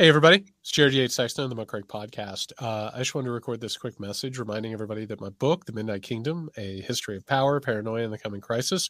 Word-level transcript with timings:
Hey, 0.00 0.08
everybody. 0.08 0.44
It's 0.60 0.70
Jared 0.70 0.94
Yates 0.94 1.16
Sexton 1.16 1.42
on 1.42 1.50
the 1.50 1.56
Muckrake 1.56 1.88
Podcast. 1.88 2.52
Uh, 2.60 2.92
I 2.94 2.98
just 2.98 3.16
wanted 3.16 3.24
to 3.26 3.32
record 3.32 3.60
this 3.60 3.76
quick 3.76 3.98
message 3.98 4.38
reminding 4.38 4.72
everybody 4.72 5.04
that 5.06 5.20
my 5.20 5.30
book, 5.30 5.64
The 5.64 5.72
Midnight 5.72 6.04
Kingdom 6.04 6.48
A 6.56 6.82
History 6.82 7.16
of 7.16 7.26
Power, 7.26 7.58
Paranoia, 7.58 8.04
and 8.04 8.12
the 8.12 8.18
Coming 8.18 8.40
Crisis, 8.40 8.88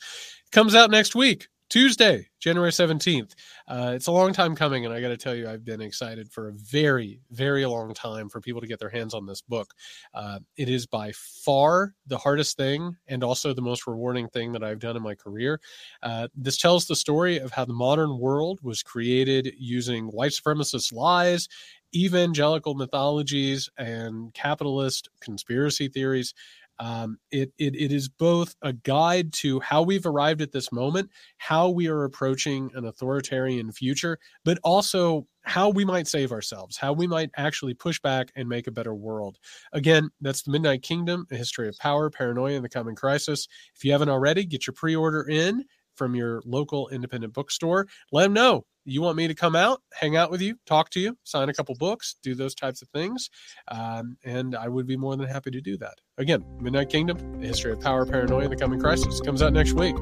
comes 0.52 0.74
out 0.74 0.90
next 0.90 1.14
week. 1.14 1.48
Tuesday, 1.68 2.26
January 2.40 2.72
17th. 2.72 3.34
Uh, 3.66 3.92
it's 3.94 4.06
a 4.06 4.12
long 4.12 4.32
time 4.32 4.56
coming, 4.56 4.86
and 4.86 4.94
I 4.94 5.02
got 5.02 5.08
to 5.08 5.18
tell 5.18 5.34
you, 5.34 5.48
I've 5.48 5.66
been 5.66 5.82
excited 5.82 6.30
for 6.30 6.48
a 6.48 6.52
very, 6.52 7.20
very 7.30 7.66
long 7.66 7.92
time 7.92 8.30
for 8.30 8.40
people 8.40 8.62
to 8.62 8.66
get 8.66 8.78
their 8.78 8.88
hands 8.88 9.12
on 9.12 9.26
this 9.26 9.42
book. 9.42 9.74
Uh, 10.14 10.38
it 10.56 10.70
is 10.70 10.86
by 10.86 11.12
far 11.12 11.94
the 12.06 12.16
hardest 12.16 12.56
thing 12.56 12.96
and 13.06 13.22
also 13.22 13.52
the 13.52 13.60
most 13.60 13.86
rewarding 13.86 14.28
thing 14.28 14.52
that 14.52 14.64
I've 14.64 14.78
done 14.78 14.96
in 14.96 15.02
my 15.02 15.14
career. 15.14 15.60
Uh, 16.02 16.28
this 16.34 16.56
tells 16.56 16.86
the 16.86 16.96
story 16.96 17.38
of 17.38 17.50
how 17.50 17.66
the 17.66 17.74
modern 17.74 18.18
world 18.18 18.60
was 18.62 18.82
created 18.82 19.52
using 19.58 20.06
white 20.06 20.32
supremacist 20.32 20.92
lies 20.92 21.48
evangelical 21.94 22.74
mythologies 22.74 23.68
and 23.78 24.32
capitalist 24.34 25.08
conspiracy 25.20 25.88
theories 25.88 26.34
um, 26.80 27.18
it, 27.30 27.52
it, 27.58 27.74
it 27.74 27.92
is 27.92 28.08
both 28.08 28.54
a 28.62 28.72
guide 28.72 29.32
to 29.34 29.60
how 29.60 29.82
we've 29.82 30.06
arrived 30.06 30.40
at 30.40 30.52
this 30.52 30.70
moment, 30.70 31.10
how 31.38 31.68
we 31.68 31.88
are 31.88 32.04
approaching 32.04 32.70
an 32.74 32.84
authoritarian 32.84 33.72
future, 33.72 34.18
but 34.44 34.58
also 34.62 35.26
how 35.42 35.70
we 35.70 35.84
might 35.84 36.06
save 36.06 36.30
ourselves, 36.30 36.76
how 36.76 36.92
we 36.92 37.06
might 37.06 37.30
actually 37.36 37.74
push 37.74 37.98
back 38.00 38.30
and 38.36 38.48
make 38.48 38.66
a 38.66 38.72
better 38.72 38.94
world. 38.94 39.38
Again, 39.72 40.10
that's 40.20 40.42
the 40.42 40.52
Midnight 40.52 40.82
Kingdom, 40.82 41.26
a 41.30 41.36
history 41.36 41.68
of 41.68 41.78
power, 41.78 42.10
paranoia, 42.10 42.54
and 42.54 42.64
the 42.64 42.68
coming 42.68 42.94
crisis. 42.94 43.48
If 43.74 43.84
you 43.84 43.92
haven't 43.92 44.10
already, 44.10 44.44
get 44.44 44.66
your 44.66 44.74
pre 44.74 44.94
order 44.94 45.22
in 45.22 45.64
from 45.98 46.14
your 46.14 46.40
local 46.46 46.88
independent 46.88 47.34
bookstore. 47.34 47.86
Let 48.12 48.22
them 48.22 48.32
know 48.32 48.64
you 48.84 49.02
want 49.02 49.18
me 49.18 49.28
to 49.28 49.34
come 49.34 49.54
out, 49.54 49.82
hang 49.92 50.16
out 50.16 50.30
with 50.30 50.40
you, 50.40 50.56
talk 50.64 50.88
to 50.90 51.00
you, 51.00 51.18
sign 51.24 51.50
a 51.50 51.52
couple 51.52 51.74
books, 51.74 52.16
do 52.22 52.34
those 52.34 52.54
types 52.54 52.80
of 52.80 52.88
things. 52.88 53.28
Um, 53.68 54.16
and 54.24 54.56
I 54.56 54.68
would 54.68 54.86
be 54.86 54.96
more 54.96 55.14
than 55.14 55.26
happy 55.26 55.50
to 55.50 55.60
do 55.60 55.76
that. 55.78 55.96
Again, 56.16 56.42
Midnight 56.58 56.88
Kingdom, 56.88 57.40
The 57.40 57.46
History 57.46 57.72
of 57.72 57.80
Power, 57.80 58.06
Paranoia, 58.06 58.44
and 58.44 58.52
the 58.52 58.56
Coming 58.56 58.80
Crisis 58.80 59.20
comes 59.20 59.42
out 59.42 59.52
next 59.52 59.74
week. 59.74 59.94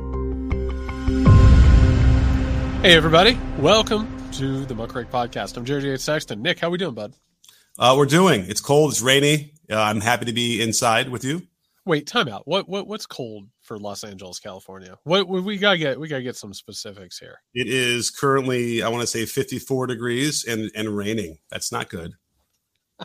Hey, 2.83 2.95
everybody. 2.95 3.37
Welcome 3.59 4.31
to 4.33 4.65
the 4.67 4.75
Muckrake 4.75 5.11
Podcast. 5.11 5.57
I'm 5.57 5.65
Jared 5.65 5.83
Yates 5.83 6.05
Sexton. 6.05 6.41
Nick, 6.41 6.61
how 6.61 6.69
are 6.69 6.71
we 6.71 6.79
doing, 6.79 6.95
bud? 6.95 7.15
Uh, 7.79 7.95
we're 7.99 8.07
doing. 8.07 8.45
It's 8.49 8.61
cold. 8.61 8.93
It's 8.93 9.03
rainy. 9.03 9.55
Uh, 9.69 9.81
I'm 9.81 10.01
happy 10.01 10.27
to 10.27 10.33
be 10.33 10.63
inside 10.63 11.09
with 11.09 11.25
you. 11.25 11.43
Wait, 11.85 12.07
time 12.07 12.29
out. 12.29 12.47
What 12.47 12.69
what 12.69 12.87
what's 12.87 13.07
cold 13.07 13.49
for 13.67 13.79
Los 13.79 14.05
Angeles, 14.05 14.39
California? 14.39 14.97
What, 15.05 15.29
we 15.29 15.59
gotta 15.59 15.79
get? 15.79 15.99
We 15.99 16.09
gotta 16.09 16.23
get 16.23 16.37
some 16.37 16.55
specifics 16.55 17.19
here. 17.19 17.41
It 17.55 17.69
is 17.69 18.11
currently, 18.11 18.83
I 18.83 18.89
want 18.89 19.03
to 19.03 19.07
say, 19.07 19.27
54 19.27 19.89
degrees 19.89 20.45
and 20.45 20.71
and 20.75 20.97
raining. 20.97 21.39
That's 21.51 21.73
not 21.73 21.89
good. 21.89 22.13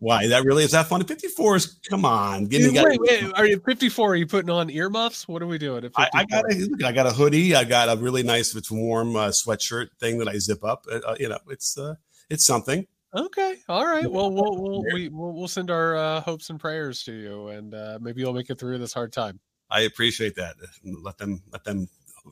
Why? 0.00 0.26
That 0.26 0.44
really 0.44 0.64
is 0.64 0.72
that 0.72 0.86
fun? 0.86 1.02
54 1.04 1.56
is 1.56 1.78
come 1.88 2.04
on. 2.04 2.44
Give 2.46 2.62
me 2.62 2.80
wait, 2.80 3.00
wait, 3.00 3.32
are 3.34 3.46
you 3.46 3.60
54? 3.60 4.12
Are 4.12 4.16
you 4.16 4.26
putting 4.26 4.50
on 4.50 4.68
earmuffs? 4.68 5.26
What 5.26 5.42
are 5.42 5.46
we 5.46 5.58
doing? 5.58 5.90
I, 5.96 6.08
I, 6.14 6.24
got 6.24 6.44
a 6.44 6.68
I 6.84 6.92
got 6.92 7.06
a 7.06 7.12
hoodie. 7.12 7.54
I 7.54 7.64
got 7.64 7.88
a 7.88 8.00
really 8.00 8.22
nice, 8.22 8.54
it's 8.54 8.70
warm 8.70 9.16
uh, 9.16 9.28
sweatshirt 9.28 9.88
thing 10.00 10.18
that 10.18 10.28
I 10.28 10.38
zip 10.38 10.62
up. 10.62 10.84
Uh, 10.90 11.00
uh 11.06 11.16
you 11.18 11.28
know, 11.28 11.38
it's 11.48 11.78
uh, 11.78 11.94
it's 12.28 12.44
something. 12.44 12.86
Okay. 13.14 13.56
All 13.68 13.86
right. 13.86 14.10
Well, 14.10 14.30
we'll 14.30 14.56
we'll 14.56 14.82
we, 14.92 15.08
will 15.08 15.32
we'll 15.32 15.48
send 15.48 15.70
our 15.70 15.96
uh, 15.96 16.20
hopes 16.20 16.50
and 16.50 16.58
prayers 16.58 17.04
to 17.04 17.12
you, 17.12 17.48
and 17.48 17.72
uh, 17.72 17.98
maybe 18.00 18.20
you'll 18.20 18.32
make 18.32 18.50
it 18.50 18.58
through 18.58 18.78
this 18.78 18.92
hard 18.92 19.12
time. 19.12 19.38
I 19.70 19.82
appreciate 19.82 20.36
that. 20.36 20.56
Let 20.84 21.18
them 21.18 21.42
let 21.52 21.64
them 21.64 21.88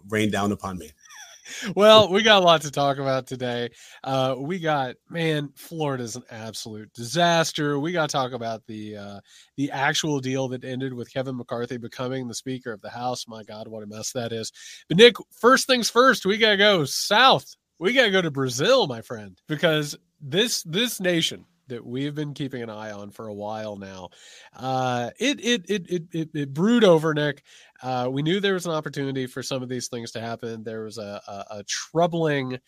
rain 0.09 0.31
down 0.31 0.53
upon 0.53 0.79
me. 0.79 0.91
well, 1.77 2.09
we 2.11 2.23
got 2.23 2.43
a 2.43 2.45
lot 2.45 2.63
to 2.63 2.71
talk 2.71 2.99
about 2.99 3.27
today. 3.27 3.71
Uh, 4.05 4.37
we 4.39 4.59
got 4.59 4.95
man, 5.11 5.51
Florida's 5.57 6.17
an 6.17 6.23
absolute 6.31 6.93
disaster. 6.93 7.79
We 7.79 7.93
got 7.93 8.09
to 8.09 8.13
talk 8.13 8.33
about 8.33 8.63
the 8.67 8.97
uh, 8.97 9.21
the 9.57 9.71
actual 9.71 10.21
deal 10.21 10.49
that 10.49 10.65
ended 10.65 10.93
with 10.95 11.13
Kevin 11.13 11.37
McCarthy 11.37 11.79
becoming 11.79 12.29
the 12.29 12.35
Speaker 12.35 12.73
of 12.73 12.81
the 12.81 12.91
House. 12.91 13.27
My 13.27 13.43
God, 13.43 13.69
what 13.69 13.83
a 13.83 13.87
mess 13.87 14.13
that 14.13 14.33
is! 14.33 14.53
But 14.89 14.99
Nick, 14.99 15.17
first 15.31 15.67
things 15.67 15.91
first, 15.91 16.27
we 16.27 16.39
gotta 16.39 16.57
go 16.57 16.85
south. 16.85 17.47
We 17.79 17.93
gotta 17.93 18.11
go 18.11 18.23
to 18.23 18.31
Brazil, 18.31 18.87
my 18.87 19.03
friend, 19.03 19.37
because 19.49 19.97
this 20.21 20.63
this 20.63 21.01
nation 21.01 21.45
that 21.73 21.85
we've 21.85 22.15
been 22.15 22.35
keeping 22.35 22.63
an 22.63 22.71
eye 22.71 22.93
on 22.93 23.11
for 23.11 23.29
a 23.29 23.35
while 23.35 23.77
now. 23.77 24.11
Uh, 24.55 25.11
it, 25.19 25.41
it, 25.41 25.71
it, 25.71 25.91
it, 25.91 26.03
it, 26.13 26.29
it 26.35 26.53
brewed 26.53 26.85
over, 26.85 27.15
Nick. 27.15 27.43
Uh, 27.83 28.09
we 28.11 28.23
knew 28.23 28.41
there 28.41 28.55
was 28.55 28.67
an 28.67 28.73
opportunity 28.73 29.27
for 29.27 29.43
some 29.43 29.63
of 29.63 29.69
these 29.69 29.89
things 29.89 30.13
to 30.13 30.21
happen. 30.21 30.63
There 30.63 30.85
was 30.85 30.99
a, 30.99 31.21
a, 31.27 31.59
a 31.59 31.65
troubling 31.65 32.59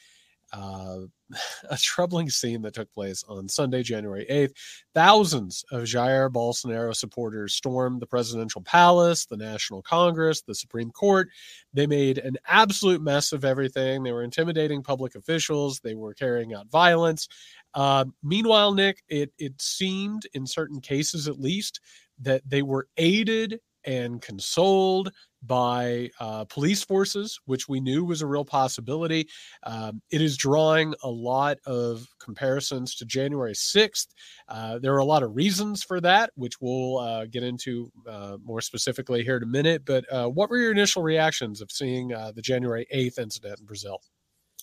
uh, 0.55 1.01
a 1.71 1.77
troubling 1.77 2.31
scene 2.31 2.63
that 2.63 2.75
took 2.75 2.93
place 2.93 3.25
on 3.29 3.49
Sunday, 3.49 3.83
January 3.83 4.27
8th. 4.31 4.53
Thousands 4.95 5.65
of 5.73 5.85
Jair 5.85 6.31
Bolsonaro 6.31 6.95
supporters 6.95 7.55
stormed 7.55 8.01
the 8.01 8.07
presidential 8.07 8.61
palace, 8.63 9.27
the 9.27 9.37
National 9.37 9.83
Congress, 9.83 10.43
the 10.43 10.55
Supreme 10.55 10.91
Court. 10.91 11.29
They 11.73 11.87
made 11.87 12.19
an 12.19 12.37
absolute 12.47 13.03
mess 13.03 13.33
of 13.33 13.45
everything. 13.45 14.03
They 14.03 14.13
were 14.13 14.23
intimidating 14.23 14.83
public 14.83 15.15
officials, 15.15 15.81
they 15.81 15.95
were 15.95 16.15
carrying 16.15 16.55
out 16.55 16.71
violence. 16.71 17.29
Uh, 17.75 18.05
meanwhile, 18.23 18.73
Nick, 18.73 19.03
it, 19.09 19.33
it 19.39 19.61
seemed, 19.61 20.27
in 20.35 20.47
certain 20.47 20.81
cases 20.81 21.29
at 21.29 21.41
least, 21.41 21.81
that 22.21 22.43
they 22.49 22.63
were 22.63 22.89
aided 22.97 23.61
and 23.85 24.23
consoled 24.23 25.13
by 25.47 26.11
uh, 26.21 26.45
police 26.47 26.83
forces, 26.83 27.39
which 27.45 27.69
we 27.69 27.81
knew 27.81 28.05
was 28.05 28.23
a 28.23 28.27
real 28.27 28.45
possibility. 28.45 29.29
Um, 29.65 30.01
it 30.11 30.23
is 30.23 30.37
drawing 30.37 30.95
a 31.03 31.11
lot 31.11 31.59
of 31.67 32.07
comparisons 32.19 32.95
to 32.97 33.05
January 33.05 33.53
6th. 33.53 34.07
Uh, 34.49 34.79
there 34.79 34.95
are 34.95 34.99
a 34.99 35.05
lot 35.05 35.23
of 35.23 35.37
reasons 35.37 35.83
for 35.83 36.01
that, 36.01 36.31
which 36.35 36.61
we'll 36.61 36.99
uh, 36.99 37.27
get 37.27 37.43
into 37.43 37.91
uh, 38.09 38.39
more 38.43 38.61
specifically 38.61 39.23
here 39.23 39.37
in 39.37 39.43
a 39.43 39.47
minute. 39.47 39.85
But 39.85 40.11
uh, 40.11 40.29
what 40.29 40.49
were 40.49 40.59
your 40.59 40.73
initial 40.73 41.03
reactions 41.03 41.61
of 41.61 41.71
seeing 41.71 42.15
uh, 42.15 42.33
the 42.35 42.43
January 42.43 42.87
8th 42.95 43.19
incident 43.19 43.61
in 43.61 43.67
Brazil? 43.67 44.01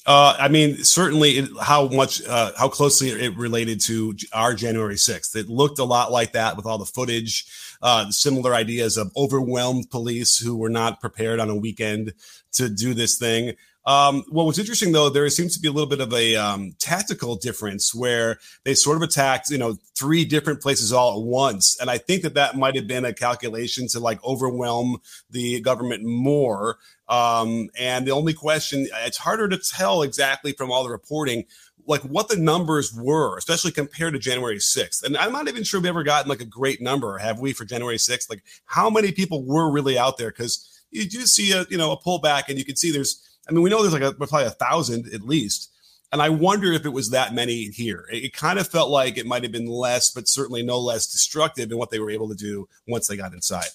Uh, 0.06 0.36
I 0.40 0.48
mean, 0.48 0.84
certainly 0.84 1.38
it, 1.38 1.50
how 1.62 1.88
much, 1.88 2.26
uh, 2.26 2.52
how 2.58 2.70
closely 2.70 3.10
it 3.10 3.38
related 3.38 3.80
to 3.82 4.16
our 4.34 4.56
January 4.56 4.96
6th. 4.96 5.36
It 5.36 5.48
looked 5.48 5.78
a 5.78 5.84
lot 5.84 6.12
like 6.12 6.32
that 6.32 6.58
with 6.58 6.66
all 6.66 6.80
the 6.80 6.86
footage, 6.86 7.46
uh, 7.84 8.10
similar 8.10 8.56
ideas 8.56 8.98
of 8.98 9.12
overwhelmed 9.16 9.92
police 9.92 10.40
who 10.40 10.58
were 10.58 10.70
not 10.70 11.02
prepared 11.02 11.40
on 11.40 11.50
a 11.50 11.56
weekend 11.56 12.14
to 12.54 12.68
do 12.68 12.96
this 12.96 13.18
thing. 13.18 13.54
Um, 13.86 14.24
what 14.30 14.46
was 14.46 14.60
interesting 14.60 14.92
though, 14.92 15.10
there 15.10 15.28
seems 15.30 15.56
to 15.56 15.62
be 15.62 15.68
a 15.68 15.72
little 15.72 15.90
bit 15.90 16.02
of 16.02 16.14
a 16.14 16.36
um, 16.36 16.74
tactical 16.78 17.36
difference 17.36 17.96
where 17.96 18.38
they 18.64 18.76
sort 18.76 18.98
of 18.98 19.04
attacked, 19.04 19.50
you 19.50 19.58
know, 19.58 19.78
three 19.96 20.24
different 20.24 20.62
places 20.62 20.94
all 20.94 21.20
at 21.20 21.26
once, 21.26 21.80
and 21.80 21.90
I 21.90 21.98
think 21.98 22.22
that 22.22 22.36
that 22.36 22.58
might 22.58 22.76
have 22.76 22.88
been 22.88 23.06
a 23.06 23.14
calculation 23.14 23.88
to 23.90 24.00
like 24.00 24.24
overwhelm 24.24 25.02
the 25.30 25.60
government 25.62 26.04
more. 26.04 26.78
Um, 27.12 27.70
and 27.78 28.08
the 28.08 28.12
only 28.12 28.34
question, 28.34 28.88
it's 29.04 29.18
harder 29.18 29.50
to 29.50 29.58
tell 29.58 30.02
exactly 30.02 30.54
from 30.54 30.72
all 30.72 30.84
the 30.86 30.90
reporting, 30.90 31.44
like 31.86 32.02
what 32.04 32.30
the 32.30 32.38
numbers 32.38 32.94
were, 32.94 33.38
especially 33.38 33.72
compared 33.72 34.14
to 34.14 34.20
January 34.20 34.58
6th. 34.58 35.04
And 35.04 35.18
I'm 35.18 35.34
not 35.34 35.50
even 35.50 35.64
sure 35.64 35.82
we've 35.82 35.90
ever 35.90 36.04
gotten 36.04 36.30
like 36.30 36.40
a 36.40 36.46
great 36.46 36.82
number, 36.82 37.18
have 37.18 37.40
we, 37.40 37.52
for 37.52 37.66
January 37.66 37.98
6th? 37.98 38.30
Like 38.30 38.44
how 38.66 38.90
many 38.90 39.12
people 39.12 39.44
were 39.44 39.70
really 39.70 39.98
out 39.98 40.18
there? 40.18 40.30
Because 40.30 40.66
you 40.90 41.08
do 41.08 41.26
see 41.26 41.52
a, 41.52 41.66
you 41.70 41.78
know, 41.78 41.92
a 41.92 42.00
pullback 42.00 42.44
and 42.48 42.58
you 42.58 42.64
can 42.64 42.78
see 42.78 42.92
there's 42.92 43.28
I 43.50 43.52
mean, 43.52 43.64
we 43.64 43.70
know 43.70 43.82
there's 43.82 43.94
like 43.94 44.04
a, 44.04 44.14
probably 44.14 44.46
a 44.46 44.52
thousand 44.52 45.14
at 45.14 45.22
least. 45.22 45.70
And 46.14 46.22
I 46.22 46.30
wonder 46.30 46.72
if 46.72 46.86
it 46.86 46.90
was 46.90 47.10
that 47.10 47.34
many 47.34 47.66
here. 47.66 48.06
It, 48.12 48.26
it 48.26 48.34
kind 48.34 48.58
of 48.58 48.68
felt 48.68 48.90
like 48.90 49.18
it 49.18 49.26
might 49.26 49.44
have 49.44 49.52
been 49.52 49.68
less, 49.68 50.12
but 50.12 50.30
certainly 50.30 50.64
no 50.64 50.80
less 50.80 51.08
destructive 51.08 51.72
in 51.72 51.78
what 51.78 51.90
they 51.90 52.00
were 52.00 52.12
able 52.12 52.30
to 52.30 52.36
do 52.36 52.70
once 52.88 53.08
they 53.08 53.18
got 53.18 53.34
inside. 53.34 53.70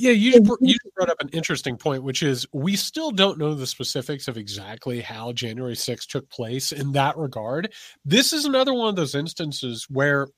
Yeah, 0.00 0.12
you 0.12 0.40
you 0.60 0.76
brought 0.94 1.10
up 1.10 1.20
an 1.20 1.28
interesting 1.30 1.76
point, 1.76 2.04
which 2.04 2.22
is 2.22 2.46
we 2.52 2.76
still 2.76 3.10
don't 3.10 3.36
know 3.36 3.52
the 3.54 3.66
specifics 3.66 4.28
of 4.28 4.36
exactly 4.38 5.00
how 5.00 5.32
January 5.32 5.74
6th 5.74 6.06
took 6.06 6.28
place 6.30 6.70
in 6.70 6.92
that 6.92 7.16
regard. 7.16 7.72
This 8.04 8.32
is 8.32 8.44
another 8.44 8.72
one 8.72 8.88
of 8.88 8.94
those 8.96 9.16
instances 9.16 9.86
where 9.90 10.28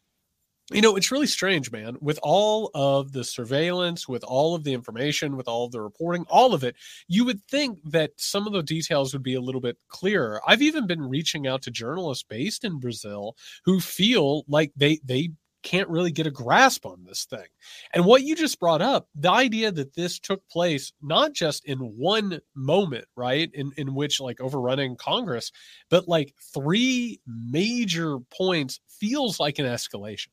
you 0.72 0.82
know, 0.82 0.96
it's 0.96 1.12
really 1.12 1.26
strange, 1.28 1.72
man. 1.72 1.96
With 2.00 2.18
all 2.22 2.70
of 2.74 3.12
the 3.12 3.24
surveillance, 3.24 4.08
with 4.08 4.24
all 4.24 4.54
of 4.54 4.64
the 4.64 4.74
information, 4.74 5.36
with 5.36 5.48
all 5.48 5.66
of 5.66 5.72
the 5.72 5.80
reporting, 5.82 6.26
all 6.30 6.54
of 6.54 6.64
it, 6.64 6.76
you 7.08 7.24
would 7.26 7.42
think 7.48 7.78
that 7.86 8.12
some 8.16 8.46
of 8.46 8.52
the 8.54 8.62
details 8.62 9.12
would 9.12 9.22
be 9.22 9.34
a 9.34 9.40
little 9.40 9.60
bit 9.60 9.78
clearer. 9.88 10.40
I've 10.46 10.62
even 10.62 10.86
been 10.86 11.02
reaching 11.02 11.46
out 11.46 11.62
to 11.62 11.70
journalists 11.72 12.24
based 12.28 12.64
in 12.64 12.80
Brazil 12.80 13.36
who 13.64 13.80
feel 13.80 14.44
like 14.48 14.72
they 14.76 15.00
they 15.04 15.30
can't 15.62 15.88
really 15.88 16.10
get 16.10 16.26
a 16.26 16.30
grasp 16.30 16.86
on 16.86 17.04
this 17.04 17.24
thing. 17.24 17.46
And 17.92 18.04
what 18.04 18.22
you 18.22 18.34
just 18.34 18.60
brought 18.60 18.82
up, 18.82 19.08
the 19.14 19.30
idea 19.30 19.72
that 19.72 19.94
this 19.94 20.18
took 20.18 20.46
place 20.48 20.92
not 21.02 21.32
just 21.32 21.64
in 21.66 21.78
one 21.78 22.40
moment, 22.54 23.06
right? 23.16 23.50
In 23.54 23.72
in 23.76 23.94
which 23.94 24.20
like 24.20 24.40
overrunning 24.40 24.96
Congress, 24.96 25.52
but 25.88 26.08
like 26.08 26.34
three 26.54 27.20
major 27.26 28.18
points 28.30 28.80
feels 28.88 29.40
like 29.40 29.58
an 29.58 29.66
escalation 29.66 30.28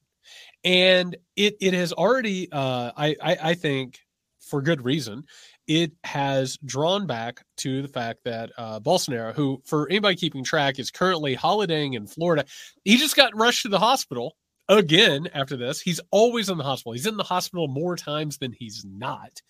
and 0.64 1.16
it 1.36 1.56
it 1.62 1.74
has 1.74 1.94
already 1.94 2.52
uh, 2.52 2.92
I, 2.96 3.16
I, 3.22 3.38
I 3.42 3.54
think 3.54 4.00
for 4.42 4.62
good 4.62 4.84
reason 4.84 5.24
it 5.68 5.92
has 6.04 6.58
drawn 6.64 7.06
back 7.06 7.44
to 7.58 7.82
the 7.82 7.88
fact 7.90 8.20
that 8.24 8.52
uh, 8.58 8.80
Bolsonaro, 8.80 9.34
who, 9.34 9.62
for 9.66 9.90
anybody 9.90 10.16
keeping 10.16 10.44
track, 10.44 10.80
is 10.80 10.90
currently 10.90 11.34
holidaying 11.34 11.94
in 11.94 12.08
Florida, 12.08 12.46
he 12.86 12.96
just 12.96 13.18
got 13.18 13.36
rushed 13.36 13.64
to 13.64 13.68
the 13.68 13.80
hospital 13.80 14.38
again 14.70 15.28
after 15.34 15.58
this. 15.58 15.82
He's 15.82 16.00
always 16.12 16.50
in 16.50 16.58
the 16.58 16.64
hospital. 16.64 16.94
He's 16.94 17.06
in 17.06 17.18
the 17.18 17.24
hospital 17.24 17.68
more 17.68 17.96
times 17.96 18.38
than 18.38 18.54
he's 18.54 18.86
not. 18.86 19.42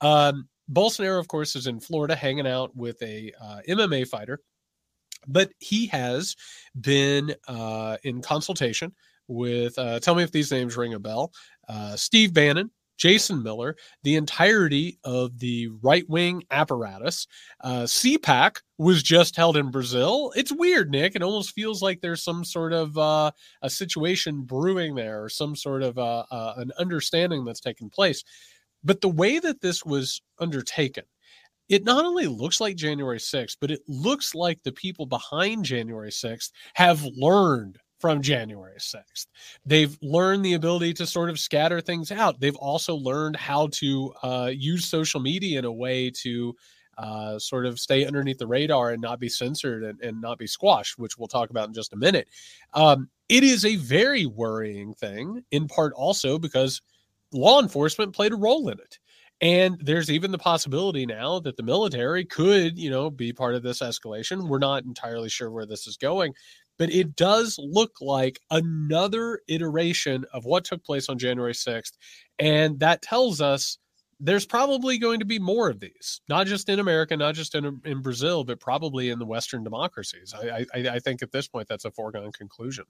Um, 0.00 0.48
Bolsonaro, 0.70 1.18
of 1.18 1.28
course, 1.28 1.56
is 1.56 1.66
in 1.66 1.80
Florida 1.80 2.14
hanging 2.14 2.46
out 2.46 2.74
with 2.76 3.00
a 3.02 3.32
uh, 3.40 3.60
MMA 3.68 4.08
fighter, 4.08 4.40
but 5.26 5.52
he 5.58 5.86
has 5.86 6.36
been 6.80 7.34
uh, 7.46 7.96
in 8.02 8.20
consultation 8.20 8.92
with, 9.28 9.78
uh, 9.78 10.00
tell 10.00 10.14
me 10.14 10.22
if 10.22 10.32
these 10.32 10.50
names 10.50 10.76
ring 10.76 10.94
a 10.94 10.98
bell, 10.98 11.32
uh, 11.68 11.96
Steve 11.96 12.32
Bannon, 12.32 12.70
Jason 12.96 13.42
Miller, 13.42 13.76
the 14.02 14.16
entirety 14.16 14.98
of 15.04 15.38
the 15.38 15.68
right 15.82 16.08
wing 16.08 16.42
apparatus. 16.50 17.26
Uh, 17.60 17.82
CPAC 17.82 18.56
was 18.78 19.02
just 19.02 19.36
held 19.36 19.56
in 19.56 19.70
Brazil. 19.70 20.32
It's 20.36 20.52
weird, 20.52 20.90
Nick. 20.90 21.14
It 21.14 21.22
almost 21.22 21.52
feels 21.52 21.82
like 21.82 22.00
there's 22.00 22.22
some 22.22 22.44
sort 22.44 22.72
of 22.72 22.96
uh, 22.96 23.30
a 23.62 23.70
situation 23.70 24.42
brewing 24.42 24.94
there 24.94 25.22
or 25.22 25.28
some 25.28 25.56
sort 25.56 25.82
of 25.82 25.98
uh, 25.98 26.24
uh, 26.30 26.54
an 26.56 26.72
understanding 26.78 27.44
that's 27.44 27.60
taken 27.60 27.90
place. 27.90 28.22
But 28.84 29.00
the 29.00 29.08
way 29.08 29.38
that 29.38 29.60
this 29.60 29.84
was 29.84 30.22
undertaken, 30.38 31.04
it 31.68 31.84
not 31.84 32.04
only 32.04 32.26
looks 32.26 32.60
like 32.60 32.76
January 32.76 33.18
6th, 33.18 33.56
but 33.60 33.70
it 33.70 33.82
looks 33.88 34.34
like 34.34 34.62
the 34.62 34.72
people 34.72 35.06
behind 35.06 35.64
January 35.64 36.10
6th 36.10 36.50
have 36.74 37.02
learned 37.16 37.78
from 37.98 38.22
January 38.22 38.78
6th. 38.78 39.26
They've 39.64 39.96
learned 40.02 40.44
the 40.44 40.54
ability 40.54 40.94
to 40.94 41.06
sort 41.06 41.30
of 41.30 41.38
scatter 41.38 41.80
things 41.80 42.12
out. 42.12 42.40
They've 42.40 42.56
also 42.56 42.94
learned 42.94 43.36
how 43.36 43.68
to 43.72 44.12
uh, 44.22 44.52
use 44.54 44.86
social 44.86 45.20
media 45.20 45.58
in 45.58 45.64
a 45.64 45.72
way 45.72 46.10
to 46.22 46.54
uh, 46.98 47.38
sort 47.38 47.66
of 47.66 47.78
stay 47.78 48.06
underneath 48.06 48.38
the 48.38 48.46
radar 48.46 48.90
and 48.90 49.02
not 49.02 49.20
be 49.20 49.28
censored 49.28 49.84
and, 49.84 50.00
and, 50.00 50.20
not 50.20 50.38
be 50.38 50.46
squashed, 50.46 50.98
which 50.98 51.18
we'll 51.18 51.28
talk 51.28 51.50
about 51.50 51.68
in 51.68 51.74
just 51.74 51.92
a 51.92 51.96
minute. 51.96 52.26
Um, 52.72 53.10
it 53.28 53.44
is 53.44 53.66
a 53.66 53.76
very 53.76 54.24
worrying 54.24 54.94
thing, 54.94 55.44
in 55.50 55.68
part 55.68 55.92
also 55.94 56.38
because 56.38 56.80
law 57.32 57.60
enforcement 57.60 58.14
played 58.14 58.32
a 58.32 58.36
role 58.36 58.68
in 58.70 58.78
it. 58.78 58.98
And 59.42 59.78
there's 59.82 60.10
even 60.10 60.30
the 60.30 60.38
possibility 60.38 61.04
now 61.04 61.40
that 61.40 61.58
the 61.58 61.62
military 61.62 62.24
could, 62.24 62.78
you 62.78 62.88
know, 62.88 63.10
be 63.10 63.34
part 63.34 63.54
of 63.54 63.62
this 63.62 63.80
escalation. 63.80 64.48
We're 64.48 64.58
not 64.58 64.84
entirely 64.84 65.28
sure 65.28 65.50
where 65.50 65.66
this 65.66 65.86
is 65.86 65.98
going, 65.98 66.32
but 66.78 66.90
it 66.90 67.16
does 67.16 67.58
look 67.58 67.92
like 68.00 68.40
another 68.50 69.40
iteration 69.48 70.24
of 70.32 70.44
what 70.44 70.64
took 70.64 70.84
place 70.84 71.08
on 71.08 71.18
January 71.18 71.52
6th. 71.52 71.92
And 72.38 72.78
that 72.80 73.02
tells 73.02 73.40
us 73.40 73.78
there's 74.18 74.46
probably 74.46 74.98
going 74.98 75.20
to 75.20 75.26
be 75.26 75.38
more 75.38 75.68
of 75.68 75.80
these, 75.80 76.20
not 76.28 76.46
just 76.46 76.68
in 76.68 76.78
America, 76.78 77.16
not 77.16 77.34
just 77.34 77.54
in, 77.54 77.80
in 77.84 78.00
Brazil, 78.00 78.44
but 78.44 78.60
probably 78.60 79.10
in 79.10 79.18
the 79.18 79.26
Western 79.26 79.62
democracies. 79.62 80.34
I, 80.34 80.64
I, 80.74 80.88
I 80.88 80.98
think 80.98 81.22
at 81.22 81.32
this 81.32 81.48
point 81.48 81.68
that's 81.68 81.84
a 81.84 81.90
foregone 81.90 82.32
conclusion. 82.32 82.84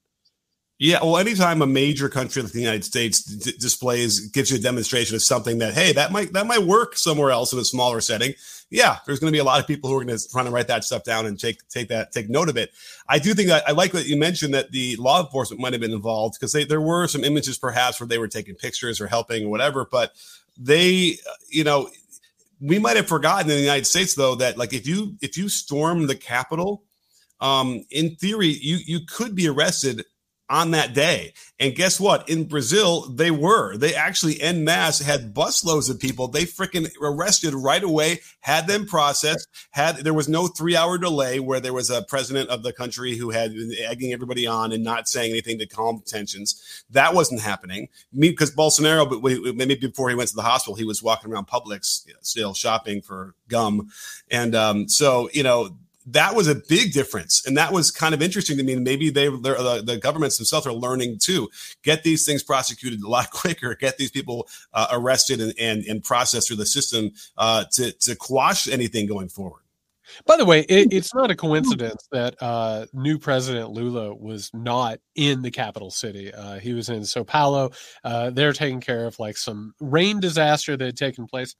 Yeah, 0.78 0.98
well, 1.02 1.16
anytime 1.16 1.62
a 1.62 1.66
major 1.66 2.10
country 2.10 2.42
like 2.42 2.52
the 2.52 2.60
United 2.60 2.84
States 2.84 3.22
d- 3.22 3.54
displays 3.58 4.28
gives 4.28 4.50
you 4.50 4.58
a 4.58 4.60
demonstration 4.60 5.16
of 5.16 5.22
something 5.22 5.56
that 5.58 5.72
hey, 5.72 5.92
that 5.92 6.12
might 6.12 6.34
that 6.34 6.46
might 6.46 6.62
work 6.62 6.96
somewhere 6.98 7.30
else 7.30 7.54
in 7.54 7.58
a 7.58 7.64
smaller 7.64 8.02
setting. 8.02 8.34
Yeah, 8.68 8.98
there's 9.06 9.18
going 9.18 9.32
to 9.32 9.36
be 9.36 9.40
a 9.40 9.44
lot 9.44 9.58
of 9.58 9.66
people 9.66 9.88
who 9.88 9.96
are 9.96 10.04
going 10.04 10.18
to 10.18 10.28
try 10.28 10.42
to 10.42 10.50
write 10.50 10.68
that 10.68 10.84
stuff 10.84 11.02
down 11.02 11.24
and 11.24 11.40
take 11.40 11.66
take 11.68 11.88
that 11.88 12.12
take 12.12 12.28
note 12.28 12.50
of 12.50 12.58
it. 12.58 12.72
I 13.08 13.18
do 13.18 13.32
think 13.32 13.50
I, 13.50 13.62
I 13.68 13.72
like 13.72 13.92
that 13.92 14.06
you 14.06 14.18
mentioned 14.18 14.52
that 14.52 14.70
the 14.70 14.96
law 14.96 15.24
enforcement 15.24 15.62
might 15.62 15.72
have 15.72 15.80
been 15.80 15.92
involved 15.92 16.36
because 16.38 16.52
there 16.52 16.80
were 16.80 17.06
some 17.06 17.24
images 17.24 17.56
perhaps 17.56 17.98
where 17.98 18.06
they 18.06 18.18
were 18.18 18.28
taking 18.28 18.54
pictures 18.54 19.00
or 19.00 19.06
helping 19.06 19.46
or 19.46 19.50
whatever, 19.50 19.86
but 19.90 20.12
they, 20.58 21.16
you 21.48 21.64
know, 21.64 21.88
we 22.60 22.78
might 22.78 22.96
have 22.96 23.08
forgotten 23.08 23.50
in 23.50 23.56
the 23.56 23.62
United 23.62 23.86
States 23.86 24.14
though 24.14 24.34
that 24.34 24.58
like 24.58 24.74
if 24.74 24.86
you 24.86 25.16
if 25.22 25.38
you 25.38 25.48
storm 25.48 26.06
the 26.06 26.16
Capitol, 26.16 26.82
um, 27.40 27.82
in 27.90 28.14
theory 28.16 28.48
you 28.48 28.76
you 28.84 29.00
could 29.06 29.34
be 29.34 29.48
arrested 29.48 30.04
on 30.48 30.70
that 30.72 30.94
day. 30.94 31.32
And 31.58 31.74
guess 31.74 31.98
what? 31.98 32.28
In 32.28 32.44
Brazil, 32.44 33.02
they 33.08 33.30
were. 33.30 33.76
They 33.76 33.94
actually 33.94 34.40
en 34.40 34.64
masse 34.64 35.00
had 35.00 35.34
busloads 35.34 35.90
of 35.90 35.98
people. 35.98 36.28
They 36.28 36.44
freaking 36.44 36.88
arrested 37.02 37.54
right 37.54 37.82
away, 37.82 38.20
had 38.40 38.66
them 38.66 38.86
processed, 38.86 39.48
had 39.70 39.98
there 39.98 40.14
was 40.14 40.28
no 40.28 40.46
three 40.46 40.76
hour 40.76 40.98
delay 40.98 41.40
where 41.40 41.60
there 41.60 41.72
was 41.72 41.90
a 41.90 42.02
president 42.02 42.50
of 42.50 42.62
the 42.62 42.72
country 42.72 43.16
who 43.16 43.30
had 43.30 43.52
been 43.52 43.72
egging 43.78 44.12
everybody 44.12 44.46
on 44.46 44.72
and 44.72 44.84
not 44.84 45.08
saying 45.08 45.30
anything 45.30 45.58
to 45.58 45.66
calm 45.66 46.02
tensions. 46.06 46.84
That 46.90 47.14
wasn't 47.14 47.40
happening. 47.40 47.88
Me 48.12 48.30
because 48.30 48.54
Bolsonaro, 48.54 49.08
but 49.08 49.22
maybe 49.56 49.74
before 49.74 50.10
he 50.10 50.14
went 50.14 50.28
to 50.28 50.36
the 50.36 50.42
hospital, 50.42 50.76
he 50.76 50.84
was 50.84 51.02
walking 51.02 51.32
around 51.32 51.48
Publix 51.48 52.06
still 52.20 52.54
shopping 52.54 53.00
for 53.00 53.34
gum. 53.48 53.90
And 54.30 54.54
um, 54.54 54.88
so, 54.88 55.30
you 55.32 55.42
know, 55.42 55.76
that 56.06 56.34
was 56.34 56.46
a 56.46 56.54
big 56.54 56.92
difference 56.92 57.44
and 57.46 57.56
that 57.56 57.72
was 57.72 57.90
kind 57.90 58.14
of 58.14 58.22
interesting 58.22 58.56
to 58.56 58.62
me 58.62 58.76
maybe 58.76 59.10
they 59.10 59.26
the, 59.28 59.82
the 59.84 59.98
governments 59.98 60.36
themselves 60.38 60.66
are 60.66 60.72
learning 60.72 61.18
to 61.18 61.48
get 61.82 62.02
these 62.04 62.24
things 62.24 62.42
prosecuted 62.42 63.00
a 63.02 63.08
lot 63.08 63.30
quicker 63.32 63.74
get 63.74 63.98
these 63.98 64.10
people 64.10 64.48
uh, 64.72 64.88
arrested 64.92 65.40
and, 65.40 65.52
and, 65.58 65.84
and 65.84 66.02
processed 66.02 66.48
through 66.48 66.56
the 66.56 66.66
system 66.66 67.10
uh, 67.38 67.64
to, 67.72 67.92
to 67.92 68.14
quash 68.14 68.68
anything 68.68 69.06
going 69.06 69.28
forward 69.28 69.62
by 70.24 70.36
the 70.36 70.44
way, 70.44 70.60
it, 70.60 70.92
it's 70.92 71.14
not 71.14 71.30
a 71.30 71.36
coincidence 71.36 72.06
that 72.12 72.36
uh, 72.40 72.86
new 72.92 73.18
president 73.18 73.70
Lula 73.70 74.14
was 74.14 74.50
not 74.54 74.98
in 75.14 75.42
the 75.42 75.50
capital 75.50 75.90
city. 75.90 76.32
Uh, 76.32 76.58
he 76.58 76.74
was 76.74 76.88
in 76.88 77.04
Sao 77.04 77.24
Paulo. 77.24 77.70
Uh, 78.04 78.30
they're 78.30 78.52
taking 78.52 78.80
care 78.80 79.06
of 79.06 79.18
like 79.18 79.36
some 79.36 79.74
rain 79.80 80.20
disaster 80.20 80.76
that 80.76 80.84
had 80.84 80.96
taken 80.96 81.26
place. 81.26 81.54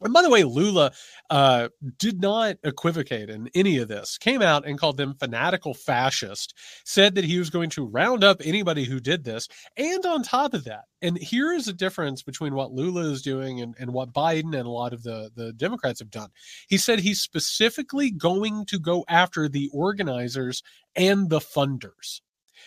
And 0.00 0.12
by 0.12 0.22
the 0.22 0.30
way, 0.30 0.42
Lula 0.42 0.92
uh, 1.30 1.68
did 1.98 2.20
not 2.20 2.56
equivocate 2.64 3.30
in 3.30 3.48
any 3.54 3.78
of 3.78 3.88
this, 3.88 4.18
came 4.18 4.42
out 4.42 4.66
and 4.66 4.78
called 4.78 4.96
them 4.96 5.14
fanatical 5.14 5.72
fascist, 5.72 6.52
said 6.84 7.14
that 7.14 7.24
he 7.24 7.38
was 7.38 7.48
going 7.48 7.70
to 7.70 7.86
round 7.86 8.24
up 8.24 8.40
anybody 8.44 8.84
who 8.84 8.98
did 8.98 9.24
this. 9.24 9.48
And 9.76 10.04
on 10.04 10.22
top 10.22 10.52
of 10.52 10.64
that, 10.64 10.84
and 11.00 11.16
here 11.16 11.52
is 11.52 11.68
a 11.68 11.72
difference 11.72 12.22
between 12.22 12.54
what 12.54 12.72
Lula 12.72 13.02
is 13.02 13.22
doing 13.22 13.60
and, 13.60 13.74
and 13.78 13.92
what 13.92 14.12
Biden 14.12 14.54
and 14.54 14.66
a 14.66 14.70
lot 14.70 14.92
of 14.92 15.02
the, 15.04 15.30
the 15.36 15.52
Democrats 15.52 16.00
have 16.00 16.10
done. 16.10 16.30
He 16.68 16.76
said 16.76 16.98
he's 16.98 17.20
specifically 17.20 18.10
going 18.10 18.66
to 18.66 18.78
go 18.78 19.04
after 19.08 19.48
the 19.48 19.70
organizers 19.72 20.62
and 20.96 21.30
the 21.30 21.40
funders. 21.40 22.20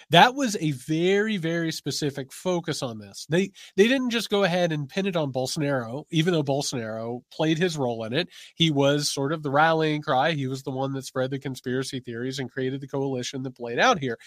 That 0.10 0.36
was 0.36 0.58
a 0.60 0.72
very, 0.72 1.38
very 1.38 1.72
specific 1.72 2.32
focus 2.32 2.82
on 2.82 2.98
this. 2.98 3.26
They 3.30 3.52
they 3.76 3.88
didn't 3.88 4.10
just 4.10 4.30
go 4.30 4.44
ahead 4.44 4.72
and 4.72 4.90
pin 4.90 5.06
it 5.06 5.16
on 5.16 5.32
Bolsonaro, 5.32 6.06
even 6.12 6.34
though 6.34 6.44
Bolsonaro 6.44 7.22
played 7.32 7.58
his 7.58 7.78
role 7.78 8.04
in 8.06 8.14
it. 8.14 8.30
He 8.56 8.72
was 8.72 9.10
sort 9.10 9.34
of 9.34 9.44
the 9.44 9.52
rallying 9.52 10.02
cry. 10.02 10.32
He 10.32 10.48
was 10.48 10.64
the 10.64 10.72
one 10.72 10.94
that 10.94 11.06
spread 11.06 11.32
the 11.32 11.40
conspiracy 11.40 12.00
theories 12.00 12.40
and 12.40 12.52
created 12.52 12.82
the 12.82 12.88
coalition 12.88 13.44
that 13.44 13.56
played 13.56 13.80
out 13.80 14.00
here. 14.00 14.18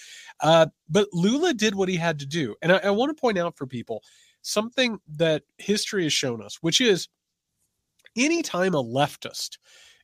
Uh, 0.40 0.67
but 0.88 1.08
Lula 1.12 1.55
did 1.55 1.75
what 1.75 1.88
he 1.88 1.96
had 1.96 2.19
to 2.20 2.27
do, 2.27 2.55
and 2.62 2.72
I, 2.72 2.79
I 2.79 2.91
want 2.91 3.17
to 3.17 3.20
point 3.20 3.39
out 3.39 3.56
for 3.56 3.67
people 3.67 4.03
something 4.43 4.98
that 5.17 5.43
history 5.58 6.05
has 6.05 6.12
shown 6.12 6.43
us, 6.43 6.58
which 6.62 6.81
is 6.81 7.08
anytime 8.17 8.74
a 8.74 8.82
leftist 8.82 9.58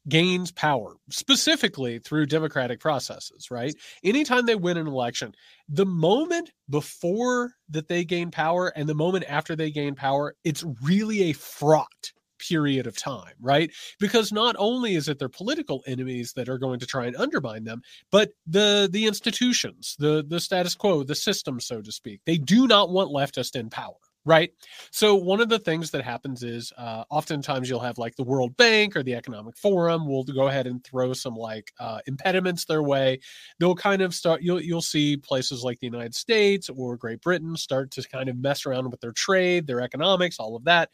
gains 0.08 0.52
power, 0.52 0.96
specifically 1.10 1.98
through 1.98 2.26
democratic 2.26 2.80
processes, 2.80 3.50
right? 3.50 3.74
Anytime 4.04 4.46
they 4.46 4.54
win 4.54 4.76
an 4.76 4.86
election, 4.86 5.34
the 5.68 5.86
moment 5.86 6.50
before 6.70 7.52
that 7.70 7.88
they 7.88 8.04
gain 8.04 8.30
power 8.30 8.68
and 8.76 8.88
the 8.88 8.94
moment 8.94 9.24
after 9.28 9.56
they 9.56 9.70
gain 9.70 9.94
power, 9.94 10.34
it's 10.44 10.64
really 10.82 11.30
a 11.30 11.32
fraught 11.32 12.12
period 12.38 12.86
of 12.86 12.96
time, 12.96 13.32
right? 13.40 13.70
Because 13.98 14.32
not 14.32 14.56
only 14.58 14.94
is 14.94 15.08
it 15.08 15.18
their 15.18 15.28
political 15.28 15.82
enemies 15.86 16.34
that 16.34 16.48
are 16.48 16.58
going 16.58 16.80
to 16.80 16.86
try 16.86 17.06
and 17.06 17.16
undermine 17.16 17.64
them, 17.64 17.82
but 18.10 18.30
the 18.46 18.88
the 18.92 19.06
institutions, 19.06 19.96
the 19.98 20.24
the 20.26 20.40
status 20.40 20.74
quo, 20.74 21.02
the 21.02 21.14
system, 21.14 21.60
so 21.60 21.80
to 21.80 21.92
speak. 21.92 22.20
They 22.26 22.38
do 22.38 22.66
not 22.66 22.90
want 22.90 23.10
leftists 23.10 23.56
in 23.58 23.70
power 23.70 23.94
right? 24.26 24.50
So 24.90 25.14
one 25.14 25.40
of 25.40 25.48
the 25.48 25.60
things 25.60 25.92
that 25.92 26.04
happens 26.04 26.42
is 26.42 26.72
uh, 26.76 27.04
oftentimes 27.08 27.70
you'll 27.70 27.80
have 27.80 27.96
like 27.96 28.16
the 28.16 28.24
World 28.24 28.56
Bank 28.56 28.96
or 28.96 29.04
the 29.04 29.14
Economic 29.14 29.56
Forum 29.56 30.06
will 30.06 30.24
go 30.24 30.48
ahead 30.48 30.66
and 30.66 30.84
throw 30.84 31.12
some 31.12 31.36
like 31.36 31.72
uh, 31.78 32.00
impediments 32.06 32.64
their 32.64 32.82
way. 32.82 33.20
They'll 33.60 33.76
kind 33.76 34.02
of 34.02 34.12
start. 34.12 34.42
You'll 34.42 34.60
you'll 34.60 34.82
see 34.82 35.16
places 35.16 35.62
like 35.62 35.78
the 35.78 35.86
United 35.86 36.14
States 36.14 36.68
or 36.68 36.96
Great 36.96 37.22
Britain 37.22 37.56
start 37.56 37.92
to 37.92 38.06
kind 38.06 38.28
of 38.28 38.36
mess 38.36 38.66
around 38.66 38.90
with 38.90 39.00
their 39.00 39.12
trade, 39.12 39.68
their 39.68 39.80
economics, 39.80 40.40
all 40.40 40.56
of 40.56 40.64
that. 40.64 40.90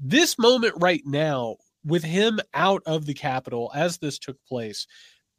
This 0.00 0.38
moment 0.38 0.74
right 0.78 1.02
now, 1.04 1.56
with 1.84 2.02
him 2.02 2.40
out 2.54 2.82
of 2.86 3.04
the 3.04 3.14
capital 3.14 3.70
as 3.74 3.98
this 3.98 4.18
took 4.18 4.38
place, 4.48 4.86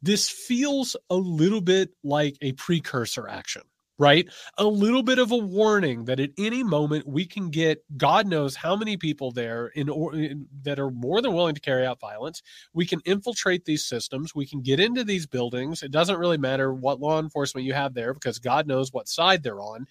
this 0.00 0.30
feels 0.30 0.94
a 1.10 1.16
little 1.16 1.60
bit 1.60 1.90
like 2.04 2.36
a 2.40 2.52
precursor 2.52 3.26
action 3.28 3.62
right? 3.98 4.28
A 4.58 4.64
little 4.64 5.02
bit 5.02 5.18
of 5.18 5.30
a 5.30 5.36
warning 5.36 6.04
that 6.06 6.18
at 6.18 6.30
any 6.36 6.64
moment 6.64 7.06
we 7.06 7.24
can 7.24 7.50
get 7.50 7.84
God 7.96 8.26
knows 8.26 8.56
how 8.56 8.74
many 8.74 8.96
people 8.96 9.30
there 9.30 9.68
in, 9.68 9.88
or, 9.88 10.14
in, 10.14 10.46
that 10.62 10.80
are 10.80 10.90
more 10.90 11.22
than 11.22 11.32
willing 11.32 11.54
to 11.54 11.60
carry 11.60 11.86
out 11.86 12.00
violence. 12.00 12.42
We 12.72 12.86
can 12.86 13.00
infiltrate 13.04 13.64
these 13.64 13.86
systems. 13.86 14.34
We 14.34 14.46
can 14.46 14.62
get 14.62 14.80
into 14.80 15.04
these 15.04 15.26
buildings. 15.26 15.82
It 15.82 15.92
doesn't 15.92 16.18
really 16.18 16.38
matter 16.38 16.74
what 16.74 17.00
law 17.00 17.20
enforcement 17.20 17.66
you 17.66 17.72
have 17.74 17.94
there 17.94 18.12
because 18.12 18.38
God 18.40 18.66
knows 18.66 18.92
what 18.92 19.08
side 19.08 19.42
they're 19.42 19.60
on. 19.60 19.86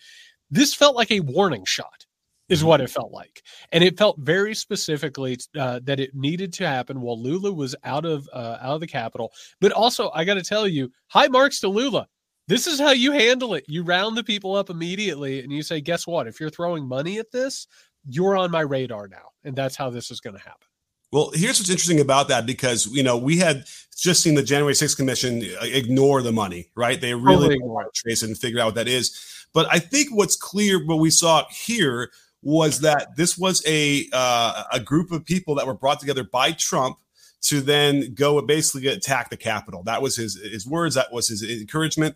This 0.52 0.74
felt 0.74 0.96
like 0.96 1.12
a 1.12 1.22
warning 1.22 1.64
shot. 1.66 2.06
is 2.50 2.60
mm-hmm. 2.60 2.68
what 2.68 2.82
it 2.82 2.90
felt 2.90 3.12
like. 3.12 3.42
And 3.72 3.84
it 3.84 3.98
felt 3.98 4.18
very 4.20 4.54
specifically 4.54 5.38
uh, 5.58 5.80
that 5.84 6.00
it 6.00 6.14
needed 6.14 6.54
to 6.54 6.68
happen 6.68 7.02
while 7.02 7.22
Lula 7.22 7.52
was 7.52 7.76
out 7.84 8.06
of 8.06 8.28
uh, 8.34 8.58
out 8.62 8.76
of 8.76 8.82
the 8.82 8.88
capital. 8.88 9.32
But 9.62 9.72
also, 9.72 10.12
I 10.14 10.24
got 10.26 10.36
to 10.36 10.44
tell 10.44 10.68
you, 10.68 10.92
high 11.08 11.28
marks 11.28 11.60
to 11.62 11.70
Lula. 11.70 12.08
This 12.48 12.68
is 12.68 12.80
how 12.80 12.92
you 12.92 13.12
handle 13.12 13.54
it. 13.54 13.66
You 13.68 13.84
round 13.84 14.18
the 14.18 14.24
people 14.24 14.56
up 14.56 14.70
immediately 14.70 15.42
and 15.42 15.52
you 15.52 15.64
say, 15.64 15.80
guess 15.82 16.06
what? 16.06 16.28
If 16.28 16.40
you're 16.40 16.50
throwing 16.50 16.86
money 16.86 17.20
at 17.20 17.32
this, 17.32 17.68
you're 18.06 18.36
on 18.36 18.52
my 18.52 18.62
radar 18.62 19.08
now. 19.08 19.30
And 19.44 19.56
that's 19.56 19.76
how 19.76 19.90
this 19.90 20.12
is 20.12 20.20
going 20.20 20.36
to 20.36 20.42
happen. 20.42 20.68
Well, 21.14 21.32
here's 21.32 21.60
what's 21.60 21.70
interesting 21.70 22.00
about 22.00 22.28
that 22.30 22.48
because 22.48 22.88
you 22.88 23.04
know 23.04 23.18
we 23.18 23.38
had 23.38 23.66
just 23.96 24.24
seen 24.24 24.34
the 24.34 24.42
January 24.42 24.74
6th 24.74 24.98
commission 24.98 25.44
uh, 25.62 25.66
ignore 25.66 26.24
the 26.24 26.32
money, 26.32 26.72
right? 26.76 27.00
They 27.00 27.14
really 27.14 27.56
want 27.62 27.94
to 27.94 28.02
trace 28.02 28.24
it 28.24 28.30
and 28.30 28.38
figure 28.38 28.60
out 28.60 28.66
what 28.66 28.76
that 28.76 28.88
is. 28.88 29.46
But 29.54 29.68
I 29.72 29.78
think 29.78 30.10
what's 30.12 30.36
clear, 30.36 30.84
what 30.84 30.98
we 30.98 31.12
saw 31.12 31.46
here 31.52 32.10
was 32.42 32.80
that 32.80 33.16
this 33.16 33.38
was 33.38 33.64
a 33.68 34.08
uh, 34.12 34.64
a 34.74 34.80
group 34.80 35.12
of 35.12 35.24
people 35.24 35.54
that 35.56 35.68
were 35.68 35.76
brought 35.76 36.00
together 36.00 36.24
by 36.24 36.52
Trump 36.52 36.98
to 37.44 37.62
then 37.62 38.14
go 38.14 38.38
and 38.38 38.48
basically 38.48 38.88
attack 38.88 39.30
the 39.30 39.38
Capitol. 39.38 39.84
That 39.84 40.02
was 40.02 40.16
his 40.16 40.36
his 40.36 40.66
words. 40.66 40.96
That 40.96 41.12
was 41.12 41.28
his 41.28 41.44
encouragement. 41.44 42.16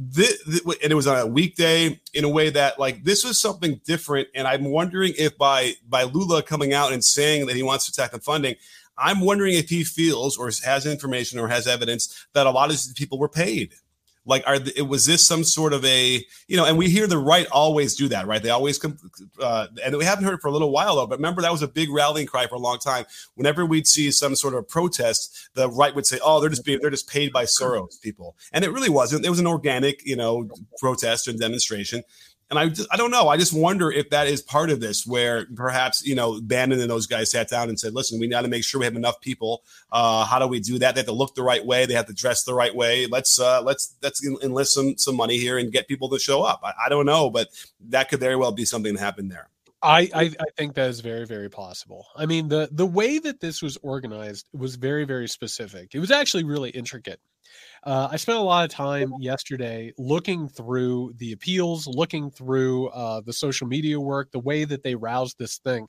This, 0.00 0.40
and 0.46 0.92
it 0.92 0.94
was 0.94 1.08
on 1.08 1.18
a 1.18 1.26
weekday 1.26 2.00
in 2.14 2.24
a 2.24 2.28
way 2.28 2.50
that 2.50 2.78
like 2.78 3.02
this 3.02 3.24
was 3.24 3.40
something 3.40 3.80
different. 3.84 4.28
And 4.34 4.46
I'm 4.46 4.64
wondering 4.64 5.14
if 5.18 5.36
by 5.36 5.74
by 5.88 6.04
Lula 6.04 6.42
coming 6.42 6.72
out 6.72 6.92
and 6.92 7.04
saying 7.04 7.46
that 7.46 7.56
he 7.56 7.62
wants 7.62 7.86
to 7.86 7.90
attack 7.90 8.12
the 8.12 8.20
funding, 8.20 8.54
I'm 8.96 9.20
wondering 9.20 9.54
if 9.54 9.68
he 9.68 9.82
feels 9.82 10.38
or 10.38 10.50
has 10.64 10.86
information 10.86 11.38
or 11.38 11.48
has 11.48 11.66
evidence 11.66 12.26
that 12.34 12.46
a 12.46 12.50
lot 12.50 12.66
of 12.66 12.70
these 12.70 12.92
people 12.92 13.18
were 13.18 13.28
paid 13.28 13.74
like 14.28 14.44
are 14.46 14.58
it 14.76 14.86
was 14.86 15.06
this 15.06 15.26
some 15.26 15.42
sort 15.42 15.72
of 15.72 15.84
a 15.84 16.24
you 16.46 16.56
know 16.56 16.64
and 16.64 16.78
we 16.78 16.88
hear 16.88 17.06
the 17.06 17.18
right 17.18 17.46
always 17.50 17.96
do 17.96 18.08
that 18.08 18.26
right? 18.26 18.42
They 18.42 18.50
always 18.50 18.78
come 18.78 18.96
uh, 19.40 19.66
and 19.84 19.96
we 19.96 20.04
haven't 20.04 20.24
heard 20.24 20.34
it 20.34 20.40
for 20.40 20.48
a 20.48 20.52
little 20.52 20.70
while 20.70 20.96
though 20.96 21.06
but 21.06 21.18
remember 21.18 21.42
that 21.42 21.50
was 21.50 21.62
a 21.62 21.68
big 21.68 21.90
rallying 21.90 22.26
cry 22.26 22.46
for 22.46 22.54
a 22.54 22.60
long 22.60 22.78
time. 22.78 23.06
Whenever 23.34 23.66
we'd 23.66 23.86
see 23.86 24.10
some 24.10 24.36
sort 24.36 24.54
of 24.54 24.68
protest 24.68 25.50
the 25.54 25.68
right 25.68 25.94
would 25.94 26.06
say 26.06 26.18
oh 26.22 26.40
they're 26.40 26.50
just 26.50 26.64
being 26.64 26.78
they're 26.80 26.90
just 26.90 27.08
paid 27.08 27.32
by 27.32 27.44
soros 27.44 28.00
people. 28.00 28.36
And 28.52 28.64
it 28.64 28.70
really 28.70 28.90
wasn't. 28.90 29.24
It 29.24 29.30
was 29.30 29.40
an 29.40 29.46
organic 29.46 30.04
you 30.06 30.16
know 30.16 30.48
protest 30.78 31.26
and 31.26 31.40
demonstration 31.40 32.04
and 32.50 32.58
I 32.58 32.68
just, 32.68 32.88
I 32.90 32.96
don't 32.96 33.10
know. 33.10 33.28
I 33.28 33.36
just 33.36 33.52
wonder 33.52 33.90
if 33.90 34.10
that 34.10 34.26
is 34.26 34.40
part 34.40 34.70
of 34.70 34.80
this, 34.80 35.06
where 35.06 35.46
perhaps 35.54 36.04
you 36.06 36.14
know 36.14 36.40
Bannon 36.40 36.80
and 36.80 36.90
those 36.90 37.06
guys 37.06 37.30
sat 37.30 37.48
down 37.48 37.68
and 37.68 37.78
said, 37.78 37.94
"Listen, 37.94 38.18
we 38.18 38.28
got 38.28 38.42
to 38.42 38.48
make 38.48 38.64
sure 38.64 38.78
we 38.78 38.86
have 38.86 38.96
enough 38.96 39.20
people. 39.20 39.62
Uh, 39.92 40.24
how 40.24 40.38
do 40.38 40.46
we 40.46 40.60
do 40.60 40.78
that? 40.78 40.94
They 40.94 41.00
have 41.00 41.06
to 41.06 41.12
look 41.12 41.34
the 41.34 41.42
right 41.42 41.64
way. 41.64 41.84
They 41.84 41.94
have 41.94 42.06
to 42.06 42.14
dress 42.14 42.44
the 42.44 42.54
right 42.54 42.74
way. 42.74 43.06
Let's 43.06 43.38
uh, 43.38 43.62
let's 43.62 43.94
let's 44.02 44.24
enlist 44.42 44.72
some 44.72 44.96
some 44.96 45.16
money 45.16 45.36
here 45.38 45.58
and 45.58 45.70
get 45.70 45.88
people 45.88 46.08
to 46.10 46.18
show 46.18 46.42
up. 46.42 46.60
I, 46.64 46.72
I 46.86 46.88
don't 46.88 47.06
know, 47.06 47.28
but 47.28 47.48
that 47.88 48.08
could 48.08 48.20
very 48.20 48.36
well 48.36 48.52
be 48.52 48.64
something 48.64 48.94
that 48.94 49.00
happened 49.00 49.30
there. 49.30 49.50
I, 49.80 50.10
I, 50.12 50.22
I 50.22 50.44
think 50.56 50.74
that 50.74 50.90
is 50.90 51.00
very 51.00 51.24
very 51.24 51.48
possible. 51.48 52.06
I 52.16 52.26
mean 52.26 52.48
the 52.48 52.68
the 52.72 52.86
way 52.86 53.18
that 53.18 53.40
this 53.40 53.62
was 53.62 53.76
organized 53.82 54.48
was 54.52 54.74
very 54.74 55.04
very 55.04 55.28
specific. 55.28 55.94
It 55.94 56.00
was 56.00 56.10
actually 56.10 56.44
really 56.44 56.70
intricate. 56.70 57.20
Uh, 57.84 58.08
I 58.10 58.16
spent 58.16 58.38
a 58.38 58.42
lot 58.42 58.64
of 58.64 58.70
time 58.70 59.12
yesterday 59.20 59.92
looking 59.98 60.48
through 60.48 61.12
the 61.16 61.32
appeals, 61.32 61.86
looking 61.86 62.30
through 62.30 62.88
uh, 62.88 63.20
the 63.20 63.32
social 63.32 63.66
media 63.66 64.00
work, 64.00 64.30
the 64.32 64.38
way 64.38 64.64
that 64.64 64.82
they 64.82 64.94
roused 64.94 65.38
this 65.38 65.58
thing. 65.58 65.86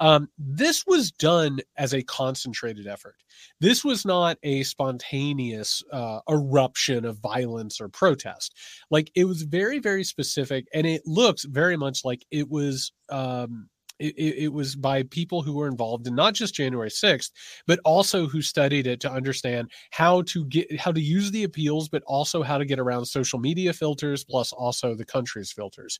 Um, 0.00 0.28
this 0.38 0.84
was 0.86 1.10
done 1.10 1.58
as 1.76 1.92
a 1.92 2.02
concentrated 2.02 2.86
effort. 2.86 3.16
This 3.60 3.84
was 3.84 4.04
not 4.04 4.38
a 4.42 4.62
spontaneous 4.62 5.82
uh, 5.92 6.20
eruption 6.28 7.04
of 7.04 7.18
violence 7.18 7.80
or 7.80 7.88
protest. 7.88 8.54
Like 8.90 9.10
it 9.14 9.24
was 9.24 9.42
very, 9.42 9.78
very 9.78 10.04
specific, 10.04 10.66
and 10.72 10.86
it 10.86 11.02
looks 11.04 11.44
very 11.44 11.76
much 11.76 12.04
like 12.04 12.24
it 12.30 12.48
was. 12.48 12.92
Um, 13.10 13.68
it, 13.98 14.14
it, 14.16 14.52
was 14.52 14.76
by 14.76 15.02
people 15.04 15.42
who 15.42 15.54
were 15.54 15.66
involved 15.66 16.06
in 16.06 16.14
not 16.14 16.34
just 16.34 16.54
January 16.54 16.90
6th, 16.90 17.30
but 17.66 17.80
also 17.84 18.26
who 18.26 18.40
studied 18.40 18.86
it 18.86 19.00
to 19.00 19.10
understand 19.10 19.70
how 19.90 20.22
to 20.22 20.44
get 20.46 20.78
how 20.78 20.92
to 20.92 21.00
use 21.00 21.30
the 21.30 21.44
appeals, 21.44 21.88
but 21.88 22.02
also 22.06 22.42
how 22.42 22.58
to 22.58 22.64
get 22.64 22.78
around 22.78 23.06
social 23.06 23.38
media 23.38 23.72
filters, 23.72 24.24
plus 24.24 24.52
also 24.52 24.94
the 24.94 25.04
country's 25.04 25.52
filters. 25.52 25.98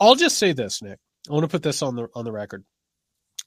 I'll 0.00 0.14
just 0.14 0.38
say 0.38 0.52
this, 0.52 0.82
Nick. 0.82 0.98
I 1.28 1.32
want 1.32 1.44
to 1.44 1.48
put 1.48 1.62
this 1.62 1.82
on 1.82 1.96
the 1.96 2.08
on 2.14 2.24
the 2.24 2.32
record. 2.32 2.64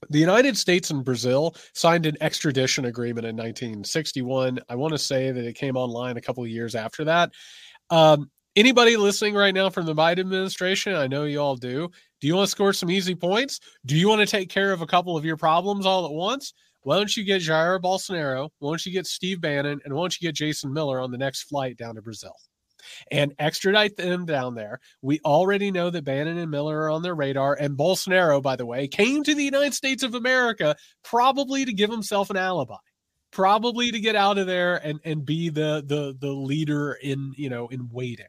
The 0.10 0.20
United 0.20 0.58
States 0.58 0.92
and 0.92 1.04
Brazil 1.04 1.56
signed 1.74 2.06
an 2.06 2.16
extradition 2.22 2.86
agreement 2.86 3.26
in 3.26 3.36
1961. 3.36 4.60
I 4.70 4.76
want 4.76 4.94
to 4.94 4.98
say 4.98 5.32
that 5.32 5.46
it 5.46 5.56
came 5.56 5.76
online 5.76 6.16
a 6.16 6.22
couple 6.22 6.44
of 6.44 6.50
years 6.50 6.74
after 6.74 7.04
that. 7.06 7.32
Um, 7.90 8.32
anybody 8.56 8.96
listening 8.96 9.36
right 9.36 9.54
now 9.54 9.70
from 9.70 9.86
the 9.86 9.96
Biden 9.96 10.20
administration, 10.20 10.96
I 10.96 11.08
know 11.08 11.26
you 11.26 11.40
all 11.40 11.58
do. 11.58 11.92
Do 12.22 12.28
you 12.28 12.36
want 12.36 12.48
to 12.48 12.52
score 12.52 12.74
some 12.74 12.92
easy 12.92 13.16
points? 13.16 13.60
Do 13.86 13.98
you 13.98 14.10
want 14.10 14.22
to 14.22 14.28
take 14.28 14.50
care 14.50 14.72
of 14.72 14.82
a 14.82 14.88
couple 14.88 15.18
of 15.18 15.26
your 15.26 15.38
problems 15.38 15.86
all 15.86 16.06
at 16.06 16.12
once? 16.12 16.54
Why 16.82 16.98
don't 16.98 17.16
you 17.16 17.24
get 17.24 17.42
Jair 17.42 17.80
Bolsonaro? 17.82 18.50
Why 18.60 18.72
don't 18.72 18.86
you 18.86 18.92
get 18.92 19.08
Steve 19.08 19.42
Bannon? 19.42 19.80
And 19.84 19.94
why 19.94 20.02
don't 20.02 20.20
you 20.20 20.28
get 20.28 20.36
Jason 20.36 20.74
Miller 20.74 21.00
on 21.00 21.12
the 21.12 21.18
next 21.18 21.44
flight 21.44 21.78
down 21.78 21.96
to 21.96 22.02
Brazil? 22.02 22.34
and 23.12 23.34
extradite 23.40 23.98
them 23.98 24.26
down 24.26 24.56
there. 24.56 24.80
We 25.02 25.20
already 25.26 25.70
know 25.70 25.90
that 25.90 26.06
Bannon 26.06 26.38
and 26.38 26.50
Miller 26.50 26.84
are 26.84 26.90
on 26.90 27.02
their 27.02 27.14
radar. 27.14 27.56
And 27.56 27.78
Bolsonaro, 27.78 28.42
by 28.42 28.56
the 28.56 28.66
way, 28.66 28.88
came 28.88 29.22
to 29.24 29.36
the 29.36 29.44
United 29.44 29.74
States 29.74 30.02
of 30.02 30.16
America 30.16 30.76
probably 31.04 31.66
to 31.66 31.74
give 31.74 31.90
himself 31.90 32.30
an 32.30 32.38
alibi 32.38 32.78
probably 33.32 33.92
to 33.92 34.00
get 34.00 34.16
out 34.16 34.38
of 34.38 34.48
there 34.48 34.78
and 34.78 35.00
and 35.06 35.26
be 35.26 35.50
the 35.50 35.84
the 35.86 36.16
the 36.20 36.32
leader 36.32 36.94
in 36.94 37.34
you 37.38 37.50
know 37.50 37.68
in 37.68 37.88
waiting 37.92 38.26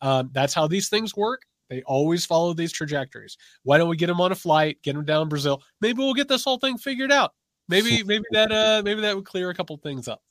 um, 0.00 0.30
that's 0.32 0.52
how 0.52 0.66
these 0.66 0.88
things 0.88 1.16
work 1.16 1.42
they 1.72 1.82
always 1.82 2.26
follow 2.26 2.52
these 2.52 2.72
trajectories 2.72 3.36
why 3.62 3.78
don't 3.78 3.88
we 3.88 3.96
get 3.96 4.08
them 4.08 4.20
on 4.20 4.32
a 4.32 4.34
flight 4.34 4.78
get 4.82 4.94
them 4.94 5.04
down 5.04 5.28
brazil 5.28 5.62
maybe 5.80 5.98
we'll 5.98 6.14
get 6.14 6.28
this 6.28 6.44
whole 6.44 6.58
thing 6.58 6.76
figured 6.76 7.10
out 7.10 7.32
maybe 7.68 8.02
maybe 8.06 8.24
that 8.32 8.52
uh 8.52 8.82
maybe 8.84 9.00
that 9.00 9.16
would 9.16 9.24
clear 9.24 9.50
a 9.50 9.54
couple 9.54 9.76
things 9.78 10.08
up 10.08 10.22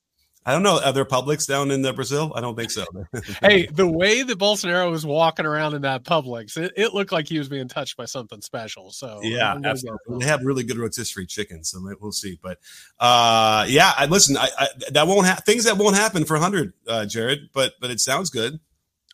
I 0.43 0.53
don't 0.53 0.63
know. 0.63 0.81
Are 0.83 0.91
there 0.91 1.05
Publix 1.05 1.47
down 1.47 1.69
in 1.69 1.83
the 1.83 1.93
Brazil? 1.93 2.31
I 2.35 2.41
don't 2.41 2.55
think 2.55 2.71
so. 2.71 2.83
hey, 3.41 3.67
the 3.67 3.87
way 3.87 4.23
that 4.23 4.39
Bolsonaro 4.39 4.89
was 4.89 5.05
walking 5.05 5.45
around 5.45 5.75
in 5.75 5.83
that 5.83 6.03
Publix, 6.03 6.57
it, 6.57 6.73
it, 6.75 6.95
looked 6.95 7.11
like 7.11 7.27
he 7.27 7.37
was 7.37 7.47
being 7.47 7.67
touched 7.67 7.95
by 7.95 8.05
something 8.05 8.41
special. 8.41 8.89
So 8.89 9.19
yeah, 9.21 9.55
absolutely. 9.63 10.17
They 10.19 10.25
have 10.25 10.43
really 10.43 10.63
good 10.63 10.79
rotisserie 10.79 11.27
chicken, 11.27 11.63
so 11.63 11.79
we'll 11.99 12.11
see. 12.11 12.39
But 12.41 12.57
uh, 12.99 13.65
yeah, 13.69 13.93
I, 13.95 14.07
listen, 14.07 14.35
I, 14.35 14.49
I, 14.57 14.67
that 14.89 15.05
won't 15.05 15.27
ha- 15.27 15.41
things 15.45 15.65
that 15.65 15.77
won't 15.77 15.95
happen 15.95 16.25
for 16.25 16.37
hundred, 16.37 16.73
uh, 16.87 17.05
Jared. 17.05 17.49
But 17.53 17.73
but 17.79 17.91
it 17.91 17.99
sounds 17.99 18.31
good. 18.31 18.59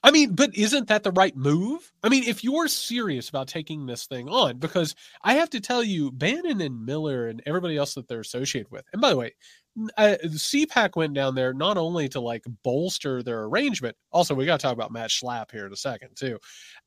I 0.03 0.11
mean, 0.11 0.35
but 0.35 0.55
isn't 0.55 0.87
that 0.87 1.03
the 1.03 1.11
right 1.11 1.35
move? 1.35 1.91
I 2.03 2.09
mean, 2.09 2.23
if 2.23 2.43
you're 2.43 2.67
serious 2.67 3.29
about 3.29 3.47
taking 3.47 3.85
this 3.85 4.05
thing 4.05 4.29
on, 4.29 4.57
because 4.57 4.95
I 5.23 5.33
have 5.35 5.49
to 5.51 5.59
tell 5.59 5.83
you, 5.83 6.11
Bannon 6.11 6.61
and 6.61 6.85
Miller 6.85 7.27
and 7.27 7.41
everybody 7.45 7.77
else 7.77 7.95
that 7.95 8.07
they're 8.07 8.19
associated 8.19 8.71
with, 8.71 8.85
and 8.93 9.01
by 9.01 9.09
the 9.09 9.17
way, 9.17 9.33
uh, 9.97 10.15
CPAC 10.23 10.95
went 10.95 11.13
down 11.13 11.35
there 11.35 11.53
not 11.53 11.77
only 11.77 12.09
to 12.09 12.19
like 12.19 12.43
bolster 12.63 13.21
their 13.21 13.43
arrangement. 13.43 13.95
Also, 14.11 14.33
we 14.33 14.45
got 14.45 14.59
to 14.59 14.63
talk 14.63 14.73
about 14.73 14.91
Matt 14.91 15.09
Schlapp 15.09 15.51
here 15.51 15.67
in 15.67 15.73
a 15.73 15.77
second 15.77 16.15
too. 16.15 16.39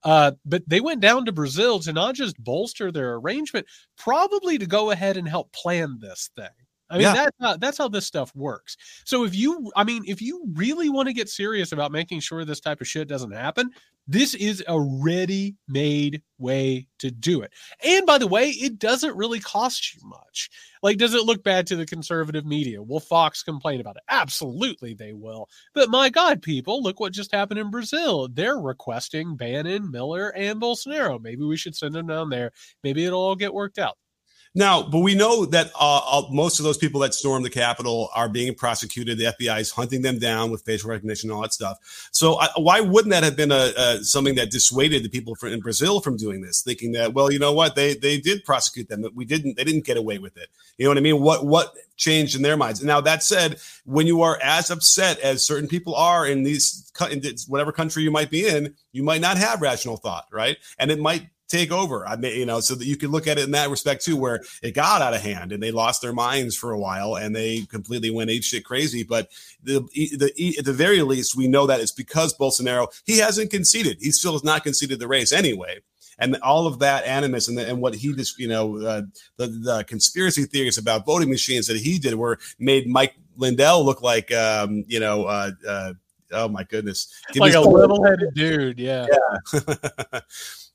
Uh, 0.02 0.32
but 0.44 0.62
they 0.68 0.80
went 0.80 1.00
down 1.00 1.24
to 1.24 1.32
Brazil 1.32 1.78
to 1.80 1.92
not 1.92 2.14
just 2.14 2.42
bolster 2.42 2.90
their 2.90 3.14
arrangement, 3.14 3.66
probably 3.96 4.58
to 4.58 4.66
go 4.66 4.90
ahead 4.90 5.16
and 5.16 5.28
help 5.28 5.52
plan 5.52 5.98
this 6.00 6.30
thing. 6.36 6.48
I 6.90 6.94
mean, 6.94 7.02
yeah. 7.02 7.14
that's 7.14 7.36
how, 7.40 7.56
that's 7.56 7.78
how 7.78 7.88
this 7.88 8.04
stuff 8.04 8.34
works. 8.34 8.76
So 9.04 9.24
if 9.24 9.34
you, 9.34 9.70
I 9.76 9.84
mean, 9.84 10.02
if 10.06 10.20
you 10.20 10.42
really 10.54 10.88
want 10.88 11.06
to 11.06 11.14
get 11.14 11.28
serious 11.28 11.70
about 11.70 11.92
making 11.92 12.20
sure 12.20 12.44
this 12.44 12.60
type 12.60 12.80
of 12.80 12.88
shit 12.88 13.08
doesn't 13.08 13.30
happen, 13.30 13.70
this 14.08 14.34
is 14.34 14.64
a 14.66 14.80
ready-made 14.80 16.20
way 16.38 16.88
to 16.98 17.12
do 17.12 17.42
it. 17.42 17.52
And 17.86 18.04
by 18.06 18.18
the 18.18 18.26
way, 18.26 18.48
it 18.48 18.80
doesn't 18.80 19.16
really 19.16 19.38
cost 19.38 19.94
you 19.94 20.00
much. 20.04 20.50
Like, 20.82 20.96
does 20.96 21.14
it 21.14 21.26
look 21.26 21.44
bad 21.44 21.64
to 21.68 21.76
the 21.76 21.86
conservative 21.86 22.44
media? 22.44 22.82
Will 22.82 22.98
Fox 22.98 23.44
complain 23.44 23.80
about 23.80 23.96
it? 23.96 24.02
Absolutely, 24.08 24.94
they 24.94 25.12
will. 25.12 25.48
But 25.74 25.90
my 25.90 26.08
God, 26.08 26.42
people, 26.42 26.82
look 26.82 26.98
what 26.98 27.12
just 27.12 27.32
happened 27.32 27.60
in 27.60 27.70
Brazil. 27.70 28.26
They're 28.26 28.58
requesting 28.58 29.36
Bannon, 29.36 29.92
Miller, 29.92 30.30
and 30.34 30.60
Bolsonaro. 30.60 31.22
Maybe 31.22 31.44
we 31.44 31.56
should 31.56 31.76
send 31.76 31.94
them 31.94 32.08
down 32.08 32.30
there. 32.30 32.50
Maybe 32.82 33.04
it'll 33.04 33.20
all 33.20 33.36
get 33.36 33.54
worked 33.54 33.78
out. 33.78 33.96
Now, 34.52 34.82
but 34.82 34.98
we 34.98 35.14
know 35.14 35.46
that 35.46 35.70
uh, 35.78 36.22
most 36.30 36.58
of 36.58 36.64
those 36.64 36.76
people 36.76 37.00
that 37.02 37.14
stormed 37.14 37.44
the 37.44 37.50
Capitol 37.50 38.10
are 38.16 38.28
being 38.28 38.52
prosecuted. 38.52 39.16
The 39.16 39.32
FBI 39.38 39.60
is 39.60 39.70
hunting 39.70 40.02
them 40.02 40.18
down 40.18 40.50
with 40.50 40.62
facial 40.62 40.90
recognition 40.90 41.30
and 41.30 41.36
all 41.36 41.42
that 41.42 41.52
stuff. 41.52 42.08
So, 42.10 42.34
uh, 42.34 42.48
why 42.56 42.80
wouldn't 42.80 43.12
that 43.12 43.22
have 43.22 43.36
been 43.36 43.52
a, 43.52 43.72
a, 43.76 43.98
something 44.02 44.34
that 44.34 44.50
dissuaded 44.50 45.04
the 45.04 45.08
people 45.08 45.36
in 45.44 45.60
Brazil 45.60 46.00
from 46.00 46.16
doing 46.16 46.40
this? 46.40 46.62
Thinking 46.62 46.90
that, 46.92 47.14
well, 47.14 47.30
you 47.30 47.38
know 47.38 47.52
what, 47.52 47.76
they 47.76 47.94
they 47.94 48.18
did 48.18 48.44
prosecute 48.44 48.88
them, 48.88 49.02
but 49.02 49.14
we 49.14 49.24
didn't. 49.24 49.56
They 49.56 49.62
didn't 49.62 49.84
get 49.84 49.96
away 49.96 50.18
with 50.18 50.36
it. 50.36 50.48
You 50.78 50.84
know 50.84 50.90
what 50.90 50.98
I 50.98 51.02
mean? 51.02 51.22
What 51.22 51.46
what 51.46 51.72
changed 51.96 52.34
in 52.34 52.42
their 52.42 52.56
minds? 52.56 52.82
Now, 52.82 53.00
that 53.02 53.22
said, 53.22 53.60
when 53.84 54.08
you 54.08 54.22
are 54.22 54.36
as 54.42 54.70
upset 54.70 55.20
as 55.20 55.46
certain 55.46 55.68
people 55.68 55.94
are 55.94 56.26
in 56.26 56.42
these 56.42 56.90
in 57.08 57.22
whatever 57.46 57.70
country 57.70 58.02
you 58.02 58.10
might 58.10 58.30
be 58.30 58.48
in, 58.48 58.74
you 58.90 59.04
might 59.04 59.20
not 59.20 59.38
have 59.38 59.62
rational 59.62 59.96
thought, 59.96 60.26
right? 60.32 60.56
And 60.76 60.90
it 60.90 60.98
might 60.98 61.28
take 61.50 61.72
over. 61.72 62.06
I 62.06 62.16
mean, 62.16 62.38
you 62.38 62.46
know, 62.46 62.60
so 62.60 62.74
that 62.74 62.86
you 62.86 62.96
can 62.96 63.10
look 63.10 63.26
at 63.26 63.38
it 63.38 63.44
in 63.44 63.50
that 63.50 63.68
respect 63.70 64.04
too, 64.04 64.16
where 64.16 64.40
it 64.62 64.72
got 64.72 65.02
out 65.02 65.14
of 65.14 65.20
hand 65.20 65.52
and 65.52 65.62
they 65.62 65.72
lost 65.72 66.00
their 66.00 66.12
minds 66.12 66.56
for 66.56 66.72
a 66.72 66.78
while 66.78 67.16
and 67.16 67.34
they 67.34 67.62
completely 67.62 68.10
went 68.10 68.30
ape 68.30 68.44
shit 68.44 68.64
crazy. 68.64 69.02
But 69.02 69.28
the, 69.62 69.80
the 70.16 70.54
at 70.58 70.64
the 70.64 70.72
very 70.72 71.02
least, 71.02 71.36
we 71.36 71.48
know 71.48 71.66
that 71.66 71.80
it's 71.80 71.92
because 71.92 72.36
Bolsonaro 72.36 72.88
he 73.04 73.18
hasn't 73.18 73.50
conceded. 73.50 73.98
He 74.00 74.12
still 74.12 74.32
has 74.32 74.44
not 74.44 74.62
conceded 74.62 74.98
the 75.00 75.08
race 75.08 75.32
anyway. 75.32 75.80
and 76.18 76.36
all 76.42 76.66
of 76.66 76.78
that 76.80 77.04
animus 77.04 77.48
and, 77.48 77.56
the, 77.58 77.66
and 77.66 77.80
what 77.80 77.94
he 77.94 78.14
just 78.14 78.38
you 78.38 78.48
know 78.48 78.78
uh, 78.78 79.02
the 79.36 79.46
the 79.46 79.84
conspiracy 79.84 80.44
theories 80.44 80.78
about 80.78 81.06
voting 81.06 81.30
machines 81.30 81.66
that 81.66 81.78
he 81.78 81.98
did 81.98 82.14
were 82.14 82.38
made 82.58 82.86
Mike 82.86 83.14
Lindell 83.36 83.84
look 83.84 84.02
like 84.02 84.32
um, 84.32 84.84
you 84.86 85.00
know 85.00 85.24
uh, 85.24 85.50
uh, 85.66 85.92
oh 86.32 86.48
my 86.48 86.64
goodness, 86.64 87.12
Give 87.32 87.40
like 87.40 87.54
a 87.54 87.60
level-headed 87.60 88.34
dude. 88.34 88.78
Yeah. 88.78 89.06
Yeah. 89.52 90.20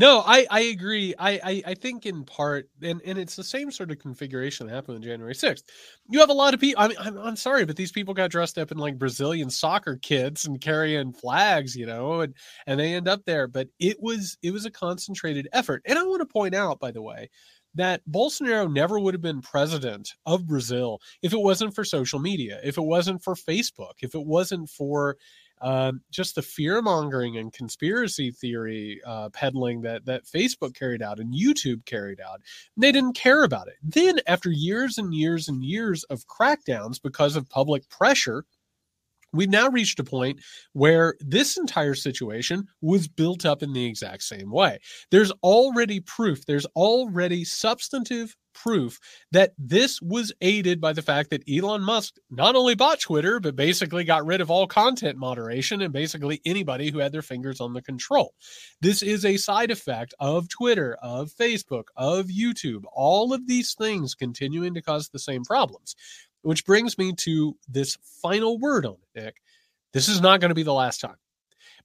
no, 0.00 0.22
I 0.24 0.46
I 0.50 0.60
agree. 0.62 1.14
I, 1.18 1.32
I 1.44 1.62
I 1.66 1.74
think 1.74 2.06
in 2.06 2.24
part, 2.24 2.68
and 2.82 3.00
and 3.04 3.18
it's 3.18 3.36
the 3.36 3.44
same 3.44 3.70
sort 3.70 3.90
of 3.90 3.98
configuration 3.98 4.66
that 4.66 4.72
happened 4.74 4.96
on 4.96 5.02
January 5.02 5.34
sixth. 5.34 5.64
You 6.08 6.20
have 6.20 6.30
a 6.30 6.34
lot 6.34 6.54
of 6.54 6.60
people. 6.60 6.82
I 6.82 6.88
mean, 6.88 6.96
I'm, 6.98 7.18
I'm 7.18 7.36
sorry, 7.36 7.66
but 7.66 7.76
these 7.76 7.92
people 7.92 8.14
got 8.14 8.30
dressed 8.30 8.58
up 8.58 8.72
in 8.72 8.78
like 8.78 8.98
Brazilian 8.98 9.50
soccer 9.50 9.96
kits 10.00 10.46
and 10.46 10.60
carrying 10.60 11.12
flags, 11.12 11.76
you 11.76 11.86
know, 11.86 12.22
and 12.22 12.34
and 12.66 12.80
they 12.80 12.94
end 12.94 13.08
up 13.08 13.24
there. 13.26 13.46
But 13.46 13.68
it 13.78 13.98
was 14.00 14.38
it 14.42 14.52
was 14.52 14.64
a 14.64 14.70
concentrated 14.70 15.48
effort. 15.52 15.82
And 15.86 15.98
I 15.98 16.02
want 16.04 16.20
to 16.20 16.26
point 16.26 16.54
out, 16.54 16.80
by 16.80 16.92
the 16.92 17.02
way, 17.02 17.28
that 17.74 18.00
Bolsonaro 18.10 18.72
never 18.72 18.98
would 18.98 19.14
have 19.14 19.20
been 19.22 19.42
president 19.42 20.14
of 20.26 20.46
Brazil 20.46 20.98
if 21.22 21.32
it 21.32 21.40
wasn't 21.40 21.74
for 21.74 21.84
social 21.84 22.18
media, 22.18 22.60
if 22.64 22.78
it 22.78 22.82
wasn't 22.82 23.22
for 23.22 23.34
Facebook, 23.34 23.94
if 24.02 24.14
it 24.14 24.24
wasn't 24.24 24.68
for 24.70 25.16
um, 25.60 26.00
just 26.10 26.34
the 26.34 26.42
fear 26.42 26.80
mongering 26.82 27.36
and 27.36 27.52
conspiracy 27.52 28.30
theory 28.30 29.00
uh, 29.06 29.28
peddling 29.30 29.82
that 29.82 30.04
that 30.06 30.24
Facebook 30.24 30.74
carried 30.74 31.02
out 31.02 31.18
and 31.18 31.34
YouTube 31.34 31.84
carried 31.84 32.20
out. 32.20 32.40
They 32.76 32.92
didn't 32.92 33.14
care 33.14 33.44
about 33.44 33.68
it. 33.68 33.74
Then, 33.82 34.20
after 34.26 34.50
years 34.50 34.98
and 34.98 35.14
years 35.14 35.48
and 35.48 35.62
years 35.62 36.04
of 36.04 36.26
crackdowns 36.26 37.00
because 37.02 37.36
of 37.36 37.48
public 37.48 37.88
pressure, 37.88 38.44
We've 39.32 39.50
now 39.50 39.68
reached 39.68 40.00
a 40.00 40.04
point 40.04 40.40
where 40.72 41.14
this 41.20 41.56
entire 41.56 41.94
situation 41.94 42.66
was 42.80 43.08
built 43.08 43.44
up 43.44 43.62
in 43.62 43.72
the 43.72 43.84
exact 43.84 44.22
same 44.22 44.50
way. 44.50 44.78
There's 45.10 45.32
already 45.42 46.00
proof, 46.00 46.46
there's 46.46 46.66
already 46.76 47.44
substantive 47.44 48.36
proof 48.52 48.98
that 49.32 49.52
this 49.58 50.00
was 50.02 50.32
aided 50.40 50.80
by 50.80 50.92
the 50.92 51.02
fact 51.02 51.30
that 51.30 51.42
Elon 51.48 51.82
Musk 51.82 52.16
not 52.30 52.56
only 52.56 52.74
bought 52.74 53.00
Twitter, 53.00 53.40
but 53.40 53.56
basically 53.56 54.04
got 54.04 54.26
rid 54.26 54.40
of 54.40 54.50
all 54.50 54.66
content 54.66 55.16
moderation 55.16 55.80
and 55.82 55.92
basically 55.92 56.40
anybody 56.44 56.90
who 56.90 56.98
had 56.98 57.12
their 57.12 57.22
fingers 57.22 57.60
on 57.60 57.72
the 57.72 57.82
control. 57.82 58.34
This 58.80 59.02
is 59.02 59.24
a 59.24 59.36
side 59.36 59.70
effect 59.70 60.14
of 60.20 60.48
Twitter, 60.48 60.96
of 61.02 61.30
Facebook, 61.30 61.84
of 61.96 62.26
YouTube, 62.26 62.82
all 62.92 63.32
of 63.32 63.46
these 63.46 63.74
things 63.74 64.14
continuing 64.14 64.74
to 64.74 64.82
cause 64.82 65.08
the 65.08 65.18
same 65.18 65.44
problems. 65.44 65.94
Which 66.42 66.64
brings 66.64 66.96
me 66.96 67.12
to 67.18 67.56
this 67.68 67.98
final 68.22 68.58
word 68.58 68.86
on 68.86 68.96
it, 69.14 69.20
Nick. 69.20 69.36
This 69.92 70.08
is 70.08 70.20
not 70.20 70.40
going 70.40 70.50
to 70.50 70.54
be 70.54 70.62
the 70.62 70.72
last 70.72 71.00
time. 71.00 71.16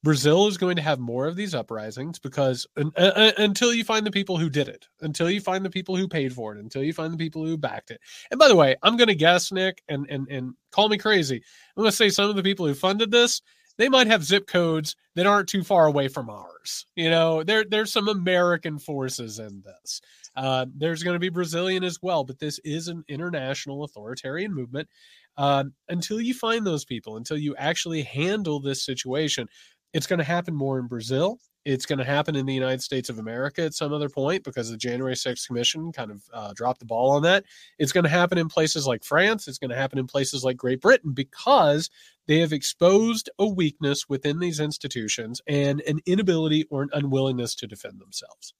Brazil 0.03 0.47
is 0.47 0.57
going 0.57 0.75
to 0.75 0.81
have 0.83 0.99
more 0.99 1.25
of 1.25 1.35
these 1.35 1.55
uprisings 1.55 2.19
because 2.19 2.67
uh, 2.77 2.89
uh, 2.95 3.31
until 3.37 3.73
you 3.73 3.83
find 3.83 4.05
the 4.05 4.11
people 4.11 4.37
who 4.37 4.51
did 4.51 4.67
it, 4.67 4.85
until 5.01 5.31
you 5.31 5.41
find 5.41 5.65
the 5.65 5.69
people 5.69 5.95
who 5.95 6.07
paid 6.07 6.31
for 6.31 6.53
it, 6.53 6.59
until 6.59 6.83
you 6.83 6.93
find 6.93 7.11
the 7.11 7.17
people 7.17 7.43
who 7.43 7.57
backed 7.57 7.89
it. 7.89 7.99
And 8.29 8.39
by 8.39 8.47
the 8.47 8.55
way, 8.55 8.75
I'm 8.83 8.97
going 8.97 9.07
to 9.07 9.15
guess, 9.15 9.51
Nick, 9.51 9.81
and 9.87 10.05
and 10.09 10.27
and 10.29 10.53
call 10.71 10.89
me 10.89 10.99
crazy. 10.99 11.37
I'm 11.37 11.81
going 11.81 11.89
to 11.89 11.95
say 11.95 12.09
some 12.09 12.29
of 12.29 12.35
the 12.35 12.43
people 12.43 12.67
who 12.67 12.75
funded 12.75 13.09
this, 13.09 13.41
they 13.77 13.89
might 13.89 14.07
have 14.07 14.23
zip 14.23 14.47
codes 14.47 14.95
that 15.15 15.25
aren't 15.25 15.49
too 15.49 15.63
far 15.63 15.85
away 15.85 16.07
from 16.07 16.29
ours. 16.29 16.85
You 16.95 17.09
know, 17.09 17.43
there 17.43 17.65
there's 17.69 17.91
some 17.91 18.07
American 18.07 18.79
forces 18.79 19.39
in 19.39 19.63
this. 19.65 20.01
Uh, 20.35 20.65
there's 20.75 21.03
going 21.03 21.15
to 21.15 21.19
be 21.19 21.29
Brazilian 21.29 21.83
as 21.83 21.99
well, 22.01 22.23
but 22.23 22.39
this 22.39 22.59
is 22.63 22.87
an 22.87 23.03
international 23.07 23.83
authoritarian 23.83 24.53
movement. 24.53 24.89
Uh, 25.37 25.65
until 25.89 26.21
you 26.21 26.33
find 26.33 26.65
those 26.65 26.85
people, 26.85 27.17
until 27.17 27.37
you 27.37 27.55
actually 27.57 28.03
handle 28.03 28.59
this 28.59 28.85
situation, 28.85 29.47
it's 29.93 30.07
going 30.07 30.19
to 30.19 30.25
happen 30.25 30.55
more 30.55 30.79
in 30.79 30.87
Brazil. 30.87 31.39
It's 31.65 31.85
going 31.85 31.99
to 31.99 32.05
happen 32.05 32.35
in 32.35 32.45
the 32.45 32.53
United 32.53 32.81
States 32.81 33.09
of 33.09 33.17
America 33.17 33.63
at 33.63 33.73
some 33.73 33.91
other 33.91 34.07
point 34.07 34.43
because 34.43 34.69
the 34.69 34.77
January 34.77 35.15
6th 35.15 35.47
Commission 35.47 35.91
kind 35.91 36.11
of 36.11 36.23
uh, 36.31 36.53
dropped 36.53 36.79
the 36.79 36.85
ball 36.85 37.11
on 37.11 37.23
that. 37.23 37.43
It's 37.79 37.91
going 37.91 38.03
to 38.03 38.09
happen 38.09 38.37
in 38.37 38.47
places 38.47 38.85
like 38.85 39.03
France. 39.03 39.47
It's 39.47 39.57
going 39.57 39.71
to 39.71 39.75
happen 39.75 39.97
in 39.97 40.05
places 40.05 40.43
like 40.43 40.57
Great 40.57 40.79
Britain 40.79 41.11
because 41.11 41.89
they 42.27 42.39
have 42.39 42.53
exposed 42.53 43.29
a 43.39 43.47
weakness 43.47 44.07
within 44.07 44.39
these 44.39 44.59
institutions 44.59 45.41
and 45.47 45.81
an 45.81 45.99
inability 46.05 46.65
or 46.69 46.83
an 46.83 46.89
unwillingness 46.93 47.55
to 47.55 47.67
defend 47.67 47.99
themselves. 47.99 48.53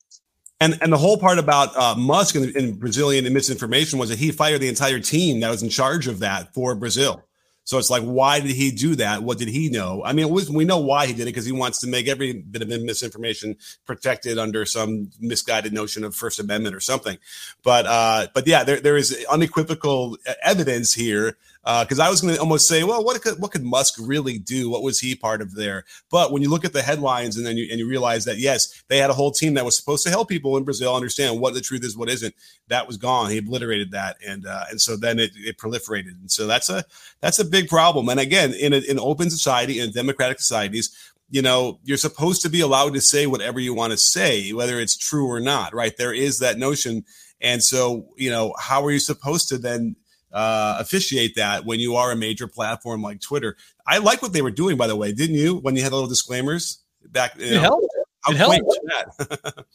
And 0.60 0.78
and 0.82 0.92
the 0.92 0.98
whole 0.98 1.18
part 1.18 1.38
about 1.38 1.76
uh, 1.76 1.96
Musk 1.96 2.36
and, 2.36 2.56
and 2.56 2.80
Brazilian 2.80 3.32
misinformation 3.34 4.00
was 4.00 4.10
that 4.10 4.20
he 4.20 4.32
fired 4.32 4.62
the 4.62 4.70
entire 4.70 5.00
team 5.00 5.42
that 5.42 5.50
was 5.50 5.62
in 5.62 5.70
charge 5.70 6.08
of 6.08 6.20
that 6.20 6.54
for 6.54 6.76
Brazil. 6.76 7.24
So 7.66 7.80
it's 7.80 7.90
like, 7.90 8.04
why 8.04 8.40
did 8.40 8.52
he 8.52 8.72
do 8.72 8.96
that? 8.96 9.24
What 9.24 9.40
did 9.40 9.48
he 9.48 9.70
know? 9.70 10.04
I 10.06 10.14
mean, 10.14 10.30
was, 10.30 10.50
we 10.52 10.66
know 10.66 10.78
why 10.78 11.08
he 11.08 11.14
did 11.14 11.24
it 11.24 11.26
because 11.26 11.46
he 11.46 11.52
wants 11.52 11.80
to 11.80 11.88
make 11.88 12.08
every 12.08 12.34
bit 12.34 12.62
of 12.62 12.68
misinformation 12.68 13.58
protected 13.86 14.38
under 14.38 14.66
some 14.66 15.12
misguided 15.20 15.74
notion 15.74 16.04
of 16.04 16.16
First 16.16 16.40
Amendment 16.40 16.76
or 16.76 16.80
something. 16.80 17.18
But 17.64 17.88
uh, 17.88 18.28
but 18.34 18.46
yeah, 18.46 18.64
there 18.64 18.80
there 18.80 18.96
is 18.96 19.26
unequivocal 19.30 20.18
evidence 20.44 20.94
here 20.94 21.38
because 21.66 22.00
uh, 22.00 22.04
I 22.04 22.10
was 22.12 22.22
going 22.22 22.36
to 22.36 22.40
almost 22.40 22.68
say, 22.68 22.84
well, 22.84 23.04
what 23.04 23.20
could 23.24 23.40
what 23.40 23.52
could 23.52 23.64
Musk 23.64 23.96
really 24.00 24.38
do? 24.38 24.70
What 24.70 24.84
was 24.84 25.00
he 25.00 25.16
part 25.16 25.42
of 25.42 25.56
there? 25.56 25.84
But 26.12 26.32
when 26.32 26.44
you 26.44 26.50
look 26.50 26.64
at 26.64 26.74
the 26.74 26.84
headlines 26.84 27.38
and 27.38 27.46
then 27.46 27.58
you 27.58 27.68
and 27.72 27.80
you 27.80 27.88
realize 27.88 28.24
that 28.26 28.38
yes, 28.38 28.84
they 28.88 29.00
had 29.00 29.10
a 29.10 29.14
whole 29.14 29.32
team 29.32 29.56
that 29.56 29.66
was 29.66 29.76
supposed 29.76 30.04
to 30.04 30.12
help 30.12 30.30
people 30.30 30.58
in 30.58 30.64
Brazil 30.64 30.96
understand 30.96 31.40
what 31.40 31.56
the 31.56 31.62
truth 31.62 31.84
is, 31.84 31.98
what 31.98 32.10
isn't. 32.10 32.36
That 32.68 32.86
was 32.86 32.98
gone. 32.98 33.32
He 33.32 33.40
obliterated 33.40 33.92
that, 33.92 34.18
and 34.26 34.46
uh, 34.46 34.66
and 34.70 34.80
so 34.80 34.96
then 34.96 35.18
it, 35.18 35.32
it 35.36 35.58
proliferated, 35.58 36.20
and 36.22 36.30
so 36.30 36.46
that's 36.46 36.70
a 36.70 36.84
that's 37.20 37.40
a 37.40 37.46
big 37.46 37.68
problem. 37.68 38.10
And 38.10 38.20
again, 38.20 38.54
in 38.54 38.74
a, 38.74 38.78
in 38.78 39.00
open 39.00 39.32
society, 39.32 39.80
in 39.80 39.92
democratic 39.92 40.40
societies, 40.40 40.96
you 41.32 41.42
know, 41.42 41.80
you're 41.84 41.98
supposed 41.98 42.44
to 42.44 42.50
be 42.50 42.62
allowed 42.62 42.94
to 42.94 43.02
say 43.02 43.26
whatever 43.26 43.60
you 43.60 43.74
want 43.74 43.92
to 43.92 43.98
say, 43.98 44.54
whether 44.54 44.80
it's 44.80 44.96
true 44.96 45.28
or 45.28 45.40
not, 45.40 45.74
right? 45.74 45.98
There 45.98 46.14
is 46.14 46.40
that 46.40 46.60
notion. 46.60 47.06
And 47.42 47.64
so, 47.64 48.08
you 48.18 48.30
know, 48.30 48.54
how 48.60 48.86
are 48.86 48.92
you 48.92 49.00
supposed 49.00 49.50
to 49.50 49.58
then 49.58 49.96
uh, 50.36 50.76
officiate 50.80 51.36
that 51.36 51.66
when 51.66 51.80
you 51.80 51.96
are 51.96 52.12
a 52.12 52.16
major 52.16 52.46
platform 52.46 53.02
like 53.02 53.22
Twitter. 53.22 53.56
I 53.88 54.00
like 54.00 54.22
what 54.22 54.34
they 54.34 54.42
were 54.42 54.52
doing, 54.52 54.76
by 54.76 54.86
the 54.86 54.96
way, 54.96 55.14
didn't 55.14 55.38
you? 55.38 55.56
When 55.56 55.76
you 55.76 55.82
had 55.82 55.94
little 55.94 56.10
disclaimers 56.10 56.84
back, 57.06 57.40
it 57.40 57.54
know, 57.54 57.62
helped. 57.62 57.88
It 58.28 58.36
helped. 58.36 58.80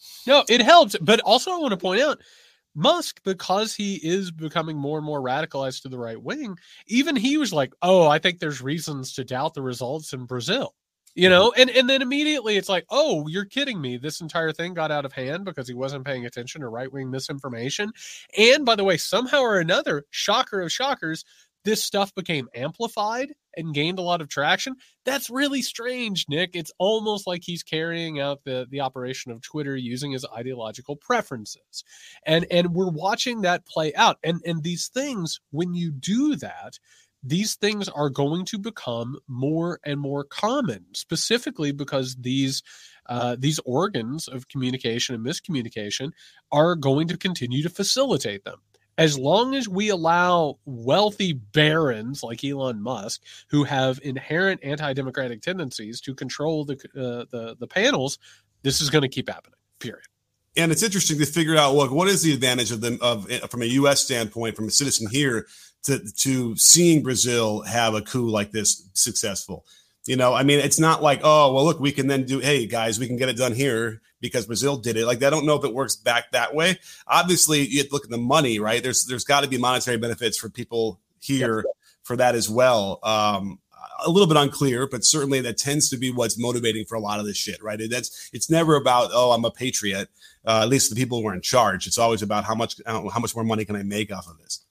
no, 0.27 0.43
it 0.47 0.61
helped. 0.61 0.97
But 1.01 1.19
also, 1.21 1.51
I 1.51 1.57
want 1.57 1.71
to 1.71 1.77
point 1.77 2.01
out 2.01 2.21
Musk, 2.75 3.21
because 3.23 3.73
he 3.73 3.95
is 3.95 4.29
becoming 4.29 4.77
more 4.77 4.97
and 4.97 5.05
more 5.05 5.21
radicalized 5.21 5.81
to 5.81 5.89
the 5.89 5.97
right 5.97 6.21
wing, 6.21 6.57
even 6.87 7.15
he 7.15 7.37
was 7.37 7.51
like, 7.51 7.73
"Oh, 7.81 8.07
I 8.07 8.19
think 8.19 8.39
there's 8.39 8.61
reasons 8.61 9.13
to 9.13 9.23
doubt 9.23 9.55
the 9.55 9.61
results 9.61 10.13
in 10.13 10.25
Brazil." 10.25 10.75
You 11.15 11.29
mm-hmm. 11.29 11.31
know 11.31 11.53
and 11.57 11.69
and 11.69 11.89
then 11.89 12.01
immediately 12.01 12.57
it's 12.57 12.69
like 12.69 12.85
oh 12.89 13.27
you're 13.27 13.45
kidding 13.45 13.81
me. 13.81 13.97
This 13.97 14.21
entire 14.21 14.51
thing 14.51 14.73
got 14.73 14.91
out 14.91 15.05
of 15.05 15.13
hand 15.13 15.45
because 15.45 15.67
he 15.67 15.73
wasn't 15.73 16.05
paying 16.05 16.25
attention 16.25 16.61
to 16.61 16.67
right-wing 16.67 17.09
misinformation. 17.09 17.91
And 18.37 18.65
by 18.65 18.75
the 18.75 18.83
way 18.83 18.97
somehow 18.97 19.41
or 19.41 19.59
another 19.59 20.05
shocker 20.11 20.61
of 20.61 20.71
shockers 20.71 21.25
this 21.63 21.83
stuff 21.83 22.13
became 22.15 22.49
amplified 22.55 23.33
and 23.55 23.73
gained 23.73 23.99
a 23.99 24.01
lot 24.01 24.21
of 24.21 24.29
traction. 24.29 24.75
That's 25.05 25.29
really 25.29 25.61
strange 25.61 26.25
nick. 26.29 26.51
It's 26.53 26.71
almost 26.79 27.27
like 27.27 27.43
he's 27.43 27.63
carrying 27.63 28.19
out 28.19 28.43
the 28.43 28.65
the 28.69 28.81
operation 28.81 29.31
of 29.31 29.41
twitter 29.41 29.75
using 29.75 30.11
his 30.11 30.25
ideological 30.35 30.95
preferences. 30.95 31.83
And 32.25 32.45
and 32.49 32.73
we're 32.73 32.89
watching 32.89 33.41
that 33.41 33.65
play 33.65 33.93
out. 33.95 34.17
And 34.23 34.41
and 34.45 34.63
these 34.63 34.87
things 34.87 35.39
when 35.51 35.73
you 35.73 35.91
do 35.91 36.35
that 36.37 36.79
these 37.23 37.55
things 37.55 37.87
are 37.89 38.09
going 38.09 38.45
to 38.45 38.57
become 38.57 39.17
more 39.27 39.79
and 39.85 39.99
more 39.99 40.23
common, 40.23 40.85
specifically 40.93 41.71
because 41.71 42.15
these 42.15 42.63
uh, 43.07 43.35
these 43.37 43.59
organs 43.65 44.27
of 44.27 44.47
communication 44.47 45.15
and 45.15 45.25
miscommunication 45.25 46.11
are 46.51 46.75
going 46.75 47.07
to 47.07 47.17
continue 47.17 47.63
to 47.63 47.69
facilitate 47.69 48.43
them. 48.45 48.59
As 48.97 49.17
long 49.17 49.55
as 49.55 49.67
we 49.67 49.89
allow 49.89 50.59
wealthy 50.65 51.33
barons 51.33 52.23
like 52.23 52.43
Elon 52.43 52.81
Musk, 52.81 53.21
who 53.49 53.63
have 53.63 53.99
inherent 54.03 54.63
anti-democratic 54.63 55.41
tendencies, 55.41 55.99
to 56.01 56.13
control 56.13 56.65
the 56.65 56.73
uh, 56.95 57.25
the, 57.31 57.55
the 57.59 57.67
panels, 57.67 58.19
this 58.63 58.81
is 58.81 58.89
going 58.89 59.03
to 59.03 59.09
keep 59.09 59.29
happening. 59.29 59.57
Period 59.79 60.05
and 60.57 60.71
it's 60.71 60.83
interesting 60.83 61.17
to 61.17 61.25
figure 61.25 61.55
out 61.55 61.75
what 61.75 61.91
what 61.91 62.07
is 62.07 62.21
the 62.21 62.33
advantage 62.33 62.71
of 62.71 62.81
them 62.81 62.97
of 63.01 63.29
from 63.49 63.61
a 63.61 63.65
U.S. 63.65 64.01
standpoint, 64.01 64.55
from 64.55 64.67
a 64.67 64.71
citizen 64.71 65.07
here, 65.09 65.47
to 65.83 65.99
to 66.17 66.55
seeing 66.55 67.03
Brazil 67.03 67.61
have 67.61 67.93
a 67.93 68.01
coup 68.01 68.29
like 68.29 68.51
this 68.51 68.89
successful. 68.93 69.65
You 70.07 70.15
know, 70.15 70.33
I 70.33 70.43
mean, 70.43 70.59
it's 70.59 70.79
not 70.79 71.03
like, 71.03 71.21
oh, 71.23 71.53
well, 71.53 71.63
look, 71.63 71.79
we 71.79 71.91
can 71.91 72.07
then 72.07 72.25
do, 72.25 72.39
hey, 72.39 72.65
guys, 72.65 72.99
we 72.99 73.05
can 73.05 73.17
get 73.17 73.29
it 73.29 73.37
done 73.37 73.53
here 73.53 74.01
because 74.19 74.47
Brazil 74.47 74.77
did 74.77 74.97
it. 74.97 75.05
Like, 75.05 75.21
I 75.21 75.29
don't 75.29 75.45
know 75.45 75.55
if 75.55 75.63
it 75.63 75.75
works 75.75 75.95
back 75.95 76.31
that 76.31 76.55
way. 76.55 76.79
Obviously, 77.05 77.67
you 77.67 77.83
look 77.91 78.05
at 78.05 78.09
the 78.09 78.17
money, 78.17 78.59
right? 78.59 78.81
There's 78.81 79.05
there's 79.05 79.23
got 79.23 79.43
to 79.43 79.49
be 79.49 79.57
monetary 79.57 79.97
benefits 79.97 80.37
for 80.37 80.49
people 80.49 80.99
here 81.19 81.57
yep. 81.57 81.65
for 82.03 82.15
that 82.15 82.33
as 82.33 82.49
well. 82.49 82.99
Um, 83.03 83.59
a 84.03 84.09
little 84.09 84.27
bit 84.27 84.37
unclear, 84.37 84.87
but 84.87 85.03
certainly 85.03 85.41
that 85.41 85.57
tends 85.57 85.89
to 85.89 85.97
be 85.97 86.11
what's 86.11 86.39
motivating 86.39 86.85
for 86.85 86.95
a 86.95 86.99
lot 86.99 87.19
of 87.19 87.25
this 87.25 87.37
shit, 87.37 87.61
right? 87.61 87.79
That's 87.89 88.29
it's 88.33 88.49
never 88.49 88.75
about 88.75 89.11
oh 89.13 89.31
I'm 89.31 89.45
a 89.45 89.51
patriot. 89.51 90.09
Uh, 90.45 90.61
at 90.63 90.69
least 90.69 90.89
the 90.89 90.95
people 90.95 91.21
who 91.21 91.27
are 91.27 91.35
in 91.35 91.41
charge. 91.41 91.85
It's 91.85 91.99
always 91.99 92.21
about 92.21 92.45
how 92.45 92.55
much 92.55 92.81
how 92.85 93.19
much 93.19 93.35
more 93.35 93.43
money 93.43 93.65
can 93.65 93.75
I 93.75 93.83
make 93.83 94.11
off 94.11 94.27
of 94.27 94.39
this. 94.39 94.65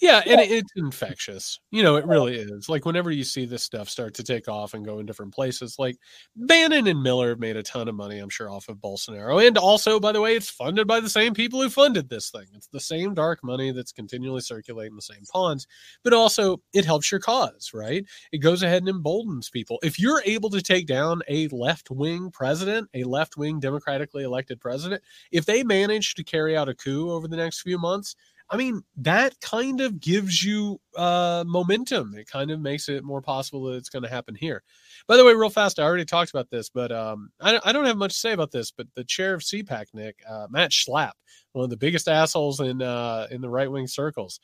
Yeah, 0.00 0.22
and 0.26 0.40
it's 0.40 0.70
infectious. 0.76 1.60
You 1.70 1.82
know, 1.82 1.96
it 1.96 2.06
really 2.06 2.36
is. 2.36 2.68
Like 2.68 2.84
whenever 2.84 3.10
you 3.10 3.24
see 3.24 3.44
this 3.46 3.62
stuff 3.62 3.88
start 3.88 4.14
to 4.14 4.22
take 4.22 4.48
off 4.48 4.74
and 4.74 4.84
go 4.84 4.98
in 4.98 5.06
different 5.06 5.34
places, 5.34 5.76
like 5.78 5.96
Bannon 6.36 6.86
and 6.86 7.02
Miller 7.02 7.30
have 7.30 7.38
made 7.38 7.56
a 7.56 7.62
ton 7.62 7.88
of 7.88 7.94
money, 7.94 8.18
I'm 8.18 8.28
sure, 8.28 8.50
off 8.50 8.68
of 8.68 8.78
Bolsonaro. 8.78 9.46
And 9.46 9.56
also, 9.58 10.00
by 10.00 10.12
the 10.12 10.20
way, 10.20 10.36
it's 10.36 10.50
funded 10.50 10.86
by 10.86 11.00
the 11.00 11.08
same 11.08 11.34
people 11.34 11.60
who 11.62 11.68
funded 11.70 12.08
this 12.08 12.30
thing. 12.30 12.46
It's 12.54 12.68
the 12.68 12.80
same 12.80 13.14
dark 13.14 13.40
money 13.42 13.70
that's 13.72 13.92
continually 13.92 14.40
circulating 14.40 14.96
the 14.96 15.02
same 15.02 15.24
ponds, 15.32 15.66
but 16.02 16.12
also 16.12 16.60
it 16.72 16.84
helps 16.84 17.10
your 17.10 17.20
cause, 17.20 17.70
right? 17.74 18.04
It 18.32 18.38
goes 18.38 18.62
ahead 18.62 18.82
and 18.82 18.88
emboldens 18.88 19.50
people. 19.50 19.78
If 19.82 19.98
you're 19.98 20.22
able 20.24 20.50
to 20.50 20.62
take 20.62 20.86
down 20.86 21.22
a 21.28 21.48
left 21.48 21.90
wing 21.90 22.30
president, 22.30 22.88
a 22.94 23.04
left 23.04 23.36
wing 23.36 23.60
democratically 23.60 24.24
elected 24.24 24.60
president, 24.60 25.02
if 25.30 25.44
they 25.44 25.62
manage 25.62 26.14
to 26.14 26.24
carry 26.24 26.56
out 26.56 26.68
a 26.68 26.74
coup 26.74 27.10
over 27.10 27.28
the 27.28 27.36
next 27.36 27.60
few 27.60 27.78
months, 27.78 28.14
I 28.52 28.56
mean, 28.58 28.82
that 28.98 29.40
kind 29.40 29.80
of 29.80 29.98
gives 29.98 30.42
you 30.42 30.78
uh, 30.94 31.42
momentum. 31.46 32.14
It 32.14 32.26
kind 32.26 32.50
of 32.50 32.60
makes 32.60 32.90
it 32.90 33.02
more 33.02 33.22
possible 33.22 33.64
that 33.64 33.76
it's 33.76 33.88
going 33.88 34.02
to 34.02 34.10
happen 34.10 34.34
here. 34.34 34.62
By 35.06 35.16
the 35.16 35.24
way, 35.24 35.32
real 35.32 35.48
fast, 35.48 35.78
I 35.78 35.84
already 35.84 36.04
talked 36.04 36.30
about 36.30 36.50
this, 36.50 36.68
but 36.68 36.92
um, 36.92 37.30
I, 37.40 37.58
I, 37.64 37.72
don't 37.72 37.86
have 37.86 37.96
much 37.96 38.12
to 38.12 38.18
say 38.18 38.32
about 38.32 38.50
this. 38.50 38.70
But 38.70 38.88
the 38.94 39.04
chair 39.04 39.32
of 39.32 39.40
CPAC, 39.40 39.86
Nick, 39.94 40.16
uh, 40.28 40.48
Matt 40.50 40.70
Schlapp, 40.70 41.12
one 41.52 41.64
of 41.64 41.70
the 41.70 41.78
biggest 41.78 42.08
assholes 42.08 42.60
in 42.60 42.82
uh, 42.82 43.26
in 43.30 43.40
the 43.40 43.48
right 43.48 43.72
wing 43.72 43.86
circles, 43.86 44.38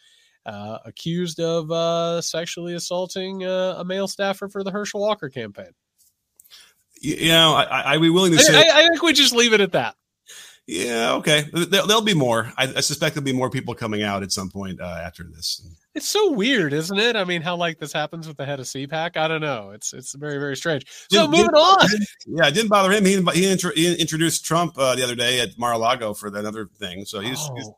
uh, 0.47 0.79
accused 0.87 1.39
of 1.39 1.71
uh, 1.71 2.23
sexually 2.23 2.75
assaulting 2.75 3.45
uh, 3.45 3.75
a 3.77 3.85
male 3.85 4.09
staffer 4.09 4.49
for 4.49 4.65
the 4.65 4.71
Herschel 4.71 5.01
Walker 5.01 5.29
campaign. 5.29 5.73
You 6.99 7.29
know, 7.29 7.53
I, 7.53 7.93
I'd 7.93 8.01
be 8.01 8.09
willing 8.09 8.33
to 8.33 8.39
say. 8.39 8.57
I, 8.57 8.81
I 8.81 8.89
think 8.89 9.03
we 9.03 9.13
just 9.13 9.35
leave 9.35 9.53
it 9.53 9.61
at 9.61 9.73
that. 9.73 9.97
Yeah, 10.69 11.15
okay. 11.15 11.47
There, 11.51 11.83
will 11.87 12.03
be 12.03 12.13
more. 12.13 12.53
I, 12.59 12.65
I, 12.65 12.81
suspect 12.81 13.15
there'll 13.15 13.25
be 13.25 13.33
more 13.33 13.49
people 13.49 13.75
coming 13.75 14.03
out 14.03 14.23
at 14.23 14.33
some 14.33 14.51
point 14.51 14.83
uh, 14.83 15.01
after 15.03 15.25
this. 15.25 15.67
It's 15.95 16.11
so 16.11 16.31
weird, 16.31 16.75
isn't 16.75 16.99
it? 16.99 17.17
I 17.17 17.25
mean, 17.25 17.41
how 17.41 17.57
like 17.57 17.79
this 17.79 17.91
happens 17.91 18.29
with 18.29 18.37
the 18.37 18.45
head 18.45 18.61
of 18.61 18.67
CPAC? 18.67 19.17
I 19.17 19.29
don't 19.29 19.41
know. 19.41 19.71
It's 19.71 19.95
it's 19.95 20.15
very 20.15 20.37
very 20.37 20.59
strange. 20.59 20.85
So 21.11 21.23
did, 21.23 21.31
moving 21.31 21.47
did, 21.47 21.55
on. 21.55 21.89
Yeah, 22.27 22.49
it 22.49 22.53
didn't 22.53 22.69
bother 22.69 22.93
him. 22.93 23.07
He 23.07 23.19
he, 23.33 23.51
intro, 23.51 23.71
he 23.75 23.99
introduced 23.99 24.45
Trump 24.45 24.77
uh, 24.77 24.95
the 24.95 25.03
other 25.03 25.15
day 25.15 25.41
at 25.41 25.59
Mar-a-Lago 25.59 26.13
for 26.13 26.27
another 26.27 26.69
thing. 26.79 27.07
So 27.07 27.21
he's 27.21 27.39
oh, 27.41 27.55
he's, 27.55 27.71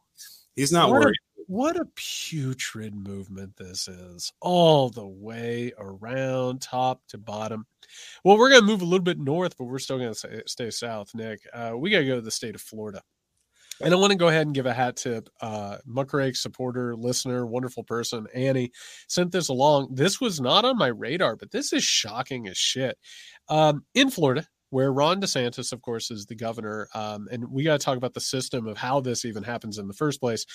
he's, 0.56 0.72
not 0.72 0.90
what 0.90 1.02
worried. 1.02 1.16
What 1.50 1.76
a 1.76 1.88
putrid 1.96 2.94
movement 2.94 3.56
this 3.56 3.88
is, 3.88 4.32
all 4.40 4.88
the 4.88 5.04
way 5.04 5.72
around, 5.76 6.62
top 6.62 7.00
to 7.08 7.18
bottom. 7.18 7.66
Well, 8.24 8.38
we're 8.38 8.50
going 8.50 8.60
to 8.60 8.66
move 8.68 8.82
a 8.82 8.84
little 8.84 9.02
bit 9.02 9.18
north, 9.18 9.56
but 9.58 9.64
we're 9.64 9.80
still 9.80 9.98
going 9.98 10.14
to 10.14 10.42
stay 10.46 10.70
south, 10.70 11.12
Nick. 11.12 11.40
Uh, 11.52 11.72
we 11.76 11.90
got 11.90 11.98
to 11.98 12.06
go 12.06 12.14
to 12.14 12.20
the 12.20 12.30
state 12.30 12.54
of 12.54 12.60
Florida. 12.60 13.02
And 13.82 13.92
I 13.92 13.96
want 13.96 14.12
to 14.12 14.16
go 14.16 14.28
ahead 14.28 14.46
and 14.46 14.54
give 14.54 14.66
a 14.66 14.72
hat 14.72 14.94
tip. 14.94 15.28
Uh, 15.40 15.78
Muckrake 15.88 16.36
supporter, 16.36 16.94
listener, 16.94 17.44
wonderful 17.44 17.82
person, 17.82 18.28
Annie 18.32 18.70
sent 19.08 19.32
this 19.32 19.48
along. 19.48 19.88
This 19.92 20.20
was 20.20 20.40
not 20.40 20.64
on 20.64 20.78
my 20.78 20.86
radar, 20.86 21.34
but 21.34 21.50
this 21.50 21.72
is 21.72 21.82
shocking 21.82 22.46
as 22.46 22.58
shit. 22.58 22.96
Um, 23.48 23.84
in 23.94 24.10
Florida, 24.10 24.46
where 24.70 24.92
Ron 24.92 25.20
DeSantis, 25.20 25.72
of 25.72 25.82
course, 25.82 26.10
is 26.10 26.26
the 26.26 26.34
governor. 26.34 26.88
Um, 26.94 27.28
and 27.30 27.50
we 27.50 27.64
got 27.64 27.78
to 27.78 27.84
talk 27.84 27.96
about 27.96 28.14
the 28.14 28.20
system 28.20 28.66
of 28.66 28.76
how 28.76 29.00
this 29.00 29.24
even 29.24 29.42
happens 29.42 29.78
in 29.78 29.86
the 29.86 29.94
first 29.94 30.20
place. 30.20 30.46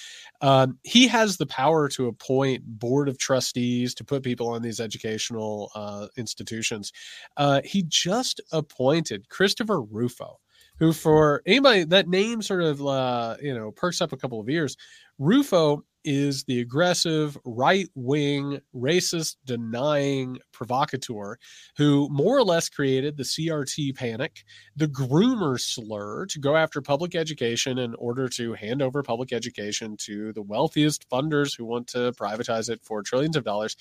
Um, 0.42 0.80
he 0.84 1.08
has 1.08 1.38
the 1.38 1.46
power 1.46 1.88
to 1.90 2.08
appoint 2.08 2.64
board 2.66 3.10
of 3.10 3.18
trustees 3.18 3.94
to 3.96 4.04
put 4.04 4.24
people 4.24 4.48
on 4.48 4.62
these 4.62 4.80
educational 4.80 5.72
uh, 5.76 6.08
institutions. 6.18 6.92
Uh, 7.38 7.62
he 7.64 7.84
just 7.88 8.42
appointed 8.52 9.30
Christopher 9.30 9.82
Rufo, 9.82 10.40
who, 10.80 10.94
for 10.94 11.42
anybody 11.46 11.84
that 11.86 12.08
name 12.08 12.42
sort 12.42 12.64
of 12.64 12.86
uh, 12.86 13.38
you 13.42 13.54
know 13.54 13.72
perks 13.72 14.02
up 14.02 14.14
a 14.14 14.18
couple 14.18 14.40
of 14.40 14.50
ears. 14.50 14.76
Rufo 15.18 15.84
is 16.06 16.44
the 16.44 16.62
aggressive, 16.62 17.38
right 17.44 17.90
wing, 17.96 18.62
racist, 18.76 19.38
denying 19.46 20.38
provocateur 20.54 21.38
who 21.78 22.08
more 22.12 22.38
or 22.38 22.44
less 22.44 22.70
created 22.70 23.18
the 23.18 23.24
CRT 23.24 23.96
panic, 23.96 24.44
the 24.76 24.88
groomer 24.88 25.60
slur 25.60 26.28
to 26.28 26.40
go 26.40 26.56
after 26.56 26.82
public 26.82 27.16
education 27.16 27.80
in 27.80 27.96
order 27.96 28.30
to 28.30 28.54
hand 28.54 28.82
over 28.82 29.02
public 29.02 29.34
education 29.34 29.98
to 29.98 30.32
the 30.34 30.44
wealthiest 30.44 31.10
funders 31.10 31.58
who 31.58 31.66
want 31.66 31.88
to 31.88 32.12
privatize 32.14 32.70
it 32.70 32.82
for 32.84 33.02
trillions 33.02 33.36
of 33.36 33.44
dollars. 33.44 33.76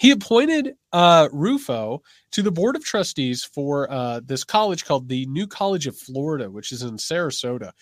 He 0.00 0.12
appointed 0.12 0.76
uh, 0.94 1.28
Rufo 1.30 2.00
to 2.32 2.40
the 2.40 2.50
board 2.50 2.74
of 2.74 2.82
trustees 2.82 3.44
for 3.44 3.92
uh, 3.92 4.20
this 4.24 4.44
college 4.44 4.86
called 4.86 5.10
the 5.10 5.26
New 5.26 5.46
College 5.46 5.86
of 5.86 5.94
Florida, 5.94 6.50
which 6.50 6.72
is 6.72 6.82
in 6.82 6.96
Sarasota. 6.96 7.72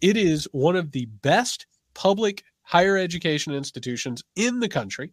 It 0.00 0.16
is 0.16 0.48
one 0.50 0.74
of 0.74 0.90
the 0.90 1.06
best 1.22 1.68
public 1.94 2.42
higher 2.62 2.96
education 2.96 3.54
institutions 3.54 4.24
in 4.34 4.58
the 4.58 4.68
country, 4.68 5.12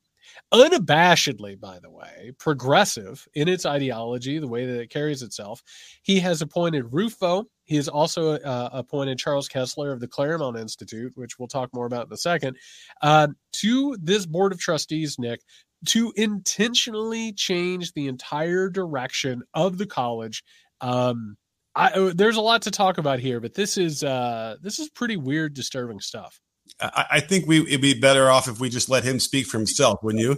unabashedly, 0.52 1.60
by 1.60 1.78
the 1.84 1.92
way, 1.92 2.32
progressive 2.40 3.28
in 3.36 3.48
its 3.48 3.68
ideology, 3.68 4.40
the 4.40 4.48
way 4.48 4.66
that 4.66 4.82
it 4.82 4.90
carries 4.90 5.22
itself. 5.22 5.62
He 6.02 6.20
has 6.22 6.42
appointed 6.42 6.92
Rufo. 6.92 7.46
He 7.66 7.76
has 7.76 7.88
also 7.88 8.34
uh, 8.34 8.70
appointed 8.74 9.20
Charles 9.20 9.48
Kesler 9.48 9.94
of 9.94 10.00
the 10.00 10.08
Claremont 10.08 10.58
Institute, 10.58 11.14
which 11.16 11.38
we'll 11.38 11.48
talk 11.48 11.70
more 11.74 11.86
about 11.86 12.08
in 12.08 12.14
a 12.14 12.18
second, 12.18 12.58
uh, 13.04 13.28
to 13.54 13.98
this 14.02 14.26
board 14.26 14.52
of 14.52 14.60
trustees, 14.60 15.18
Nick, 15.18 15.42
to 15.88 16.14
intentionally 16.16 17.34
change 17.34 17.94
the 17.94 18.08
entire 18.08 18.70
direction 18.70 19.44
of 19.54 19.78
the 19.78 19.86
college. 19.86 20.44
Um, 20.82 21.38
I, 21.76 22.12
there's 22.16 22.38
a 22.38 22.42
lot 22.42 22.62
to 22.64 22.72
talk 22.72 22.98
about 22.98 23.20
here, 23.20 23.40
but 23.40 23.54
this 23.54 23.78
is 23.78 24.04
uh, 24.04 24.56
this 24.62 24.80
is 24.80 24.90
pretty 24.90 25.18
weird, 25.18 25.54
disturbing 25.54 26.00
stuff. 26.00 26.40
I, 26.80 27.06
I 27.12 27.20
think 27.20 27.48
we 27.48 27.62
it'd 27.68 27.82
be 27.82 28.00
better 28.00 28.30
off 28.30 28.48
if 28.48 28.60
we 28.60 28.70
just 28.70 28.90
let 28.90 29.04
him 29.04 29.20
speak 29.20 29.46
for 29.46 29.58
himself, 29.58 30.00
wouldn't 30.02 30.24
you? 30.24 30.38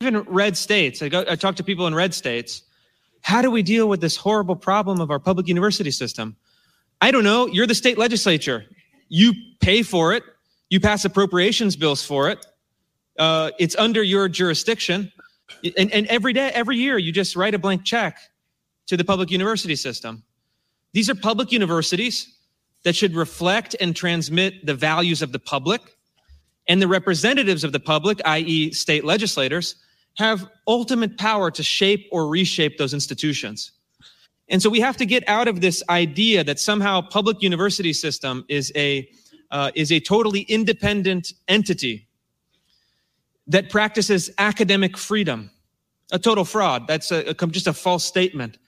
Even 0.00 0.22
red 0.22 0.56
states, 0.56 1.00
I 1.02 1.08
go. 1.08 1.24
I 1.28 1.36
talk 1.36 1.56
to 1.56 1.64
people 1.64 1.86
in 1.86 1.94
red 1.94 2.12
states. 2.12 2.62
How 3.22 3.40
do 3.40 3.50
we 3.50 3.62
deal 3.62 3.88
with 3.88 4.02
this 4.02 4.16
horrible 4.16 4.56
problem 4.56 5.00
of 5.00 5.10
our 5.10 5.18
public 5.18 5.48
university 5.48 5.90
system? 5.90 6.36
I 7.00 7.10
don't 7.10 7.24
know. 7.24 7.46
You're 7.46 7.66
the 7.66 7.74
state 7.74 7.96
legislature. 7.96 8.66
You 9.08 9.32
pay 9.60 9.82
for 9.82 10.12
it. 10.12 10.22
You 10.68 10.80
pass 10.80 11.04
appropriations 11.06 11.76
bills 11.76 12.04
for 12.04 12.28
it. 12.28 12.44
Uh, 13.18 13.50
it's 13.58 13.76
under 13.76 14.02
your 14.02 14.28
jurisdiction. 14.28 15.12
And, 15.76 15.92
and 15.92 16.06
every 16.06 16.32
day, 16.32 16.50
every 16.54 16.76
year, 16.76 16.98
you 16.98 17.12
just 17.12 17.36
write 17.36 17.54
a 17.54 17.58
blank 17.58 17.84
check 17.84 18.18
to 18.86 18.96
the 18.96 19.04
public 19.04 19.30
university 19.30 19.76
system. 19.76 20.24
These 20.92 21.08
are 21.10 21.14
public 21.14 21.52
universities 21.52 22.34
that 22.84 22.94
should 22.94 23.14
reflect 23.14 23.74
and 23.80 23.96
transmit 23.96 24.66
the 24.66 24.74
values 24.74 25.22
of 25.22 25.32
the 25.32 25.38
public. 25.38 25.80
And 26.68 26.80
the 26.80 26.88
representatives 26.88 27.64
of 27.64 27.72
the 27.72 27.80
public, 27.80 28.20
i.e., 28.24 28.72
state 28.72 29.04
legislators, 29.04 29.76
have 30.16 30.48
ultimate 30.66 31.18
power 31.18 31.50
to 31.50 31.62
shape 31.62 32.08
or 32.12 32.28
reshape 32.28 32.78
those 32.78 32.94
institutions. 32.94 33.72
And 34.48 34.62
so 34.62 34.70
we 34.70 34.80
have 34.80 34.96
to 34.98 35.06
get 35.06 35.26
out 35.28 35.48
of 35.48 35.60
this 35.60 35.82
idea 35.88 36.44
that 36.44 36.58
somehow 36.58 37.00
public 37.00 37.42
university 37.42 37.92
system 37.92 38.44
is 38.48 38.72
a 38.76 39.08
uh, 39.50 39.70
is 39.74 39.92
a 39.92 40.00
totally 40.00 40.40
independent 40.42 41.32
entity 41.48 42.08
that 43.46 43.70
practices 43.70 44.30
academic 44.38 44.96
freedom. 44.96 45.50
A 46.12 46.18
total 46.18 46.44
fraud. 46.44 46.86
That's 46.86 47.10
a, 47.10 47.30
a 47.30 47.34
just 47.34 47.66
a 47.66 47.72
false 47.72 48.04
statement. 48.04 48.58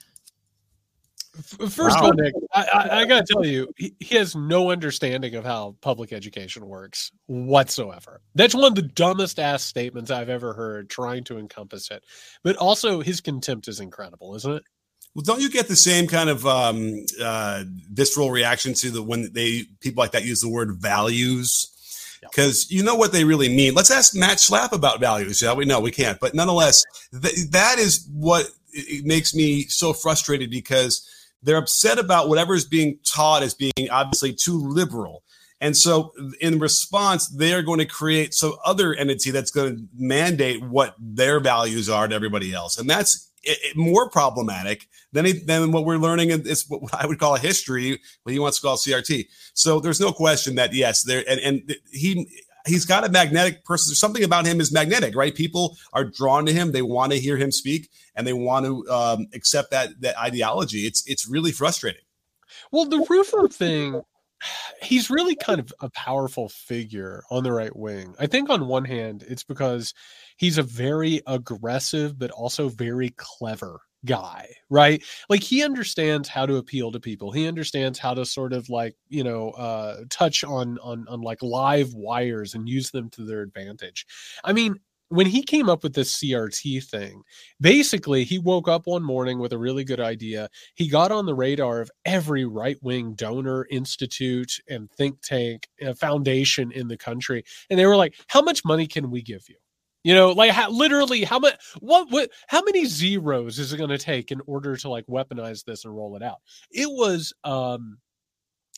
First 1.69 1.79
wow. 1.79 1.97
of 1.97 2.03
all, 2.05 2.13
Nick, 2.13 2.33
I, 2.53 2.67
I, 2.73 3.01
I 3.01 3.05
got 3.05 3.25
to 3.25 3.33
tell 3.33 3.45
you, 3.45 3.71
he, 3.77 3.93
he, 3.99 4.15
has 4.15 4.35
no 4.35 4.71
understanding 4.71 5.35
of 5.35 5.45
how 5.45 5.75
public 5.81 6.11
education 6.11 6.65
works 6.65 7.11
whatsoever. 7.27 8.21
That's 8.33 8.55
one 8.55 8.65
of 8.65 8.75
the 8.75 8.81
dumbest 8.81 9.37
ass 9.37 9.61
statements 9.61 10.09
I've 10.09 10.29
ever 10.29 10.53
heard 10.53 10.89
trying 10.89 11.23
to 11.25 11.37
encompass 11.37 11.91
it. 11.91 12.03
But 12.43 12.55
also, 12.55 13.01
his 13.01 13.21
contempt 13.21 13.67
is 13.67 13.79
incredible, 13.79 14.35
isn't 14.35 14.51
it? 14.51 14.63
Well, 15.13 15.23
don't 15.23 15.41
you 15.41 15.49
get 15.49 15.67
the 15.67 15.75
same 15.75 16.07
kind 16.07 16.29
of 16.29 16.45
um, 16.47 17.05
uh, 17.21 17.63
visceral 17.91 18.31
reaction 18.31 18.73
to 18.75 18.89
the 18.89 19.03
when 19.03 19.31
they 19.33 19.63
people 19.79 20.01
like 20.01 20.11
that 20.11 20.25
use 20.25 20.41
the 20.41 20.49
word 20.49 20.77
values? 20.79 21.71
Because 22.21 22.69
you 22.71 22.83
know 22.83 22.95
what 22.95 23.11
they 23.11 23.23
really 23.23 23.49
mean. 23.49 23.73
Let's 23.73 23.91
ask 23.91 24.15
Matt 24.15 24.37
Schlapp 24.37 24.71
about 24.71 24.99
values, 24.99 25.37
shall 25.37 25.55
we? 25.55 25.65
No, 25.65 25.79
we 25.79 25.91
can't. 25.91 26.19
But 26.19 26.33
nonetheless, 26.33 26.83
th- 27.11 27.49
that 27.51 27.79
is 27.79 28.07
what 28.11 28.49
it 28.71 29.05
makes 29.05 29.33
me 29.33 29.63
so 29.63 29.93
frustrated 29.93 30.49
because 30.49 31.07
they're 31.43 31.57
upset 31.57 31.99
about 31.99 32.29
whatever 32.29 32.53
is 32.53 32.65
being 32.65 32.99
taught 33.03 33.43
as 33.43 33.53
being 33.53 33.89
obviously 33.91 34.33
too 34.33 34.57
liberal. 34.57 35.23
And 35.59 35.75
so, 35.75 36.13
in 36.39 36.59
response, 36.59 37.27
they're 37.29 37.63
going 37.63 37.79
to 37.79 37.85
create 37.85 38.33
some 38.35 38.53
other 38.63 38.93
entity 38.93 39.31
that's 39.31 39.49
going 39.49 39.75
to 39.75 39.87
mandate 39.95 40.61
what 40.61 40.95
their 40.99 41.39
values 41.39 41.89
are 41.89 42.07
to 42.07 42.13
everybody 42.13 42.53
else. 42.53 42.77
And 42.77 42.87
that's 42.87 43.26
more 43.75 44.09
problematic 44.09 44.87
than, 45.11 45.45
than 45.45 45.71
what 45.71 45.85
we're 45.85 45.97
learning 45.97 46.29
is 46.29 46.65
what 46.67 46.93
I 46.93 47.05
would 47.05 47.19
call 47.19 47.35
a 47.35 47.39
history, 47.39 47.99
what 48.23 48.31
he 48.31 48.39
wants 48.39 48.57
to 48.57 48.65
call 48.65 48.77
CRT. 48.77 49.27
So 49.53 49.79
there's 49.79 49.99
no 49.99 50.11
question 50.11 50.55
that 50.55 50.73
yes, 50.73 51.03
there 51.03 51.23
and, 51.27 51.39
and 51.39 51.75
he 51.91 52.27
he's 52.65 52.85
got 52.85 53.05
a 53.05 53.09
magnetic 53.09 53.63
person. 53.65 53.95
Something 53.95 54.23
about 54.23 54.45
him 54.45 54.59
is 54.59 54.71
magnetic, 54.71 55.15
right? 55.15 55.33
People 55.33 55.77
are 55.93 56.03
drawn 56.03 56.45
to 56.45 56.53
him. 56.53 56.71
They 56.71 56.81
want 56.81 57.11
to 57.13 57.19
hear 57.19 57.37
him 57.37 57.51
speak, 57.51 57.89
and 58.15 58.27
they 58.27 58.33
want 58.33 58.65
to 58.65 58.89
um, 58.91 59.27
accept 59.33 59.71
that 59.71 60.01
that 60.01 60.19
ideology. 60.19 60.79
It's 60.79 61.05
it's 61.07 61.27
really 61.27 61.51
frustrating. 61.51 62.01
Well, 62.71 62.85
the 62.85 63.05
Rufo 63.09 63.47
thing 63.47 64.01
he's 64.81 65.09
really 65.09 65.35
kind 65.35 65.59
of 65.59 65.73
a 65.79 65.89
powerful 65.89 66.49
figure 66.49 67.23
on 67.31 67.43
the 67.43 67.51
right 67.51 67.75
wing. 67.75 68.13
I 68.19 68.27
think 68.27 68.49
on 68.49 68.67
one 68.67 68.85
hand, 68.85 69.25
it's 69.27 69.43
because 69.43 69.93
he's 70.37 70.57
a 70.57 70.63
very 70.63 71.21
aggressive 71.27 72.17
but 72.17 72.31
also 72.31 72.69
very 72.69 73.09
clever 73.17 73.81
guy, 74.05 74.47
right? 74.69 75.03
Like 75.29 75.43
he 75.43 75.63
understands 75.63 76.29
how 76.29 76.45
to 76.45 76.55
appeal 76.57 76.91
to 76.91 76.99
people. 76.99 77.31
He 77.31 77.47
understands 77.47 77.99
how 77.99 78.13
to 78.13 78.25
sort 78.25 78.53
of 78.53 78.69
like, 78.69 78.95
you 79.09 79.23
know, 79.23 79.49
uh 79.51 80.03
touch 80.09 80.43
on 80.43 80.77
on 80.79 81.05
on 81.09 81.21
like 81.21 81.41
live 81.41 81.93
wires 81.93 82.53
and 82.53 82.69
use 82.69 82.91
them 82.91 83.09
to 83.11 83.25
their 83.25 83.41
advantage. 83.41 84.05
I 84.43 84.53
mean, 84.53 84.75
when 85.09 85.25
he 85.27 85.41
came 85.41 85.69
up 85.69 85.83
with 85.83 85.93
this 85.93 86.15
CRT 86.17 86.83
thing, 86.83 87.23
basically 87.61 88.23
he 88.23 88.39
woke 88.39 88.67
up 88.67 88.87
one 88.87 89.03
morning 89.03 89.39
with 89.39 89.53
a 89.53 89.57
really 89.57 89.83
good 89.83 90.01
idea. 90.01 90.49
He 90.75 90.89
got 90.89 91.11
on 91.11 91.25
the 91.25 91.35
radar 91.35 91.79
of 91.81 91.91
every 92.05 92.45
right 92.45 92.77
wing 92.81 93.13
donor, 93.13 93.65
institute, 93.69 94.51
and 94.69 94.91
think 94.91 95.21
tank 95.21 95.69
uh, 95.85 95.93
foundation 95.93 96.71
in 96.71 96.87
the 96.89 96.97
country. 96.97 97.43
And 97.69 97.79
they 97.79 97.85
were 97.85 97.95
like, 97.95 98.15
How 98.27 98.41
much 98.41 98.65
money 98.65 98.87
can 98.87 99.09
we 99.09 99.21
give 99.21 99.47
you? 99.47 99.55
You 100.03 100.15
know, 100.15 100.31
like 100.31 100.51
how, 100.51 100.69
literally, 100.69 101.23
how 101.23 101.39
much? 101.39 101.55
What? 101.79 102.11
What? 102.11 102.29
How 102.47 102.61
many 102.63 102.85
zeros 102.85 103.59
is 103.59 103.73
it 103.73 103.77
going 103.77 103.89
to 103.89 103.97
take 103.97 104.31
in 104.31 104.41
order 104.47 104.77
to 104.77 104.89
like 104.89 105.05
weaponize 105.07 105.65
this 105.65 105.83
and 105.85 105.95
roll 105.95 106.15
it 106.15 106.23
out? 106.23 106.37
It 106.71 106.87
was, 106.89 107.33
um, 107.43 107.97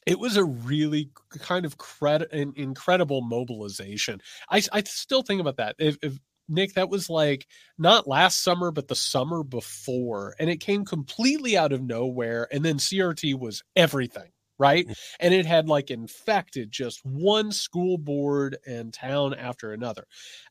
it 0.08 0.20
was 0.20 0.38
a 0.38 0.44
really 0.44 1.12
kind 1.40 1.66
of 1.66 1.78
cred- 1.78 2.32
an 2.34 2.54
incredible 2.56 3.22
mobilization. 3.22 4.22
I, 4.50 4.62
I 4.72 4.82
still 4.84 5.22
think 5.22 5.42
about 5.42 5.58
that. 5.58 5.76
If, 5.78 5.98
if 6.02 6.18
Nick, 6.48 6.74
that 6.74 6.90
was 6.90 7.10
like 7.10 7.46
not 7.78 8.08
last 8.08 8.42
summer, 8.42 8.72
but 8.72 8.88
the 8.88 8.96
summer 8.96 9.44
before, 9.44 10.36
and 10.40 10.50
it 10.50 10.62
came 10.62 10.84
completely 10.84 11.58
out 11.58 11.74
of 11.74 11.84
nowhere. 11.84 12.48
And 12.52 12.66
then 12.66 12.78
CRT 12.78 13.38
was 13.38 13.64
everything 13.76 14.32
right? 14.60 14.88
Mm. 14.88 15.00
And 15.22 15.34
it 15.34 15.46
had 15.46 15.68
like 15.68 15.90
infected 15.90 16.72
just 16.72 17.04
one 17.06 17.52
school 17.52 17.98
board 17.98 18.58
and 18.68 18.94
town 18.94 19.34
after 19.34 19.74
another. 19.74 20.06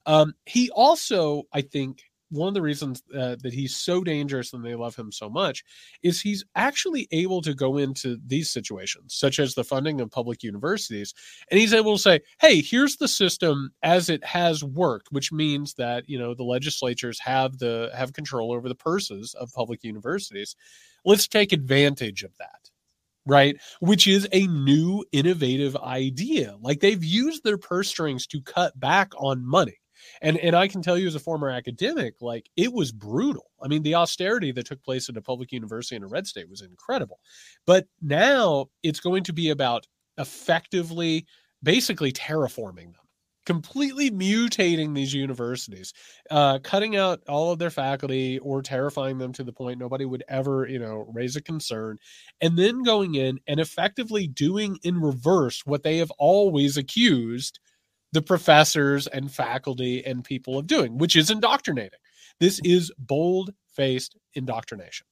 Um, 0.07 0.35
he 0.47 0.71
also, 0.71 1.45
I 1.53 1.61
think, 1.61 2.03
one 2.31 2.49
of 2.49 2.55
the 2.55 2.63
reasons 2.63 3.03
uh, 3.15 3.37
that 3.43 3.53
he's 3.55 3.77
so 3.77 4.03
dangerous 4.03 4.53
and 4.53 4.65
they 4.65 4.75
love 4.75 4.95
him 4.95 5.11
so 5.11 5.29
much 5.31 5.65
is 6.03 6.21
he's 6.21 6.45
actually 6.55 7.09
able 7.11 7.41
to 7.43 7.55
go 7.55 7.79
into 7.79 8.19
these 8.27 8.51
situations, 8.51 9.15
such 9.15 9.39
as 9.39 9.55
the 9.55 9.65
funding 9.65 10.01
of 10.01 10.11
public 10.11 10.43
universities, 10.43 11.15
and 11.51 11.59
he's 11.59 11.73
able 11.73 11.97
to 11.97 12.03
say, 12.03 12.21
"Hey, 12.41 12.61
here's 12.61 12.97
the 12.97 13.09
system 13.09 13.71
as 13.83 14.11
it 14.11 14.25
has 14.25 14.63
worked," 14.63 15.09
which 15.11 15.33
means 15.33 15.75
that 15.75 16.09
you 16.09 16.19
know 16.19 16.35
the 16.35 16.45
legislatures 16.45 17.19
have 17.21 17.59
the 17.59 17.91
have 17.95 18.13
control 18.13 18.53
over 18.53 18.69
the 18.69 18.75
purses 18.75 19.35
of 19.35 19.53
public 19.53 19.83
universities. 19.83 20.55
Let's 21.05 21.29
take 21.29 21.53
advantage 21.53 22.23
of 22.25 22.37
that 22.39 22.71
right? 23.29 23.57
Which 23.81 24.07
is 24.07 24.27
a 24.33 24.47
new 24.47 25.05
innovative 25.13 25.77
idea. 25.77 26.57
Like 26.61 26.81
they've 26.81 27.05
used 27.05 27.45
their 27.45 27.59
purse 27.59 27.89
strings 27.89 28.27
to 28.29 28.41
cut 28.41 28.79
back 28.81 29.13
on 29.19 29.47
money. 29.47 29.77
And 30.23 30.39
and 30.39 30.57
I 30.57 30.69
can 30.69 30.81
tell 30.81 30.97
you 30.97 31.07
as 31.07 31.15
a 31.15 31.21
former 31.21 31.51
academic, 31.51 32.15
like 32.21 32.49
it 32.57 32.73
was 32.73 32.91
brutal. 32.93 33.51
I 33.63 33.69
mean, 33.69 33.83
the 33.83 33.97
austerity 33.97 34.53
that 34.53 34.67
took 34.67 34.83
place 34.83 35.09
at 35.09 35.17
a 35.17 35.23
public 35.23 35.53
university 35.53 35.97
in 35.97 36.05
a 36.05 36.09
red 36.09 36.27
state 36.27 36.49
was 36.49 36.63
incredible. 36.63 37.21
But 37.67 37.87
now 38.01 38.67
it's 38.83 39.01
going 39.01 39.25
to 39.25 39.33
be 39.33 39.51
about 39.51 39.87
effectively 40.17 41.27
basically 41.63 42.13
terraforming 42.13 42.93
them 42.93 43.08
completely 43.49 44.11
mutating 44.11 44.95
these 44.95 45.15
universities, 45.15 45.95
uh, 46.31 46.59
cutting 46.63 46.97
out 46.97 47.23
all 47.27 47.51
of 47.51 47.59
their 47.59 47.71
faculty 47.71 48.39
or 48.41 48.61
terrifying 48.61 49.17
them 49.17 49.33
to 49.33 49.43
the 49.43 49.55
point 49.55 49.79
nobody 49.79 50.05
would 50.05 50.23
ever, 50.29 50.69
you 50.69 50.79
know, 50.79 51.07
raise 51.15 51.35
a 51.35 51.41
concern, 51.41 51.97
and 52.43 52.59
then 52.59 52.83
going 52.83 53.15
in 53.15 53.41
and 53.47 53.59
effectively 53.59 54.27
doing 54.27 54.79
in 54.83 55.01
reverse 55.01 55.63
what 55.65 55.83
they 55.83 55.97
have 55.97 56.11
always 56.19 56.77
accused 56.77 57.59
the 58.13 58.21
professors 58.21 59.07
and 59.07 59.33
faculty 59.33 60.05
and 60.05 60.25
people 60.25 60.59
of 60.59 60.67
doing, 60.67 60.99
which 60.99 61.17
is 61.17 61.31
indoctrinating. 61.31 62.01
This 62.41 62.61
is 62.65 62.93
bold 62.99 63.55
faced 63.67 64.15
indoctrination. 64.35 65.07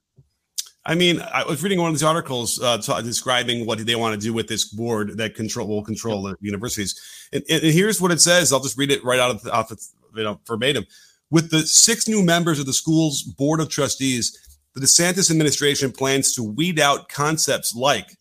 I 0.88 0.94
mean, 0.94 1.20
I 1.20 1.42
was 1.42 1.64
reading 1.64 1.80
one 1.80 1.88
of 1.88 1.94
these 1.94 2.04
articles 2.04 2.62
uh, 2.62 2.78
t- 2.78 3.02
describing 3.02 3.66
what 3.66 3.84
they 3.84 3.96
want 3.96 4.14
to 4.14 4.24
do 4.24 4.32
with 4.32 4.46
this 4.46 4.64
board 4.64 5.18
that 5.18 5.34
control 5.34 5.66
will 5.66 5.82
control 5.82 6.22
the 6.22 6.36
universities. 6.40 6.98
And, 7.32 7.42
and, 7.50 7.60
here's 7.64 8.00
what 8.00 8.12
it 8.12 8.20
says. 8.20 8.52
I'll 8.52 8.60
just 8.60 8.78
read 8.78 8.92
it 8.92 9.04
right 9.04 9.18
out 9.18 9.30
of, 9.34 9.46
off 9.48 9.72
of, 9.72 9.80
you 10.14 10.22
know, 10.22 10.40
verbatim. 10.46 10.86
With 11.28 11.50
the 11.50 11.62
six 11.62 12.06
new 12.06 12.22
members 12.22 12.60
of 12.60 12.66
the 12.66 12.72
school's 12.72 13.24
board 13.24 13.60
of 13.60 13.68
trustees, 13.68 14.38
the 14.76 14.80
DeSantis 14.80 15.28
administration 15.28 15.90
plans 15.90 16.32
to 16.36 16.44
weed 16.44 16.78
out 16.78 17.08
concepts 17.08 17.74
like 17.74 18.16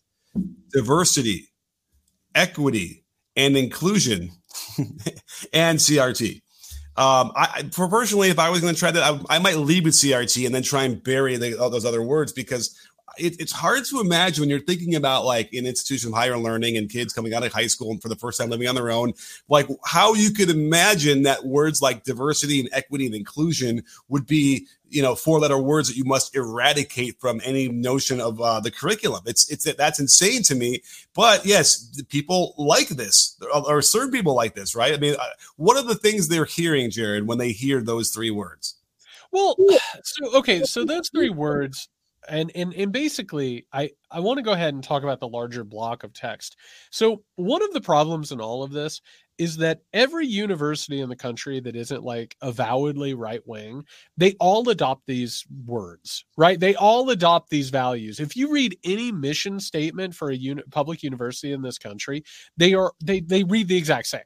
diversity, 0.72 1.48
equity, 2.34 3.04
and 3.36 3.56
inclusion, 3.56 4.32
and 5.52 5.78
CRT. 5.78 6.40
Um, 6.96 7.32
I 7.36 7.68
personally, 7.70 8.30
if 8.30 8.38
I 8.38 8.48
was 8.48 8.60
going 8.62 8.72
to 8.72 8.78
try 8.78 8.90
that, 8.90 9.02
I, 9.02 9.36
I, 9.36 9.38
might 9.38 9.56
lead 9.56 9.84
with 9.84 9.92
CRT 9.92 10.46
and 10.46 10.54
then 10.54 10.62
try 10.62 10.84
and 10.84 11.02
bury 11.02 11.36
the, 11.36 11.60
all 11.60 11.68
those 11.68 11.84
other 11.84 12.02
words 12.02 12.32
because 12.32 12.74
it, 13.18 13.40
it's 13.40 13.52
hard 13.52 13.84
to 13.86 14.00
imagine 14.00 14.42
when 14.42 14.50
you're 14.50 14.60
thinking 14.60 14.94
about 14.94 15.24
like 15.24 15.52
an 15.52 15.66
institution 15.66 16.08
of 16.08 16.14
higher 16.14 16.38
learning 16.38 16.76
and 16.76 16.90
kids 16.90 17.12
coming 17.12 17.34
out 17.34 17.44
of 17.44 17.52
high 17.52 17.66
school 17.66 17.90
and 17.90 18.00
for 18.00 18.08
the 18.08 18.16
first 18.16 18.40
time 18.40 18.50
living 18.50 18.68
on 18.68 18.74
their 18.74 18.90
own, 18.90 19.12
like 19.48 19.66
how 19.84 20.14
you 20.14 20.30
could 20.30 20.50
imagine 20.50 21.22
that 21.22 21.44
words 21.44 21.82
like 21.82 22.04
diversity 22.04 22.60
and 22.60 22.68
equity 22.72 23.06
and 23.06 23.14
inclusion 23.14 23.82
would 24.08 24.26
be, 24.26 24.66
you 24.88 25.02
know, 25.02 25.14
four 25.14 25.40
letter 25.40 25.58
words 25.58 25.88
that 25.88 25.96
you 25.96 26.04
must 26.04 26.34
eradicate 26.36 27.18
from 27.20 27.40
any 27.44 27.68
notion 27.68 28.20
of 28.20 28.40
uh, 28.40 28.60
the 28.60 28.70
curriculum. 28.70 29.22
It's, 29.26 29.50
it's, 29.50 29.64
that's 29.74 30.00
insane 30.00 30.42
to 30.44 30.54
me. 30.54 30.82
But 31.14 31.44
yes, 31.44 32.00
people 32.08 32.54
like 32.56 32.88
this 32.88 33.36
or 33.52 33.82
certain 33.82 34.10
people 34.10 34.34
like 34.34 34.54
this, 34.54 34.74
right? 34.74 34.94
I 34.94 34.98
mean, 34.98 35.16
uh, 35.18 35.24
what 35.56 35.76
are 35.76 35.82
the 35.82 35.94
things 35.94 36.28
they're 36.28 36.44
hearing, 36.44 36.90
Jared, 36.90 37.26
when 37.26 37.38
they 37.38 37.52
hear 37.52 37.82
those 37.82 38.10
three 38.10 38.30
words? 38.30 38.76
Well, 39.32 39.56
so 40.02 40.38
okay, 40.38 40.62
so 40.62 40.84
those 40.84 41.10
three 41.10 41.30
words 41.30 41.88
and 42.28 42.50
and 42.54 42.74
and 42.74 42.92
basically 42.92 43.66
i 43.72 43.90
i 44.10 44.20
want 44.20 44.38
to 44.38 44.42
go 44.42 44.52
ahead 44.52 44.74
and 44.74 44.82
talk 44.82 45.02
about 45.02 45.20
the 45.20 45.28
larger 45.28 45.64
block 45.64 46.04
of 46.04 46.12
text. 46.12 46.56
So 46.90 47.22
one 47.36 47.62
of 47.62 47.72
the 47.72 47.80
problems 47.80 48.32
in 48.32 48.40
all 48.40 48.62
of 48.62 48.72
this 48.72 49.00
is 49.38 49.58
that 49.58 49.80
every 49.92 50.26
university 50.26 51.00
in 51.00 51.08
the 51.10 51.16
country 51.16 51.60
that 51.60 51.76
isn't 51.76 52.02
like 52.02 52.36
avowedly 52.40 53.14
right 53.14 53.46
wing 53.46 53.84
they 54.16 54.34
all 54.40 54.68
adopt 54.68 55.06
these 55.06 55.44
words 55.66 56.24
right? 56.36 56.58
They 56.60 56.74
all 56.74 57.10
adopt 57.10 57.50
these 57.50 57.70
values. 57.70 58.20
If 58.20 58.36
you 58.36 58.50
read 58.50 58.78
any 58.84 59.12
mission 59.12 59.60
statement 59.60 60.14
for 60.14 60.30
a 60.30 60.36
uni- 60.36 60.62
public 60.70 61.02
university 61.02 61.52
in 61.52 61.62
this 61.62 61.78
country 61.78 62.24
they 62.56 62.74
are 62.74 62.92
they 63.02 63.20
they 63.20 63.44
read 63.44 63.68
the 63.68 63.76
exact 63.76 64.06
same. 64.08 64.22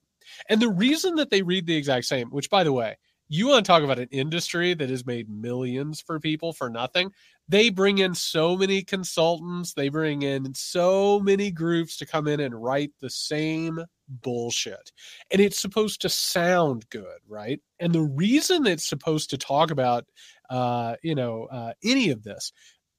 And 0.48 0.60
the 0.60 0.68
reason 0.70 1.16
that 1.16 1.30
they 1.30 1.42
read 1.42 1.66
the 1.66 1.76
exact 1.76 2.06
same 2.06 2.28
which 2.30 2.50
by 2.50 2.64
the 2.64 2.72
way 2.72 2.96
you 3.30 3.48
want 3.48 3.64
to 3.64 3.70
talk 3.70 3.82
about 3.82 3.98
an 3.98 4.08
industry 4.10 4.74
that 4.74 4.90
has 4.90 5.06
made 5.06 5.30
millions 5.30 6.00
for 6.00 6.20
people 6.20 6.52
for 6.52 6.68
nothing 6.68 7.10
they 7.50 7.68
bring 7.68 7.98
in 7.98 8.14
so 8.14 8.56
many 8.56 8.80
consultants, 8.80 9.74
they 9.74 9.88
bring 9.88 10.22
in 10.22 10.54
so 10.54 11.18
many 11.18 11.50
groups 11.50 11.96
to 11.96 12.06
come 12.06 12.28
in 12.28 12.38
and 12.38 12.54
write 12.54 12.92
the 13.00 13.10
same 13.10 13.80
bullshit. 14.08 14.92
And 15.32 15.40
it's 15.40 15.60
supposed 15.60 16.00
to 16.02 16.08
sound 16.08 16.88
good, 16.90 17.18
right? 17.26 17.60
And 17.80 17.92
the 17.92 18.02
reason 18.02 18.68
it's 18.68 18.88
supposed 18.88 19.30
to 19.30 19.36
talk 19.36 19.72
about 19.72 20.04
uh, 20.48 20.94
you 21.02 21.16
know, 21.16 21.48
uh, 21.50 21.72
any 21.82 22.10
of 22.10 22.22
this 22.22 22.52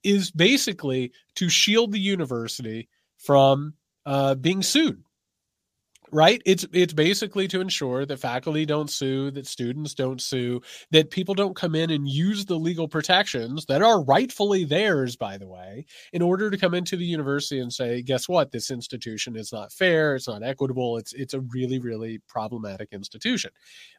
is 0.04 0.32
basically 0.32 1.14
to 1.36 1.48
shield 1.48 1.94
the 1.94 2.00
university 2.00 2.90
from 3.18 3.74
uh, 4.06 4.36
being 4.36 4.64
sued 4.64 5.04
right? 6.12 6.42
It's 6.46 6.66
it's 6.74 6.94
basically 6.94 7.48
to 7.50 7.62
ensure 7.62 8.06
that 8.06 8.18
faculty 8.18 8.66
don't 8.66 8.90
sue 8.90 9.32
that 9.32 9.48
students 9.48 9.94
don't 9.94 10.22
sue 10.22 10.62
that 10.92 11.12
people 11.12 11.34
don't 11.34 11.56
come 11.56 11.76
in 11.76 11.90
and 11.90 12.08
use 12.08 12.46
the 12.46 12.58
legal 12.58 12.88
protections 12.88 13.66
that 13.68 13.82
are 13.82 14.04
rightfully 14.04 14.64
theirs 14.66 15.16
by 15.16 15.38
the 15.38 15.48
way 15.48 15.86
in 16.14 16.22
order 16.22 16.50
to 16.50 16.58
come 16.58 16.74
into 16.74 16.96
the 16.98 17.06
university 17.06 17.60
and 17.60 17.72
say 17.74 18.02
guess 18.02 18.28
what? 18.28 18.52
This 18.52 18.72
institution 18.72 19.36
is 19.36 19.52
not 19.52 19.72
fair. 19.72 20.16
It's 20.16 20.28
not 20.28 20.44
equitable. 20.44 20.98
It's 20.98 21.14
it's 21.14 21.34
a 21.34 21.42
really 21.42 21.80
really 21.80 22.20
problematic 22.28 22.90
institution. 22.92 23.52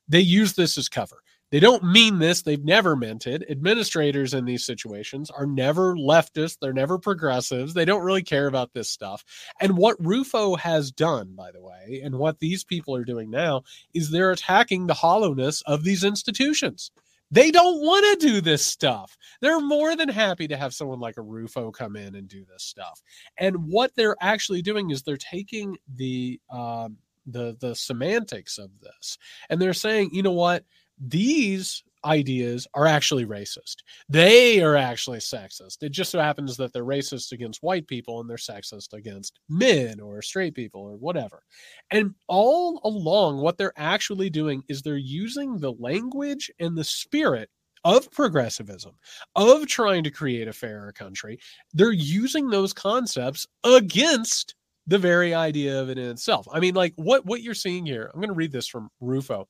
They 0.09 0.20
use 0.20 0.55
this 0.55 0.77
as 0.79 0.88
cover 0.88 1.22
they 1.52 1.60
don't 1.60 1.84
mean 1.84 2.18
this. 2.18 2.42
They've 2.42 2.64
never 2.64 2.96
meant 2.96 3.26
it. 3.26 3.44
Administrators 3.48 4.32
in 4.32 4.46
these 4.46 4.64
situations 4.64 5.30
are 5.30 5.46
never 5.46 5.94
leftists. 5.94 6.56
They're 6.58 6.72
never 6.72 6.98
progressives. 6.98 7.74
They 7.74 7.84
don't 7.84 8.02
really 8.02 8.22
care 8.22 8.46
about 8.46 8.72
this 8.72 8.88
stuff. 8.88 9.22
And 9.60 9.76
what 9.76 10.04
Rufo 10.04 10.56
has 10.56 10.90
done, 10.90 11.34
by 11.36 11.52
the 11.52 11.62
way, 11.62 12.00
and 12.02 12.18
what 12.18 12.38
these 12.38 12.64
people 12.64 12.96
are 12.96 13.04
doing 13.04 13.30
now 13.30 13.62
is 13.92 14.10
they're 14.10 14.32
attacking 14.32 14.86
the 14.86 14.94
hollowness 14.94 15.62
of 15.66 15.84
these 15.84 16.02
institutions. 16.04 16.90
They 17.30 17.50
don't 17.50 17.80
want 17.82 18.20
to 18.20 18.26
do 18.26 18.40
this 18.40 18.64
stuff. 18.64 19.18
They're 19.42 19.60
more 19.60 19.94
than 19.94 20.08
happy 20.08 20.48
to 20.48 20.56
have 20.56 20.74
someone 20.74 21.00
like 21.00 21.18
a 21.18 21.22
Rufo 21.22 21.70
come 21.70 21.96
in 21.96 22.14
and 22.14 22.28
do 22.28 22.46
this 22.50 22.62
stuff. 22.62 23.02
And 23.38 23.68
what 23.68 23.94
they're 23.94 24.16
actually 24.22 24.62
doing 24.62 24.90
is 24.90 25.02
they're 25.02 25.16
taking 25.18 25.76
the 25.96 26.40
um, 26.50 26.96
the 27.26 27.56
the 27.60 27.74
semantics 27.74 28.58
of 28.58 28.70
this 28.80 29.18
and 29.48 29.60
they're 29.60 29.74
saying, 29.74 30.10
you 30.12 30.22
know 30.22 30.32
what? 30.32 30.64
These 31.06 31.82
ideas 32.04 32.66
are 32.74 32.86
actually 32.86 33.26
racist. 33.26 33.76
They 34.08 34.60
are 34.60 34.76
actually 34.76 35.18
sexist. 35.18 35.82
It 35.82 35.92
just 35.92 36.10
so 36.10 36.20
happens 36.20 36.56
that 36.56 36.72
they're 36.72 36.84
racist 36.84 37.32
against 37.32 37.62
white 37.62 37.86
people 37.86 38.20
and 38.20 38.28
they're 38.28 38.36
sexist 38.36 38.92
against 38.92 39.38
men 39.48 40.00
or 40.00 40.20
straight 40.22 40.54
people 40.54 40.80
or 40.80 40.96
whatever. 40.96 41.42
And 41.90 42.14
all 42.28 42.80
along, 42.84 43.38
what 43.38 43.56
they're 43.56 43.72
actually 43.76 44.30
doing 44.30 44.62
is 44.68 44.82
they're 44.82 44.96
using 44.96 45.58
the 45.58 45.72
language 45.72 46.50
and 46.58 46.76
the 46.76 46.84
spirit 46.84 47.48
of 47.84 48.10
progressivism, 48.12 48.92
of 49.34 49.66
trying 49.66 50.04
to 50.04 50.10
create 50.10 50.48
a 50.48 50.52
fairer 50.52 50.92
country. 50.92 51.38
They're 51.72 51.92
using 51.92 52.48
those 52.48 52.72
concepts 52.72 53.46
against 53.64 54.54
the 54.86 54.98
very 54.98 55.34
idea 55.34 55.80
of 55.80 55.88
it 55.88 55.98
in 55.98 56.10
itself. 56.10 56.46
I 56.52 56.60
mean, 56.60 56.74
like 56.74 56.92
what 56.96 57.24
what 57.26 57.42
you're 57.42 57.54
seeing 57.54 57.86
here. 57.86 58.10
I'm 58.12 58.20
going 58.20 58.30
to 58.30 58.34
read 58.34 58.52
this 58.52 58.68
from 58.68 58.88
Rufo. 59.00 59.48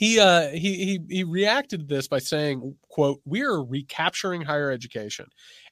He 0.00 0.18
uh 0.18 0.48
he 0.48 0.76
he 0.76 1.00
he 1.10 1.24
reacted 1.24 1.80
to 1.80 1.86
this 1.94 2.08
by 2.08 2.20
saying, 2.20 2.74
"quote 2.88 3.20
We 3.26 3.42
are 3.42 3.62
recapturing 3.62 4.40
higher 4.40 4.70
education," 4.70 5.26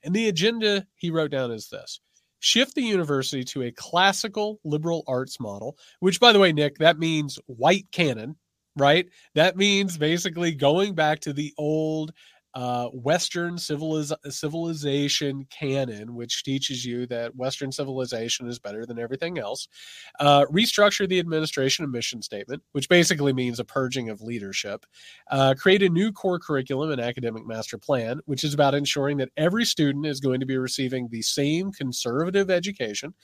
and 0.05 0.15
the 0.15 0.29
agenda 0.29 0.87
he 0.97 1.11
wrote 1.11 1.31
down 1.31 1.51
is 1.51 1.71
this: 1.71 1.99
shift 2.41 2.75
the 2.75 2.83
university 2.83 3.43
to 3.45 3.63
a 3.63 3.73
classical 3.73 4.61
liberal 4.65 5.03
arts 5.07 5.41
model. 5.41 5.79
Which, 6.01 6.21
by 6.21 6.35
the 6.35 6.39
way, 6.39 6.53
Nick, 6.53 6.77
that 6.77 6.99
means 6.99 7.39
white 7.47 7.87
canon, 7.91 8.37
right? 8.77 9.09
That 9.35 9.57
means 9.57 9.97
basically 9.97 10.53
going 10.55 10.95
back 10.95 11.21
to 11.21 11.33
the 11.33 11.55
old 11.57 12.13
uh, 12.55 12.89
Western 12.89 13.57
civiliz- 13.57 14.17
civilization 14.33 15.47
canon, 15.51 16.15
which 16.15 16.43
teaches 16.45 16.85
you 16.85 17.07
that 17.07 17.37
Western 17.37 17.71
civilization 17.71 18.49
is 18.49 18.59
better 18.59 18.87
than 18.87 18.99
everything 18.99 19.39
else. 19.39 19.69
Uh, 20.19 20.45
restructure 20.47 21.09
the 21.09 21.19
administration 21.19 21.85
and 21.85 21.93
mission 21.93 22.23
statement, 22.23 22.63
which 22.73 22.89
basically 22.89 23.33
means 23.33 23.61
a 23.61 23.65
purging 23.65 24.09
of 24.09 24.23
leadership. 24.23 24.87
Uh, 25.31 25.55
create 25.57 25.83
a 25.83 25.89
new 25.89 26.11
core 26.11 26.39
curriculum 26.39 26.91
and 26.91 27.01
academic 27.01 27.47
master 27.47 27.79
plan, 27.79 28.21
which 28.25 28.45
is 28.45 28.55
about 28.55 28.75
ensuring 28.75 29.17
that 29.19 29.31
every 29.37 29.65
student 29.65 30.07
is 30.07 30.21
going 30.21 30.41
to 30.41 30.47
be 30.47 30.57
receiving 30.57 31.09
the 31.09 31.23
same 31.23 31.71
conservative 31.71 32.51
education. 32.51 33.15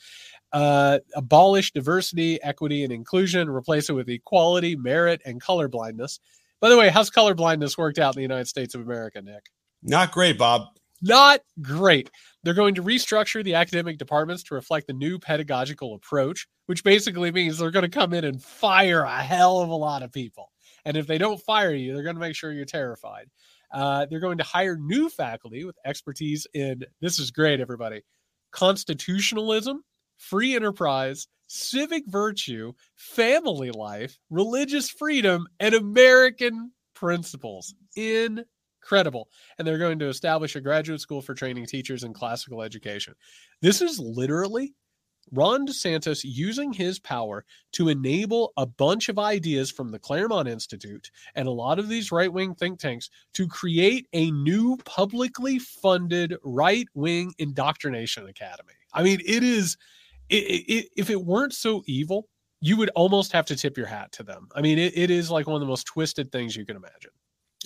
Uh, 0.52 1.00
abolish 1.16 1.72
diversity, 1.72 2.40
equity, 2.42 2.84
and 2.84 2.92
inclusion, 2.92 3.48
replace 3.48 3.88
it 3.88 3.94
with 3.94 4.08
equality, 4.08 4.76
merit, 4.76 5.20
and 5.24 5.42
colorblindness. 5.42 6.20
By 6.64 6.70
the 6.70 6.78
way, 6.78 6.88
how's 6.88 7.10
color 7.10 7.34
blindness 7.34 7.76
worked 7.76 7.98
out 7.98 8.16
in 8.16 8.20
the 8.20 8.22
United 8.22 8.48
States 8.48 8.74
of 8.74 8.80
America, 8.80 9.20
Nick? 9.20 9.50
Not 9.82 10.12
great, 10.12 10.38
Bob. 10.38 10.62
Not 11.02 11.40
great. 11.60 12.08
They're 12.42 12.54
going 12.54 12.76
to 12.76 12.82
restructure 12.82 13.44
the 13.44 13.52
academic 13.52 13.98
departments 13.98 14.42
to 14.44 14.54
reflect 14.54 14.86
the 14.86 14.94
new 14.94 15.18
pedagogical 15.18 15.94
approach, 15.94 16.48
which 16.64 16.82
basically 16.82 17.30
means 17.30 17.58
they're 17.58 17.70
going 17.70 17.82
to 17.84 17.90
come 17.90 18.14
in 18.14 18.24
and 18.24 18.42
fire 18.42 19.02
a 19.02 19.22
hell 19.22 19.60
of 19.60 19.68
a 19.68 19.74
lot 19.74 20.02
of 20.02 20.10
people. 20.10 20.52
And 20.86 20.96
if 20.96 21.06
they 21.06 21.18
don't 21.18 21.38
fire 21.38 21.74
you, 21.74 21.92
they're 21.92 22.02
going 22.02 22.16
to 22.16 22.20
make 22.20 22.34
sure 22.34 22.50
you're 22.50 22.64
terrified. 22.64 23.26
Uh, 23.70 24.06
they're 24.06 24.18
going 24.18 24.38
to 24.38 24.44
hire 24.44 24.78
new 24.78 25.10
faculty 25.10 25.66
with 25.66 25.76
expertise 25.84 26.46
in 26.54 26.82
this 27.02 27.18
is 27.18 27.30
great, 27.30 27.60
everybody 27.60 28.00
constitutionalism, 28.52 29.84
free 30.16 30.56
enterprise, 30.56 31.28
civic 31.54 32.04
virtue, 32.06 32.72
family 32.96 33.70
life, 33.70 34.18
religious 34.30 34.90
freedom, 34.90 35.46
and 35.60 35.74
American 35.74 36.72
principles. 36.94 37.74
Incredible. 37.96 39.28
And 39.58 39.66
they're 39.66 39.78
going 39.78 39.98
to 40.00 40.08
establish 40.08 40.56
a 40.56 40.60
graduate 40.60 41.00
school 41.00 41.22
for 41.22 41.34
training 41.34 41.66
teachers 41.66 42.04
in 42.04 42.12
classical 42.12 42.62
education. 42.62 43.14
This 43.62 43.80
is 43.80 43.98
literally 43.98 44.74
Ron 45.32 45.66
DeSantis 45.66 46.20
using 46.24 46.72
his 46.72 46.98
power 46.98 47.44
to 47.72 47.88
enable 47.88 48.52
a 48.56 48.66
bunch 48.66 49.08
of 49.08 49.18
ideas 49.18 49.70
from 49.70 49.90
the 49.90 49.98
Claremont 49.98 50.48
Institute 50.48 51.10
and 51.34 51.48
a 51.48 51.52
lot 51.52 51.78
of 51.78 51.88
these 51.88 52.12
right 52.12 52.32
wing 52.32 52.54
think 52.54 52.78
tanks 52.78 53.08
to 53.32 53.48
create 53.48 54.06
a 54.12 54.30
new 54.32 54.76
publicly 54.84 55.58
funded 55.58 56.36
right 56.42 56.88
wing 56.94 57.32
indoctrination 57.38 58.26
academy. 58.26 58.74
I 58.92 59.02
mean, 59.02 59.20
it 59.24 59.42
is 59.42 59.76
it, 60.28 60.34
it, 60.36 60.88
if 60.96 61.10
it 61.10 61.22
weren't 61.22 61.52
so 61.52 61.82
evil, 61.86 62.28
you 62.60 62.76
would 62.76 62.90
almost 62.94 63.32
have 63.32 63.44
to 63.46 63.56
tip 63.56 63.76
your 63.76 63.86
hat 63.86 64.10
to 64.12 64.22
them. 64.22 64.48
I 64.54 64.62
mean, 64.62 64.78
it, 64.78 64.96
it 64.96 65.10
is 65.10 65.30
like 65.30 65.46
one 65.46 65.54
of 65.54 65.60
the 65.60 65.66
most 65.66 65.84
twisted 65.84 66.32
things 66.32 66.56
you 66.56 66.64
can 66.64 66.76
imagine. 66.76 67.10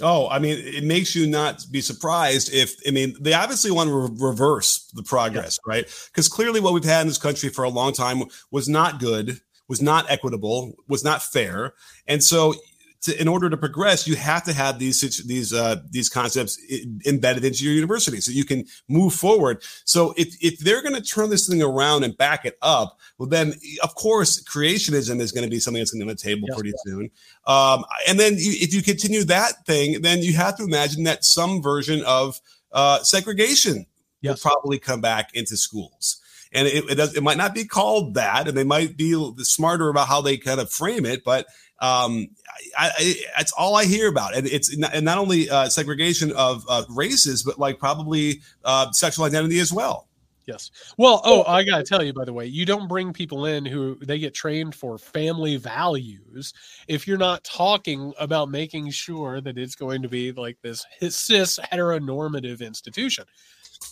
Oh, 0.00 0.28
I 0.28 0.38
mean, 0.38 0.58
it 0.58 0.84
makes 0.84 1.16
you 1.16 1.26
not 1.26 1.64
be 1.70 1.80
surprised 1.80 2.52
if, 2.52 2.74
I 2.86 2.92
mean, 2.92 3.16
they 3.20 3.32
obviously 3.32 3.70
want 3.70 3.88
to 3.88 3.94
re- 3.94 4.30
reverse 4.30 4.90
the 4.94 5.02
progress, 5.02 5.58
yeah. 5.66 5.72
right? 5.72 5.84
Because 6.06 6.28
clearly 6.28 6.60
what 6.60 6.72
we've 6.72 6.84
had 6.84 7.02
in 7.02 7.08
this 7.08 7.18
country 7.18 7.48
for 7.48 7.64
a 7.64 7.68
long 7.68 7.92
time 7.92 8.22
was 8.50 8.68
not 8.68 9.00
good, 9.00 9.40
was 9.68 9.82
not 9.82 10.08
equitable, 10.10 10.74
was 10.88 11.02
not 11.02 11.22
fair. 11.22 11.74
And 12.06 12.22
so 12.22 12.54
to, 13.02 13.20
in 13.20 13.28
order 13.28 13.48
to 13.48 13.56
progress, 13.56 14.08
you 14.08 14.16
have 14.16 14.42
to 14.44 14.52
have 14.52 14.78
these 14.78 15.00
these 15.26 15.52
uh, 15.52 15.76
these 15.90 16.08
concepts 16.08 16.58
embedded 17.06 17.44
into 17.44 17.64
your 17.64 17.74
university 17.74 18.20
so 18.20 18.32
you 18.32 18.44
can 18.44 18.64
move 18.88 19.14
forward. 19.14 19.62
So 19.84 20.14
if 20.16 20.36
if 20.40 20.58
they're 20.58 20.82
going 20.82 20.94
to 20.94 21.02
turn 21.02 21.30
this 21.30 21.48
thing 21.48 21.62
around 21.62 22.04
and 22.04 22.16
back 22.16 22.44
it 22.44 22.58
up, 22.60 22.98
well, 23.18 23.28
then 23.28 23.54
of 23.82 23.94
course 23.94 24.42
creationism 24.42 25.20
is 25.20 25.32
going 25.32 25.44
to 25.44 25.50
be 25.50 25.60
something 25.60 25.80
that's 25.80 25.92
going 25.92 26.00
to 26.00 26.06
be 26.06 26.10
on 26.10 26.16
the 26.16 26.22
table 26.22 26.48
yes, 26.48 26.56
pretty 26.56 26.70
yeah. 26.70 26.92
soon. 26.92 27.10
Um, 27.46 27.84
and 28.08 28.18
then 28.18 28.34
you, 28.34 28.52
if 28.60 28.74
you 28.74 28.82
continue 28.82 29.24
that 29.24 29.64
thing, 29.64 30.02
then 30.02 30.22
you 30.22 30.34
have 30.34 30.56
to 30.56 30.64
imagine 30.64 31.04
that 31.04 31.24
some 31.24 31.62
version 31.62 32.02
of 32.04 32.40
uh, 32.72 33.02
segregation 33.02 33.86
yes. 34.20 34.42
will 34.44 34.50
probably 34.50 34.78
come 34.78 35.00
back 35.00 35.30
into 35.34 35.56
schools 35.56 36.20
and 36.52 36.66
it, 36.66 36.90
it, 36.90 36.94
does, 36.94 37.14
it 37.14 37.22
might 37.22 37.36
not 37.36 37.54
be 37.54 37.64
called 37.64 38.14
that, 38.14 38.48
and 38.48 38.56
they 38.56 38.64
might 38.64 38.96
be 38.96 39.12
smarter 39.38 39.88
about 39.88 40.08
how 40.08 40.20
they 40.20 40.36
kind 40.36 40.60
of 40.60 40.70
frame 40.70 41.04
it, 41.04 41.24
but 41.24 41.46
um, 41.80 42.28
I, 42.76 42.90
I, 42.98 43.14
that's 43.36 43.52
all 43.52 43.76
I 43.76 43.84
hear 43.84 44.08
about. 44.08 44.36
And 44.36 44.46
it's 44.46 44.76
not, 44.76 44.94
and 44.94 45.04
not 45.04 45.18
only 45.18 45.48
uh, 45.48 45.68
segregation 45.68 46.32
of 46.32 46.64
uh, 46.68 46.84
races, 46.88 47.42
but 47.42 47.58
like 47.58 47.78
probably 47.78 48.40
uh, 48.64 48.90
sexual 48.92 49.24
identity 49.24 49.60
as 49.60 49.72
well. 49.72 50.08
Yes. 50.48 50.70
Well, 50.96 51.20
oh, 51.24 51.44
I 51.44 51.62
got 51.62 51.76
to 51.76 51.84
tell 51.84 52.02
you, 52.02 52.14
by 52.14 52.24
the 52.24 52.32
way, 52.32 52.46
you 52.46 52.64
don't 52.64 52.88
bring 52.88 53.12
people 53.12 53.44
in 53.44 53.66
who 53.66 53.96
they 53.96 54.18
get 54.18 54.32
trained 54.32 54.74
for 54.74 54.96
family 54.96 55.56
values 55.56 56.54
if 56.88 57.06
you're 57.06 57.18
not 57.18 57.44
talking 57.44 58.14
about 58.18 58.50
making 58.50 58.88
sure 58.88 59.42
that 59.42 59.58
it's 59.58 59.74
going 59.74 60.00
to 60.00 60.08
be 60.08 60.32
like 60.32 60.56
this 60.62 60.86
cis 61.10 61.58
heteronormative 61.70 62.62
institution. 62.62 63.26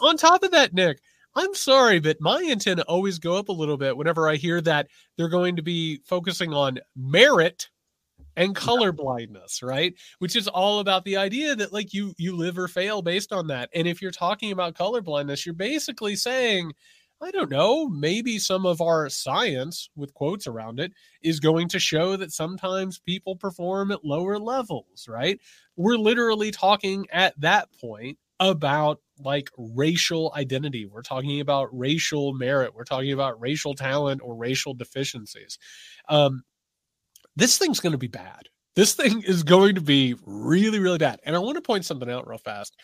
On 0.01 0.17
top 0.17 0.43
of 0.45 0.51
that, 0.53 0.73
Nick, 0.73 1.01
I'm 1.35 1.55
sorry, 1.55 2.01
but 2.01 2.23
my 2.23 2.43
antenna 2.51 2.83
always 2.89 3.19
go 3.19 3.37
up 3.37 3.51
a 3.51 3.53
little 3.53 3.77
bit 3.77 3.95
whenever 3.95 4.27
I 4.27 4.37
hear 4.37 4.63
that 4.63 4.89
they're 5.19 5.29
going 5.29 5.57
to 5.57 5.63
be 5.63 6.01
focusing 6.07 6.55
on 6.55 6.79
merit 6.97 7.69
and 8.37 8.55
color 8.55 8.93
blindness 8.93 9.63
right 9.63 9.95
which 10.19 10.37
is 10.37 10.49
all 10.49 10.81
about 10.81 11.05
the 11.05 11.17
idea 11.17 11.55
that 11.55 11.73
like 11.73 11.93
you 11.93 12.15
you 12.19 12.37
live 12.37 12.59
or 12.59 12.69
fail 12.69 13.03
based 13.03 13.33
on 13.33 13.47
that 13.47 13.69
and 13.75 13.87
if 13.87 14.01
you're 14.01 14.11
talking 14.11 14.53
about 14.53 14.75
color 14.75 15.01
blindness 15.01 15.45
you're 15.45 15.55
basically 15.55 16.17
saying 16.17 16.73
i 17.21 17.31
don't 17.31 17.51
know 17.51 17.89
maybe 17.89 18.39
some 18.39 18.67
of 18.67 18.81
our 18.81 19.09
science 19.09 19.89
with 19.97 20.15
quotes 20.15 20.47
around 20.47 20.79
it 20.79 20.93
is 21.23 21.41
going 21.41 21.69
to 21.69 21.79
show 21.79 22.17
that 22.17 22.33
sometimes 22.33 22.99
people 22.99 23.37
perform 23.37 23.91
at 23.91 24.05
lower 24.05 24.39
levels 24.39 25.07
right 25.09 25.41
we're 25.77 25.97
literally 25.97 26.51
talking 26.51 27.07
at 27.11 27.39
that 27.41 27.69
point 27.81 28.19
about 28.39 29.01
like 29.19 29.51
racial 29.57 30.33
identity. 30.37 30.87
We're 30.87 31.03
talking 31.03 31.41
about 31.41 31.69
racial 31.73 32.35
merit. 32.35 32.75
We're 32.75 32.85
talking 32.85 33.13
about 33.13 33.41
racial 33.41 33.75
talent 33.75 34.21
or 34.23 34.35
racial 34.35 34.75
deficiencies. 34.75 35.59
Um, 36.09 36.43
this 37.37 37.59
thing's 37.59 37.81
going 37.81 37.93
to 37.93 37.99
be 37.99 38.09
bad. 38.09 38.49
This 38.75 38.95
thing 38.95 39.23
is 39.23 39.43
going 39.43 39.77
to 39.77 39.81
be 39.81 40.15
really, 40.27 40.79
really 40.79 40.99
bad. 40.99 41.21
And 41.25 41.35
I 41.35 41.39
want 41.39 41.57
to 41.57 41.63
point 41.63 41.85
something 41.85 42.11
out 42.11 42.29
real 42.29 42.39
fast. 42.39 42.77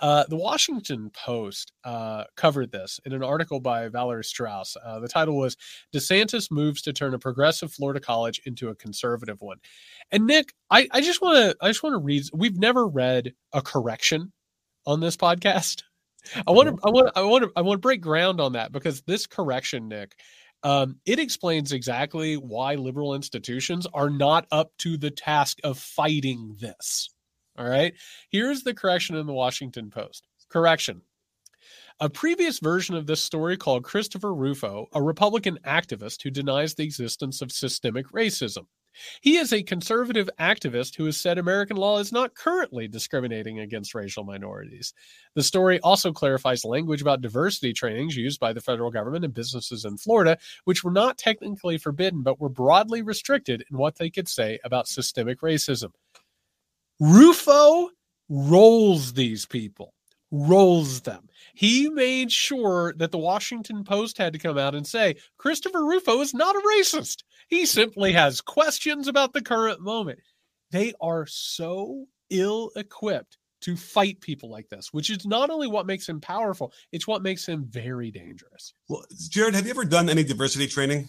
Uh, 0.00 0.24
the 0.28 0.36
Washington 0.36 1.10
Post 1.10 1.72
uh, 1.84 2.24
covered 2.36 2.70
this 2.70 3.00
in 3.04 3.12
an 3.12 3.22
article 3.22 3.60
by 3.60 3.88
Valerie 3.88 4.24
Strauss. 4.24 4.76
Uh, 4.84 4.98
the 4.98 5.08
title 5.08 5.36
was 5.36 5.56
"DeSantis 5.94 6.50
moves 6.50 6.82
to 6.82 6.92
turn 6.92 7.14
a 7.14 7.18
progressive 7.18 7.72
Florida 7.72 8.00
college 8.00 8.40
into 8.44 8.68
a 8.68 8.74
conservative 8.74 9.40
one." 9.40 9.58
And 10.10 10.26
Nick, 10.26 10.52
I, 10.70 10.88
I 10.90 11.00
just 11.00 11.22
want 11.22 11.36
to 11.36 11.56
I 11.62 11.68
just 11.68 11.82
want 11.82 11.94
to 11.94 11.98
read. 11.98 12.24
We've 12.34 12.58
never 12.58 12.86
read 12.86 13.32
a 13.52 13.62
correction 13.62 14.32
on 14.84 15.00
this 15.00 15.16
podcast. 15.16 15.82
I 16.46 16.50
want 16.50 16.68
to 16.68 16.76
I 16.84 16.90
want 16.90 17.10
I 17.16 17.22
want 17.22 17.44
to 17.44 17.52
I 17.56 17.60
want 17.62 17.78
to 17.78 17.82
break 17.82 18.00
ground 18.00 18.40
on 18.40 18.52
that 18.52 18.72
because 18.72 19.02
this 19.02 19.26
correction, 19.26 19.88
Nick, 19.88 20.16
um, 20.66 20.96
it 21.06 21.20
explains 21.20 21.70
exactly 21.70 22.34
why 22.34 22.74
liberal 22.74 23.14
institutions 23.14 23.86
are 23.94 24.10
not 24.10 24.48
up 24.50 24.72
to 24.78 24.96
the 24.96 25.12
task 25.12 25.60
of 25.62 25.78
fighting 25.78 26.56
this. 26.58 27.08
All 27.56 27.68
right. 27.68 27.94
Here's 28.30 28.64
the 28.64 28.74
correction 28.74 29.14
in 29.14 29.28
the 29.28 29.32
Washington 29.32 29.90
Post. 29.90 30.26
Correction. 30.48 31.02
A 32.00 32.10
previous 32.10 32.58
version 32.58 32.96
of 32.96 33.06
this 33.06 33.22
story 33.22 33.56
called 33.56 33.84
Christopher 33.84 34.34
Rufo, 34.34 34.88
a 34.92 35.00
Republican 35.00 35.56
activist 35.64 36.24
who 36.24 36.30
denies 36.30 36.74
the 36.74 36.82
existence 36.82 37.42
of 37.42 37.52
systemic 37.52 38.08
racism. 38.08 38.66
He 39.20 39.36
is 39.36 39.52
a 39.52 39.62
conservative 39.62 40.28
activist 40.38 40.96
who 40.96 41.04
has 41.06 41.16
said 41.16 41.38
American 41.38 41.76
law 41.76 41.98
is 41.98 42.12
not 42.12 42.34
currently 42.34 42.88
discriminating 42.88 43.60
against 43.60 43.94
racial 43.94 44.24
minorities. 44.24 44.94
The 45.34 45.42
story 45.42 45.80
also 45.80 46.12
clarifies 46.12 46.64
language 46.64 47.02
about 47.02 47.20
diversity 47.20 47.72
trainings 47.72 48.16
used 48.16 48.40
by 48.40 48.52
the 48.52 48.60
federal 48.60 48.90
government 48.90 49.24
and 49.24 49.34
businesses 49.34 49.84
in 49.84 49.96
Florida, 49.96 50.38
which 50.64 50.84
were 50.84 50.92
not 50.92 51.18
technically 51.18 51.78
forbidden 51.78 52.22
but 52.22 52.40
were 52.40 52.48
broadly 52.48 53.02
restricted 53.02 53.64
in 53.70 53.78
what 53.78 53.96
they 53.96 54.10
could 54.10 54.28
say 54.28 54.58
about 54.64 54.88
systemic 54.88 55.40
racism. 55.40 55.92
Rufo 57.00 57.90
rolls 58.28 59.12
these 59.12 59.46
people, 59.46 59.92
rolls 60.30 61.02
them. 61.02 61.28
He 61.54 61.88
made 61.88 62.30
sure 62.30 62.94
that 62.98 63.12
the 63.12 63.18
Washington 63.18 63.84
Post 63.84 64.18
had 64.18 64.32
to 64.32 64.38
come 64.38 64.58
out 64.58 64.74
and 64.74 64.86
say 64.86 65.16
Christopher 65.38 65.84
Rufo 65.84 66.20
is 66.20 66.34
not 66.34 66.56
a 66.56 66.62
racist. 66.76 67.22
He 67.48 67.64
simply 67.64 68.12
has 68.12 68.40
questions 68.40 69.08
about 69.08 69.32
the 69.32 69.42
current 69.42 69.80
moment. 69.80 70.18
They 70.70 70.92
are 71.00 71.26
so 71.26 72.06
ill 72.30 72.70
equipped 72.76 73.38
to 73.62 73.76
fight 73.76 74.20
people 74.20 74.50
like 74.50 74.68
this, 74.68 74.92
which 74.92 75.10
is 75.10 75.26
not 75.26 75.50
only 75.50 75.66
what 75.66 75.86
makes 75.86 76.08
him 76.08 76.20
powerful, 76.20 76.72
it's 76.92 77.06
what 77.06 77.22
makes 77.22 77.46
him 77.46 77.64
very 77.68 78.10
dangerous. 78.10 78.74
Well, 78.88 79.04
Jared, 79.30 79.54
have 79.54 79.64
you 79.64 79.70
ever 79.70 79.84
done 79.84 80.08
any 80.08 80.24
diversity 80.24 80.66
training? 80.66 81.08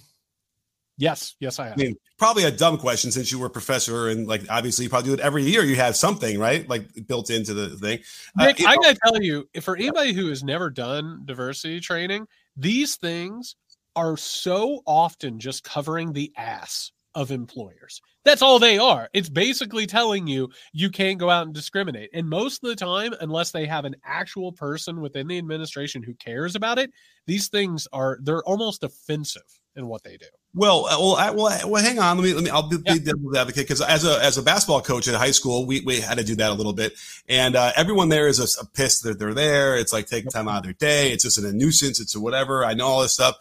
Yes, 0.97 1.35
yes, 1.39 1.59
I 1.59 1.65
have. 1.65 1.73
I 1.73 1.83
mean, 1.83 1.95
probably 2.17 2.45
a 2.45 2.51
dumb 2.51 2.77
question 2.77 3.11
since 3.11 3.31
you 3.31 3.37
were 3.37 3.47
a 3.47 3.51
professor 3.51 4.09
and 4.09 4.27
like 4.27 4.41
obviously 4.49 4.85
you 4.85 4.89
probably 4.89 5.09
do 5.09 5.13
it 5.13 5.19
every 5.19 5.43
year. 5.43 5.63
You 5.63 5.75
have 5.75 5.95
something 5.95 6.39
right, 6.39 6.67
like 6.67 6.87
built 7.07 7.29
into 7.29 7.53
the 7.53 7.77
thing. 7.77 7.99
Uh, 8.39 8.45
Nick, 8.45 8.61
uh, 8.61 8.69
I 8.69 8.75
gotta 8.77 8.97
tell 9.05 9.21
you, 9.21 9.47
for 9.61 9.75
anybody 9.75 10.13
who 10.13 10.27
has 10.29 10.43
never 10.43 10.71
done 10.71 11.21
diversity 11.25 11.79
training, 11.79 12.27
these 12.55 12.95
things 12.95 13.55
are 13.95 14.17
so 14.17 14.81
often 14.85 15.39
just 15.39 15.63
covering 15.63 16.13
the 16.13 16.31
ass 16.35 16.91
of 17.13 17.31
employers. 17.31 18.01
That's 18.25 18.41
all 18.41 18.59
they 18.59 18.77
are. 18.77 19.09
It's 19.13 19.29
basically 19.29 19.87
telling 19.87 20.27
you 20.27 20.49
you 20.71 20.89
can't 20.89 21.19
go 21.19 21.29
out 21.29 21.45
and 21.45 21.53
discriminate. 21.53 22.09
And 22.13 22.29
most 22.29 22.63
of 22.63 22.69
the 22.69 22.75
time, 22.75 23.13
unless 23.21 23.51
they 23.51 23.65
have 23.65 23.85
an 23.85 23.95
actual 24.03 24.51
person 24.51 25.01
within 25.01 25.27
the 25.27 25.37
administration 25.37 26.03
who 26.03 26.13
cares 26.15 26.55
about 26.55 26.77
it, 26.77 26.91
these 27.25 27.47
things 27.49 27.87
are 27.93 28.19
they're 28.21 28.43
almost 28.43 28.83
offensive 28.83 29.59
in 29.77 29.87
what 29.87 30.03
they 30.03 30.17
do. 30.17 30.25
Well, 30.53 30.85
uh, 30.85 30.97
well, 30.99 31.15
I, 31.15 31.29
well, 31.29 31.69
well, 31.69 31.83
hang 31.83 31.99
on. 31.99 32.17
Let 32.17 32.23
me, 32.23 32.33
let 32.33 32.43
me. 32.43 32.49
I'll 32.49 32.67
be, 32.67 32.77
yeah. 32.85 32.95
devil's 32.95 33.37
advocate 33.37 33.65
because 33.67 33.81
as 33.81 34.03
a 34.05 34.21
as 34.23 34.37
a 34.37 34.43
basketball 34.43 34.81
coach 34.81 35.07
at 35.07 35.15
high 35.15 35.31
school, 35.31 35.65
we, 35.65 35.81
we 35.81 36.01
had 36.01 36.17
to 36.17 36.23
do 36.23 36.35
that 36.35 36.49
a 36.49 36.53
little 36.53 36.73
bit, 36.73 36.93
and 37.29 37.55
uh, 37.55 37.71
everyone 37.75 38.09
there 38.09 38.27
is 38.27 38.39
a, 38.39 38.61
a 38.61 38.65
pissed 38.65 39.03
that 39.03 39.19
they're 39.19 39.35
there. 39.35 39.77
It's 39.77 39.93
like 39.93 40.07
taking 40.07 40.31
time 40.31 40.47
out 40.47 40.57
of 40.57 40.63
their 40.63 40.73
day. 40.73 41.11
It's 41.11 41.23
just 41.23 41.37
a 41.37 41.53
nuisance. 41.53 42.01
It's 42.01 42.15
a 42.15 42.19
whatever. 42.19 42.65
I 42.65 42.73
know 42.73 42.87
all 42.87 43.01
this 43.01 43.13
stuff 43.13 43.37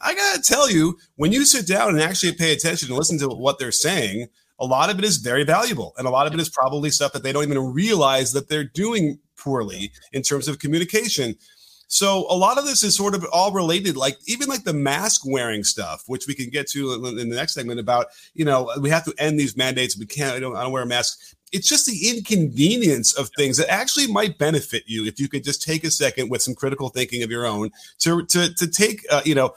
I 0.00 0.14
gotta 0.14 0.40
tell 0.42 0.70
you, 0.70 0.98
when 1.16 1.32
you 1.32 1.44
sit 1.44 1.66
down 1.66 1.90
and 1.90 2.00
actually 2.00 2.32
pay 2.32 2.52
attention 2.52 2.88
and 2.88 2.96
listen 2.96 3.18
to 3.18 3.28
what 3.28 3.58
they're 3.58 3.72
saying, 3.72 4.28
a 4.58 4.64
lot 4.64 4.90
of 4.90 4.98
it 4.98 5.04
is 5.04 5.18
very 5.18 5.44
valuable, 5.44 5.94
and 5.98 6.06
a 6.06 6.10
lot 6.10 6.26
of 6.26 6.34
it 6.34 6.40
is 6.40 6.48
probably 6.48 6.90
stuff 6.90 7.12
that 7.12 7.22
they 7.22 7.32
don't 7.32 7.44
even 7.44 7.72
realize 7.72 8.32
that 8.32 8.48
they're 8.48 8.64
doing 8.64 9.18
poorly 9.36 9.92
in 10.12 10.22
terms 10.22 10.48
of 10.48 10.58
communication. 10.58 11.36
So 11.92 12.24
a 12.30 12.36
lot 12.36 12.56
of 12.56 12.66
this 12.66 12.84
is 12.84 12.96
sort 12.96 13.16
of 13.16 13.26
all 13.32 13.50
related, 13.50 13.96
like 13.96 14.16
even 14.26 14.48
like 14.48 14.62
the 14.62 14.72
mask 14.72 15.22
wearing 15.26 15.64
stuff, 15.64 16.04
which 16.06 16.28
we 16.28 16.36
can 16.36 16.48
get 16.48 16.68
to 16.68 16.94
in 16.94 17.28
the 17.28 17.34
next 17.34 17.54
segment 17.54 17.80
about, 17.80 18.06
you 18.32 18.44
know, 18.44 18.72
we 18.80 18.90
have 18.90 19.04
to 19.06 19.14
end 19.18 19.40
these 19.40 19.56
mandates. 19.56 19.98
We 19.98 20.06
can't, 20.06 20.36
I 20.36 20.38
don't, 20.38 20.54
I 20.54 20.62
don't 20.62 20.70
wear 20.70 20.84
a 20.84 20.86
mask. 20.86 21.18
It's 21.50 21.68
just 21.68 21.86
the 21.86 22.08
inconvenience 22.08 23.12
of 23.14 23.30
things 23.36 23.56
that 23.56 23.68
actually 23.68 24.06
might 24.06 24.38
benefit 24.38 24.84
you 24.86 25.04
if 25.04 25.18
you 25.18 25.28
could 25.28 25.42
just 25.42 25.64
take 25.64 25.82
a 25.82 25.90
second 25.90 26.30
with 26.30 26.42
some 26.42 26.54
critical 26.54 26.90
thinking 26.90 27.24
of 27.24 27.30
your 27.30 27.44
own 27.44 27.70
to, 27.98 28.24
to, 28.24 28.54
to 28.54 28.66
take, 28.68 29.04
uh, 29.10 29.22
you 29.24 29.34
know, 29.34 29.52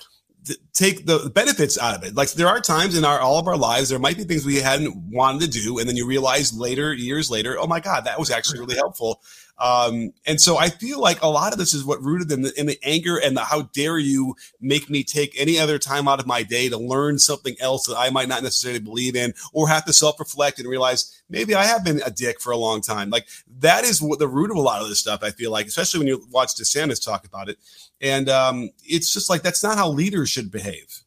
take 0.73 1.05
the 1.05 1.31
benefits 1.33 1.77
out 1.77 1.95
of 1.95 2.03
it. 2.03 2.15
Like 2.15 2.31
there 2.31 2.47
are 2.47 2.59
times 2.59 2.97
in 2.97 3.05
our 3.05 3.19
all 3.19 3.37
of 3.37 3.47
our 3.47 3.55
lives, 3.55 3.89
there 3.89 3.99
might 3.99 4.17
be 4.17 4.23
things 4.23 4.43
we 4.43 4.55
hadn't 4.55 4.95
wanted 5.11 5.51
to 5.51 5.61
do, 5.61 5.77
and 5.79 5.87
then 5.87 5.95
you 5.95 6.05
realize 6.07 6.51
later, 6.51 6.93
years 6.93 7.29
later, 7.29 7.57
oh 7.59 7.67
my 7.67 7.79
god, 7.79 8.05
that 8.05 8.19
was 8.19 8.31
actually 8.31 8.59
really 8.59 8.75
helpful. 8.75 9.21
Um, 9.59 10.13
and 10.25 10.41
so 10.41 10.57
I 10.57 10.69
feel 10.69 10.99
like 10.99 11.21
a 11.21 11.27
lot 11.27 11.53
of 11.53 11.59
this 11.59 11.73
is 11.73 11.85
what 11.85 12.01
rooted 12.01 12.31
in 12.31 12.41
the, 12.41 12.59
in 12.59 12.65
the 12.65 12.79
anger 12.83 13.17
and 13.17 13.37
the 13.37 13.41
how 13.41 13.63
dare 13.73 13.99
you 13.99 14.35
make 14.59 14.89
me 14.89 15.03
take 15.03 15.39
any 15.39 15.59
other 15.59 15.77
time 15.77 16.07
out 16.07 16.19
of 16.19 16.25
my 16.25 16.41
day 16.41 16.69
to 16.69 16.77
learn 16.77 17.19
something 17.19 17.55
else 17.59 17.85
that 17.85 17.97
I 17.97 18.09
might 18.09 18.27
not 18.27 18.41
necessarily 18.41 18.79
believe 18.79 19.15
in 19.15 19.33
or 19.53 19.69
have 19.69 19.85
to 19.85 19.93
self 19.93 20.19
reflect 20.19 20.59
and 20.59 20.67
realize 20.67 21.21
maybe 21.29 21.53
I 21.53 21.65
have 21.65 21.85
been 21.85 22.01
a 22.03 22.09
dick 22.09 22.41
for 22.41 22.51
a 22.51 22.57
long 22.57 22.81
time. 22.81 23.09
Like 23.09 23.27
that 23.59 23.83
is 23.83 24.01
what 24.01 24.19
the 24.19 24.27
root 24.27 24.49
of 24.49 24.57
a 24.57 24.61
lot 24.61 24.81
of 24.81 24.89
this 24.89 24.99
stuff. 24.99 25.23
I 25.23 25.29
feel 25.29 25.51
like, 25.51 25.67
especially 25.67 25.99
when 25.99 26.07
you 26.07 26.25
watch 26.31 26.55
DeSantis 26.55 27.03
talk 27.03 27.25
about 27.25 27.47
it, 27.47 27.57
and 28.01 28.29
um, 28.29 28.71
it's 28.83 29.13
just 29.13 29.29
like 29.29 29.43
that's 29.43 29.63
not 29.63 29.77
how 29.77 29.89
leaders 29.89 30.29
should 30.29 30.51
behave. 30.51 31.03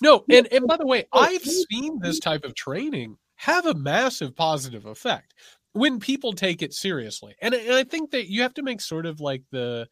No, 0.00 0.24
and 0.30 0.46
and 0.52 0.66
by 0.66 0.76
the 0.76 0.86
way, 0.86 1.06
I've 1.12 1.42
seen 1.42 1.98
this 2.00 2.20
type 2.20 2.44
of 2.44 2.54
training 2.54 3.18
have 3.36 3.66
a 3.66 3.74
massive 3.74 4.36
positive 4.36 4.86
effect 4.86 5.34
when 5.72 6.00
people 6.00 6.32
take 6.32 6.62
it 6.62 6.74
seriously. 6.74 7.34
And, 7.40 7.54
and 7.54 7.74
I 7.74 7.84
think 7.84 8.10
that 8.10 8.30
you 8.30 8.42
have 8.42 8.54
to 8.54 8.62
make 8.62 8.80
sort 8.80 9.06
of 9.06 9.20
like 9.20 9.42
the 9.50 9.88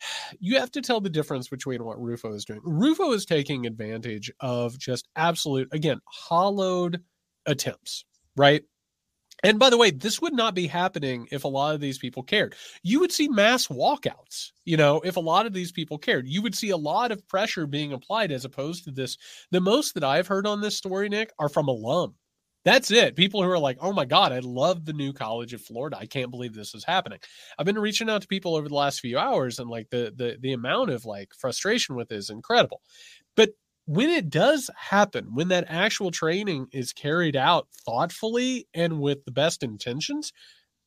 you 0.40 0.58
have 0.58 0.70
to 0.72 0.82
tell 0.82 1.00
the 1.00 1.10
difference 1.10 1.48
between 1.48 1.84
what 1.84 2.00
Rufo 2.00 2.32
is 2.34 2.44
doing. 2.44 2.60
Rufo 2.64 3.12
is 3.12 3.24
taking 3.24 3.66
advantage 3.66 4.30
of 4.40 4.78
just 4.78 5.08
absolute, 5.16 5.68
again, 5.72 6.00
hollowed 6.06 7.02
attempts, 7.46 8.04
right? 8.36 8.62
And 9.44 9.58
by 9.60 9.70
the 9.70 9.78
way, 9.78 9.92
this 9.92 10.20
would 10.20 10.32
not 10.32 10.56
be 10.56 10.66
happening 10.66 11.28
if 11.30 11.44
a 11.44 11.48
lot 11.48 11.72
of 11.72 11.80
these 11.80 11.96
people 11.96 12.24
cared. 12.24 12.56
You 12.82 12.98
would 12.98 13.12
see 13.12 13.28
mass 13.28 13.68
walkouts, 13.68 14.50
you 14.64 14.76
know, 14.76 15.00
if 15.04 15.16
a 15.16 15.20
lot 15.20 15.46
of 15.46 15.52
these 15.52 15.70
people 15.70 15.96
cared. 15.96 16.26
You 16.26 16.42
would 16.42 16.56
see 16.56 16.70
a 16.70 16.76
lot 16.76 17.12
of 17.12 17.26
pressure 17.28 17.64
being 17.64 17.92
applied 17.92 18.32
as 18.32 18.44
opposed 18.44 18.82
to 18.84 18.90
this. 18.90 19.16
The 19.52 19.60
most 19.60 19.94
that 19.94 20.02
I've 20.02 20.26
heard 20.26 20.46
on 20.46 20.60
this 20.60 20.76
story, 20.76 21.08
Nick, 21.08 21.32
are 21.38 21.48
from 21.48 21.68
alum 21.68 22.16
that's 22.64 22.90
it. 22.90 23.16
People 23.16 23.42
who 23.42 23.48
are 23.50 23.58
like, 23.58 23.78
oh 23.80 23.92
my 23.92 24.04
God, 24.04 24.32
I 24.32 24.40
love 24.40 24.84
the 24.84 24.92
new 24.92 25.12
College 25.12 25.54
of 25.54 25.62
Florida. 25.62 25.96
I 25.98 26.06
can't 26.06 26.30
believe 26.30 26.54
this 26.54 26.74
is 26.74 26.84
happening. 26.84 27.20
I've 27.58 27.66
been 27.66 27.78
reaching 27.78 28.10
out 28.10 28.22
to 28.22 28.28
people 28.28 28.56
over 28.56 28.68
the 28.68 28.74
last 28.74 29.00
few 29.00 29.18
hours, 29.18 29.58
and 29.58 29.70
like 29.70 29.90
the 29.90 30.12
the 30.14 30.36
the 30.40 30.52
amount 30.52 30.90
of 30.90 31.04
like 31.04 31.32
frustration 31.38 31.94
with 31.94 32.12
is 32.12 32.30
incredible. 32.30 32.82
But 33.36 33.50
when 33.86 34.10
it 34.10 34.28
does 34.28 34.70
happen, 34.76 35.34
when 35.34 35.48
that 35.48 35.64
actual 35.68 36.10
training 36.10 36.66
is 36.72 36.92
carried 36.92 37.36
out 37.36 37.68
thoughtfully 37.86 38.68
and 38.74 39.00
with 39.00 39.24
the 39.24 39.32
best 39.32 39.62
intentions, 39.62 40.32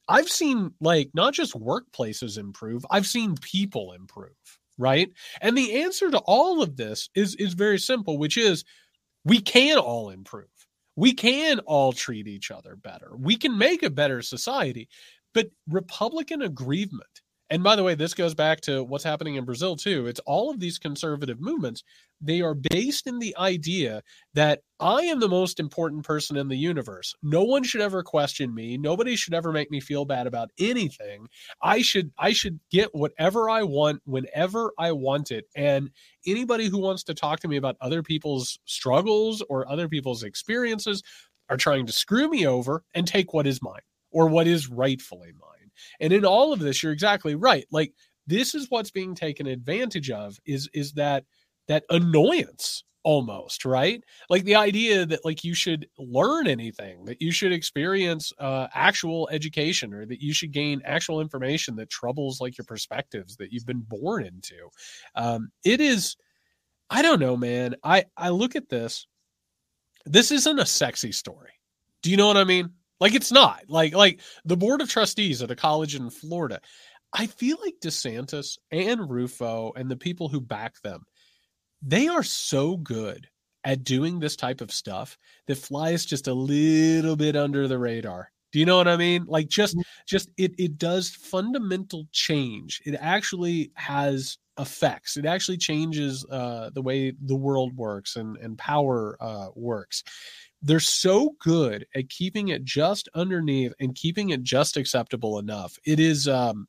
I've 0.08 0.30
seen 0.30 0.74
like 0.82 1.10
not 1.14 1.34
just 1.34 1.54
workplaces 1.54 2.38
improve, 2.38 2.86
I've 2.92 3.08
seen 3.08 3.36
people 3.42 3.94
improve, 3.94 4.36
right? 4.78 5.10
And 5.42 5.58
the 5.58 5.82
answer 5.84 6.12
to 6.12 6.20
all 6.20 6.62
of 6.62 6.78
this 6.78 7.10
is 7.16 7.36
is 7.36 7.54
very 7.54 7.80
simple, 7.80 8.18
which 8.18 8.38
is 8.38 8.64
we 9.26 9.42
can 9.42 9.78
all 9.78 10.10
improve 10.10 10.48
we 11.02 11.14
can 11.14 11.58
all 11.62 11.94
treat 11.94 12.28
each 12.28 12.52
other 12.52 12.76
better. 12.76 13.10
We 13.18 13.36
can 13.36 13.58
make 13.58 13.82
a 13.82 13.90
better 13.90 14.22
society. 14.22 14.88
But 15.34 15.50
Republican 15.68 16.44
aggrievement, 16.44 17.22
and 17.50 17.64
by 17.64 17.76
the 17.76 17.82
way, 17.84 17.96
this 17.96 18.14
goes 18.14 18.36
back 18.36 18.62
to 18.62 18.84
what's 18.84 19.04
happening 19.04 19.34
in 19.34 19.44
Brazil 19.44 19.76
too. 19.76 20.06
It's 20.06 20.20
all 20.28 20.52
of 20.52 20.60
these 20.60 20.78
conservative 20.78 21.42
movements 21.42 21.84
they 22.22 22.42
are 22.42 22.54
based 22.54 23.08
in 23.08 23.20
the 23.20 23.36
idea 23.38 24.04
that 24.34 24.62
I 24.80 25.02
am 25.04 25.20
the 25.20 25.28
most 25.28 25.60
important 25.60 26.06
person 26.06 26.38
in 26.38 26.48
the 26.48 26.58
universe. 26.58 27.14
No 27.22 27.44
one 27.44 27.64
should 27.64 27.82
ever 27.82 28.04
question 28.04 28.54
me. 28.54 28.78
Nobody 28.78 29.16
should 29.16 29.34
ever 29.34 29.52
make 29.52 29.72
me 29.72 29.80
feel 29.80 30.06
bad 30.06 30.28
about 30.28 30.52
anything. 30.60 31.28
I 31.62 31.82
should 31.82 32.12
I 32.18 32.34
should 32.34 32.60
get 32.72 32.94
whatever 32.94 33.50
I 33.50 33.64
want 33.64 34.02
whenever 34.06 34.72
I 34.78 34.92
want 34.92 35.32
it. 35.32 35.46
And 35.56 35.90
anybody 36.26 36.68
who 36.68 36.80
wants 36.80 37.04
to 37.06 37.14
talk 37.14 37.40
to 37.42 37.48
me 37.48 37.58
about 37.58 37.78
other 37.82 38.04
people's 38.04 38.60
struggles 38.66 39.44
or 39.50 39.70
other 39.70 39.90
people's 39.90 40.24
experiences 40.24 41.04
are 41.50 41.58
trying 41.58 41.86
to 41.88 41.94
screw 41.94 42.30
me 42.30 42.48
over 42.48 42.84
and 42.94 43.08
take 43.08 43.34
what 43.34 43.48
is 43.48 43.62
mine 43.62 43.82
or 44.12 44.28
what 44.28 44.48
is 44.48 44.70
rightfully 44.70 45.32
mine. 45.40 45.72
And 46.00 46.14
in 46.14 46.26
all 46.26 46.54
of 46.54 46.60
this 46.60 46.82
you're 46.84 46.92
exactly 46.92 47.36
right. 47.36 47.66
Like 47.72 47.94
this 48.28 48.56
is 48.56 48.68
what's 48.70 48.92
being 48.92 49.16
taken 49.16 49.48
advantage 49.48 50.10
of 50.10 50.38
is 50.46 50.70
is 50.74 50.94
that 50.94 51.26
that 51.72 51.86
annoyance 51.90 52.84
almost 53.04 53.64
right? 53.66 54.04
Like 54.30 54.44
the 54.44 54.56
idea 54.56 55.06
that 55.06 55.24
like 55.26 55.44
you 55.44 55.54
should 55.54 55.88
learn 55.98 56.48
anything 56.48 57.06
that 57.06 57.22
you 57.22 57.32
should 57.32 57.52
experience 57.52 58.32
uh 58.40 58.68
actual 58.74 59.30
education 59.32 59.94
or 59.94 60.06
that 60.06 60.22
you 60.22 60.34
should 60.34 60.52
gain 60.52 60.82
actual 60.86 61.22
information 61.22 61.76
that 61.78 61.90
troubles 61.90 62.42
like 62.42 62.58
your 62.58 62.66
perspectives 62.66 63.38
that 63.38 63.52
you've 63.52 63.66
been 63.66 63.86
born 63.88 64.26
into. 64.26 64.70
Um 65.16 65.50
it 65.64 65.82
is 65.82 66.16
i 66.90 67.02
don't 67.02 67.22
know 67.22 67.38
man. 67.38 67.76
I 67.84 68.04
i 68.18 68.30
look 68.30 68.56
at 68.56 68.70
this 68.70 69.08
this 70.06 70.32
isn't 70.32 70.60
a 70.60 70.66
sexy 70.66 71.14
story. 71.14 71.54
Do 72.02 72.12
you 72.12 72.18
know 72.18 72.28
what 72.28 72.38
i 72.38 72.44
mean? 72.44 72.70
Like 73.00 73.16
it's 73.16 73.32
not. 73.32 73.64
Like 73.70 73.96
like 73.96 74.20
the 74.46 74.58
board 74.58 74.82
of 74.82 74.90
trustees 74.90 75.42
at 75.42 75.52
a 75.52 75.56
college 75.56 75.96
in 75.96 76.10
florida 76.10 76.60
i 77.14 77.26
feel 77.26 77.58
like 77.64 77.76
desantis 77.82 78.58
and 78.72 79.10
rufo 79.10 79.74
and 79.76 79.90
the 79.90 79.98
people 79.98 80.30
who 80.30 80.40
back 80.40 80.80
them 80.82 81.04
they 81.82 82.08
are 82.08 82.24
so 82.24 82.78
good 82.78 83.28
at 83.64 83.84
doing 83.84 84.20
this 84.20 84.36
type 84.36 84.62
of 84.62 84.72
stuff 84.72 85.18
that 85.48 85.58
flies 85.58 86.06
just 86.06 86.28
a 86.28 86.34
little 86.34 87.16
bit 87.16 87.36
under 87.36 87.68
the 87.68 87.78
radar. 87.78 88.32
Do 88.52 88.60
you 88.60 88.66
know 88.66 88.78
what 88.78 88.88
I 88.88 88.98
mean? 88.98 89.26
Like 89.28 89.48
just 89.48 89.78
mm. 89.78 89.84
just 90.08 90.30
it 90.38 90.54
it 90.58 90.78
does 90.78 91.10
fundamental 91.10 92.08
change. 92.12 92.82
It 92.86 92.96
actually 93.00 93.72
has 93.76 94.38
effects. 94.60 95.16
It 95.18 95.26
actually 95.26 95.58
changes 95.58 96.26
uh, 96.30 96.70
the 96.74 96.82
way 96.82 97.14
the 97.26 97.36
world 97.36 97.76
works 97.76 98.18
and 98.18 98.38
and 98.38 98.58
power 98.58 99.18
uh, 99.22 99.50
works. 99.56 100.04
They're 100.62 100.80
so 100.80 101.36
good 101.40 101.88
at 101.96 102.10
keeping 102.10 102.50
it 102.50 102.64
just 102.64 103.10
underneath 103.16 103.74
and 103.80 103.96
keeping 103.96 104.30
it 104.30 104.44
just 104.44 104.78
acceptable 104.78 105.40
enough. 105.40 105.78
It 105.86 106.00
is 106.00 106.28
um 106.28 106.68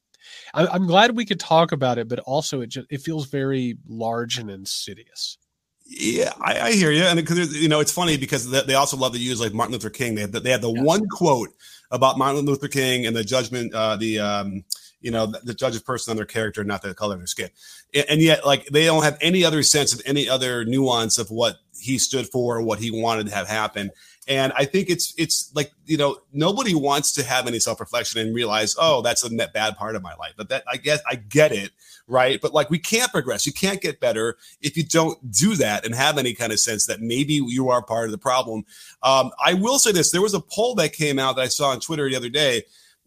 I, 0.54 0.74
am 0.74 0.86
glad 0.86 1.16
we 1.16 1.26
could 1.26 1.40
talk 1.40 1.72
about 1.72 1.98
it, 1.98 2.08
but 2.08 2.18
also 2.20 2.60
it 2.60 2.68
just 2.68 2.86
it 2.90 3.00
feels 3.00 3.26
very 3.26 3.76
large 3.88 4.38
and 4.38 4.50
insidious. 4.50 5.38
Yeah, 5.84 6.32
I, 6.40 6.60
I 6.60 6.72
hear 6.72 6.90
you, 6.90 7.02
and 7.02 7.16
because 7.16 7.60
you 7.60 7.68
know 7.68 7.80
it's 7.80 7.92
funny 7.92 8.16
because 8.16 8.50
they 8.50 8.74
also 8.74 8.96
love 8.96 9.12
to 9.12 9.18
use 9.18 9.40
like 9.40 9.52
Martin 9.52 9.72
Luther 9.72 9.90
King. 9.90 10.14
They 10.14 10.22
had 10.22 10.32
the, 10.32 10.40
they 10.40 10.50
had 10.50 10.62
the 10.62 10.70
one 10.70 11.08
quote 11.08 11.50
about 11.90 12.18
Martin 12.18 12.44
Luther 12.44 12.68
King 12.68 13.06
and 13.06 13.14
the 13.14 13.24
judgment, 13.24 13.74
uh, 13.74 13.96
the 13.96 14.18
um, 14.18 14.64
you 15.02 15.10
know, 15.10 15.26
the, 15.26 15.40
the 15.40 15.54
judge's 15.54 15.82
person 15.82 16.12
on 16.12 16.16
their 16.16 16.24
character, 16.24 16.64
not 16.64 16.80
the 16.80 16.94
color 16.94 17.14
of 17.14 17.20
their 17.20 17.26
skin. 17.26 17.50
And, 17.92 18.06
and 18.08 18.22
yet, 18.22 18.46
like, 18.46 18.66
they 18.66 18.86
don't 18.86 19.02
have 19.02 19.18
any 19.20 19.44
other 19.44 19.62
sense 19.62 19.92
of 19.92 20.00
any 20.06 20.28
other 20.28 20.64
nuance 20.64 21.18
of 21.18 21.30
what 21.30 21.56
he 21.78 21.98
stood 21.98 22.28
for, 22.28 22.62
what 22.62 22.78
he 22.78 22.90
wanted 22.90 23.26
to 23.26 23.34
have 23.34 23.48
happen. 23.48 23.90
And 24.28 24.52
I 24.56 24.64
think 24.64 24.88
it's 24.88 25.14
it's 25.18 25.50
like 25.54 25.72
you 25.84 25.96
know 25.96 26.18
nobody 26.32 26.74
wants 26.74 27.12
to 27.14 27.24
have 27.24 27.46
any 27.46 27.58
self 27.58 27.80
reflection 27.80 28.20
and 28.20 28.34
realize 28.34 28.76
oh 28.78 29.02
that's 29.02 29.24
a 29.24 29.30
bad 29.48 29.76
part 29.76 29.96
of 29.96 30.02
my 30.02 30.14
life. 30.14 30.34
But 30.36 30.48
that 30.50 30.64
I 30.70 30.76
guess 30.76 31.00
I 31.08 31.16
get 31.16 31.50
it 31.50 31.72
right. 32.06 32.40
But 32.40 32.54
like 32.54 32.70
we 32.70 32.78
can't 32.78 33.10
progress, 33.10 33.46
you 33.46 33.52
can't 33.52 33.80
get 33.80 33.98
better 33.98 34.36
if 34.60 34.76
you 34.76 34.84
don't 34.84 35.32
do 35.32 35.56
that 35.56 35.84
and 35.84 35.94
have 35.94 36.18
any 36.18 36.34
kind 36.34 36.52
of 36.52 36.60
sense 36.60 36.86
that 36.86 37.00
maybe 37.00 37.34
you 37.34 37.68
are 37.70 37.82
part 37.82 38.06
of 38.06 38.12
the 38.12 38.18
problem. 38.18 38.64
Um, 39.02 39.32
I 39.44 39.54
will 39.54 39.78
say 39.78 39.90
this: 39.90 40.12
there 40.12 40.22
was 40.22 40.34
a 40.34 40.40
poll 40.40 40.76
that 40.76 40.92
came 40.92 41.18
out 41.18 41.36
that 41.36 41.42
I 41.42 41.48
saw 41.48 41.70
on 41.70 41.80
Twitter 41.80 42.08
the 42.08 42.16
other 42.16 42.28
day, 42.28 42.62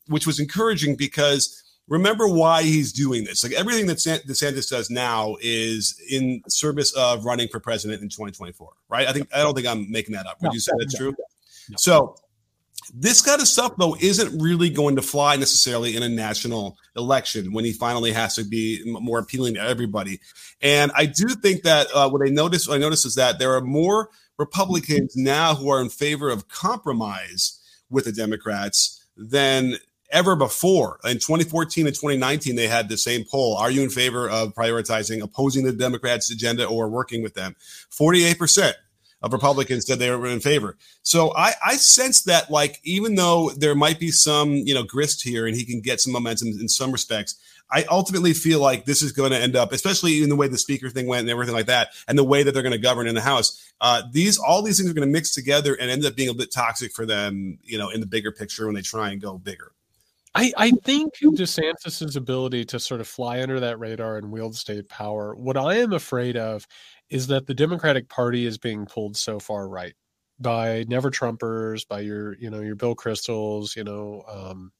which 0.08 0.28
was 0.28 0.40
encouraging 0.40 0.96
because 0.96 1.64
remember 1.88 2.28
why 2.28 2.64
he's 2.64 2.92
doing 2.92 3.24
this. 3.24 3.44
Like 3.44 3.54
everything 3.54 3.86
that 3.88 3.98
DeSantis 3.98 4.70
does 4.70 4.90
now 4.90 5.36
is 5.42 6.02
in 6.10 6.42
service 6.48 6.94
of 6.94 7.26
running 7.26 7.48
for 7.48 7.60
president 7.60 8.02
in 8.02 8.10
2024, 8.10 8.70
right? 8.90 9.08
I 9.08 9.14
think 9.14 9.28
I 9.34 9.44
don't 9.44 9.56
think 9.56 9.68
I'm 9.68 9.90
making 9.92 10.16
that 10.16 10.26
up. 10.26 10.42
Would 10.42 10.50
no, 10.50 10.54
you 10.54 10.60
say 10.60 10.72
that's 10.80 11.00
no, 11.00 11.00
true? 11.00 11.16
No. 11.70 11.76
So 11.78 12.16
this 12.94 13.22
kind 13.22 13.42
of 13.42 13.48
stuff 13.48 13.74
though 13.78 13.96
isn't 14.00 14.42
really 14.42 14.70
going 14.70 14.96
to 14.96 15.02
fly 15.02 15.36
necessarily 15.36 15.96
in 15.96 16.04
a 16.04 16.10
national 16.10 16.78
election 16.96 17.52
when 17.54 17.66
he 17.66 17.74
finally 17.74 18.12
has 18.12 18.36
to 18.36 18.44
be 18.44 18.82
more 18.86 19.20
appealing 19.20 19.56
to 19.56 19.62
everybody. 19.62 20.20
And 20.62 20.92
I 20.96 21.06
do 21.06 21.28
think 21.30 21.64
that 21.64 21.88
uh, 21.94 22.10
what 22.10 22.26
I 22.26 22.30
notice, 22.30 22.68
what 22.68 22.76
I 22.76 22.80
notice 22.80 23.06
is 23.06 23.16
that 23.16 23.40
there 23.40 23.54
are 23.56 23.62
more 23.62 24.10
Republicans 24.38 25.16
now 25.16 25.56
who 25.56 25.70
are 25.70 25.82
in 25.82 25.90
favor 25.90 26.30
of 26.30 26.48
compromise 26.48 27.60
with 27.90 28.06
the 28.06 28.12
Democrats 28.12 29.06
than 29.16 29.76
ever 30.12 30.36
before. 30.36 31.00
In 31.04 31.20
2014 31.20 31.88
and 31.88 31.96
2019, 31.96 32.56
they 32.56 32.68
had 32.68 32.90
the 32.90 32.98
same 32.98 33.24
poll. 33.24 33.56
Are 33.58 33.72
you 33.72 33.84
in 33.84 33.90
favor 33.90 34.30
of 34.30 34.54
prioritizing 34.54 35.22
opposing 35.22 35.66
the 35.66 35.74
Democrats' 35.74 36.32
agenda 36.32 36.66
or 36.66 36.90
working 36.90 37.22
with 37.22 37.34
them? 37.34 37.56
48% 37.92 38.74
of 39.22 39.34
Republicans 39.34 39.88
said 39.88 40.00
they 40.00 40.12
were 40.12 40.28
in 40.28 40.40
favor. 40.40 40.78
So 41.02 41.34
I, 41.36 41.54
I 41.66 41.76
sense 41.78 42.24
that, 42.24 42.52
like, 42.52 42.80
even 42.84 43.16
though 43.16 43.50
there 43.58 43.76
might 43.76 44.00
be 44.00 44.12
some, 44.12 44.54
you 44.54 44.74
know, 44.74 44.84
grist 44.84 45.24
here 45.24 45.48
and 45.48 45.56
he 45.56 45.66
can 45.66 45.82
get 45.82 46.00
some 46.00 46.14
momentum 46.14 46.50
in 46.50 46.70
some 46.70 46.92
respects, 46.92 47.36
I 47.72 47.84
ultimately 47.90 48.34
feel 48.34 48.60
like 48.60 48.86
this 48.86 49.02
is 49.02 49.12
going 49.12 49.32
to 49.32 49.40
end 49.40 49.56
up, 49.56 49.72
especially 49.72 50.22
in 50.22 50.30
the 50.30 50.36
way 50.36 50.48
the 50.48 50.58
speaker 50.58 50.90
thing 50.90 51.08
went 51.08 51.22
and 51.22 51.30
everything 51.30 51.56
like 51.56 51.66
that, 51.66 51.90
and 52.08 52.18
the 52.18 52.24
way 52.24 52.44
that 52.44 52.52
they're 52.52 52.64
going 52.64 52.74
to 52.74 52.78
govern 52.78 53.08
in 53.08 53.16
the 53.16 53.22
House. 53.22 53.62
Uh, 53.82 54.04
these 54.12 54.38
all 54.38 54.62
these 54.62 54.78
things 54.78 54.90
are 54.90 54.94
going 54.94 55.08
to 55.08 55.12
mix 55.12 55.34
together 55.34 55.74
and 55.74 55.90
end 55.90 56.06
up 56.06 56.16
being 56.16 56.30
a 56.30 56.34
bit 56.34 56.52
toxic 56.52 56.92
for 56.94 57.06
them, 57.06 57.58
you 57.64 57.78
know, 57.78 57.90
in 57.90 58.00
the 58.00 58.06
bigger 58.06 58.32
picture 58.32 58.66
when 58.66 58.76
they 58.76 58.82
try 58.82 59.10
and 59.10 59.22
go 59.22 59.38
bigger. 59.38 59.72
I, 60.36 60.54
I 60.58 60.72
think 60.84 61.14
DeSantis's 61.24 62.16
ability 62.16 62.66
to 62.66 62.80
sort 62.80 63.02
of 63.02 63.08
fly 63.08 63.42
under 63.42 63.60
that 63.62 63.80
radar 63.80 64.18
and 64.18 64.32
wield 64.32 64.56
state 64.56 64.90
power. 64.90 65.36
What 65.36 65.58
I 65.58 65.76
am 65.76 65.94
afraid 65.94 66.38
of 66.38 66.68
is 67.10 67.28
that 67.28 67.48
the 67.48 67.54
Democratic 67.54 68.10
Party 68.10 68.46
is 68.46 68.58
being 68.58 68.86
pulled 68.86 69.18
so 69.18 69.40
far 69.40 69.68
right 69.68 69.94
by 70.40 70.86
never 70.88 71.10
Trumpers, 71.10 71.88
by 71.88 72.02
your 72.02 72.36
you 72.38 72.50
know 72.50 72.60
your 72.60 72.76
Bill 72.76 72.96
Kristols, 72.96 73.76
you 73.76 73.84
know, 73.84 74.24
um, 74.28 74.72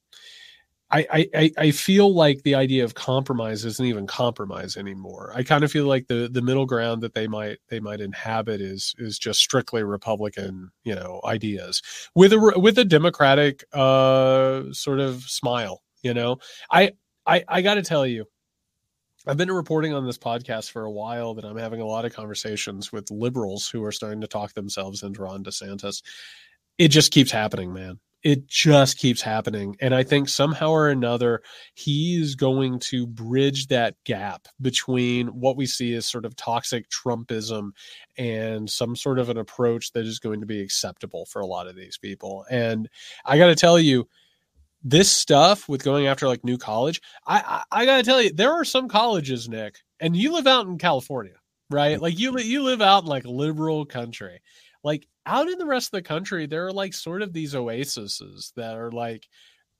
I, 0.90 1.28
I 1.34 1.50
I 1.58 1.70
feel 1.72 2.14
like 2.14 2.42
the 2.42 2.54
idea 2.54 2.84
of 2.84 2.94
compromise 2.94 3.64
isn't 3.64 3.84
even 3.84 4.06
compromise 4.06 4.76
anymore. 4.76 5.32
I 5.34 5.42
kind 5.42 5.64
of 5.64 5.72
feel 5.72 5.86
like 5.86 6.06
the 6.06 6.28
the 6.30 6.42
middle 6.42 6.64
ground 6.64 7.02
that 7.02 7.14
they 7.14 7.26
might 7.26 7.58
they 7.68 7.80
might 7.80 8.00
inhabit 8.00 8.60
is 8.60 8.94
is 8.98 9.18
just 9.18 9.40
strictly 9.40 9.82
Republican, 9.82 10.70
you 10.84 10.94
know, 10.94 11.20
ideas 11.24 11.82
with 12.14 12.32
a 12.32 12.54
with 12.56 12.78
a 12.78 12.84
Democratic 12.84 13.64
uh 13.72 14.62
sort 14.72 15.00
of 15.00 15.22
smile. 15.24 15.82
You 16.02 16.14
know, 16.14 16.38
I 16.70 16.92
I 17.26 17.44
I 17.48 17.62
got 17.62 17.74
to 17.74 17.82
tell 17.82 18.06
you, 18.06 18.24
I've 19.26 19.36
been 19.36 19.50
reporting 19.50 19.92
on 19.92 20.06
this 20.06 20.18
podcast 20.18 20.70
for 20.70 20.84
a 20.84 20.92
while 20.92 21.34
that 21.34 21.44
I'm 21.44 21.58
having 21.58 21.80
a 21.80 21.86
lot 21.86 22.04
of 22.04 22.14
conversations 22.14 22.92
with 22.92 23.10
liberals 23.10 23.68
who 23.68 23.82
are 23.82 23.92
starting 23.92 24.20
to 24.20 24.28
talk 24.28 24.54
themselves 24.54 25.02
into 25.02 25.20
Ron 25.20 25.42
DeSantis. 25.42 26.02
It 26.78 26.88
just 26.88 27.10
keeps 27.10 27.32
happening, 27.32 27.72
man 27.72 27.98
it 28.22 28.46
just 28.48 28.98
keeps 28.98 29.22
happening. 29.22 29.76
And 29.80 29.94
I 29.94 30.02
think 30.02 30.28
somehow 30.28 30.70
or 30.70 30.88
another, 30.88 31.42
he's 31.74 32.34
going 32.34 32.80
to 32.80 33.06
bridge 33.06 33.68
that 33.68 33.94
gap 34.04 34.48
between 34.60 35.28
what 35.28 35.56
we 35.56 35.66
see 35.66 35.94
as 35.94 36.06
sort 36.06 36.24
of 36.24 36.34
toxic 36.34 36.88
Trumpism 36.88 37.70
and 38.18 38.68
some 38.68 38.96
sort 38.96 39.18
of 39.18 39.28
an 39.28 39.38
approach 39.38 39.92
that 39.92 40.06
is 40.06 40.18
going 40.18 40.40
to 40.40 40.46
be 40.46 40.60
acceptable 40.60 41.26
for 41.26 41.40
a 41.40 41.46
lot 41.46 41.68
of 41.68 41.76
these 41.76 41.98
people. 41.98 42.44
And 42.50 42.88
I 43.24 43.38
got 43.38 43.46
to 43.46 43.56
tell 43.56 43.78
you, 43.78 44.08
this 44.82 45.10
stuff 45.10 45.68
with 45.68 45.82
going 45.82 46.06
after 46.06 46.28
like 46.28 46.44
new 46.44 46.58
college, 46.58 47.00
I, 47.26 47.64
I, 47.70 47.82
I 47.82 47.86
got 47.86 47.96
to 47.96 48.02
tell 48.04 48.22
you, 48.22 48.32
there 48.32 48.52
are 48.52 48.64
some 48.64 48.88
colleges, 48.88 49.48
Nick, 49.48 49.78
and 49.98 50.16
you 50.16 50.32
live 50.32 50.46
out 50.46 50.66
in 50.66 50.78
California, 50.78 51.34
right? 51.70 52.00
Like 52.00 52.16
you, 52.18 52.38
you 52.38 52.62
live 52.62 52.80
out 52.80 53.02
in 53.02 53.08
like 53.08 53.24
liberal 53.24 53.84
country 53.84 54.40
like 54.86 55.06
out 55.26 55.48
in 55.48 55.58
the 55.58 55.66
rest 55.66 55.88
of 55.88 55.92
the 55.92 56.02
country, 56.02 56.46
there 56.46 56.66
are 56.66 56.72
like 56.72 56.94
sort 56.94 57.22
of 57.22 57.32
these 57.32 57.54
oases 57.54 58.52
that 58.56 58.76
are 58.76 58.90
like 58.92 59.26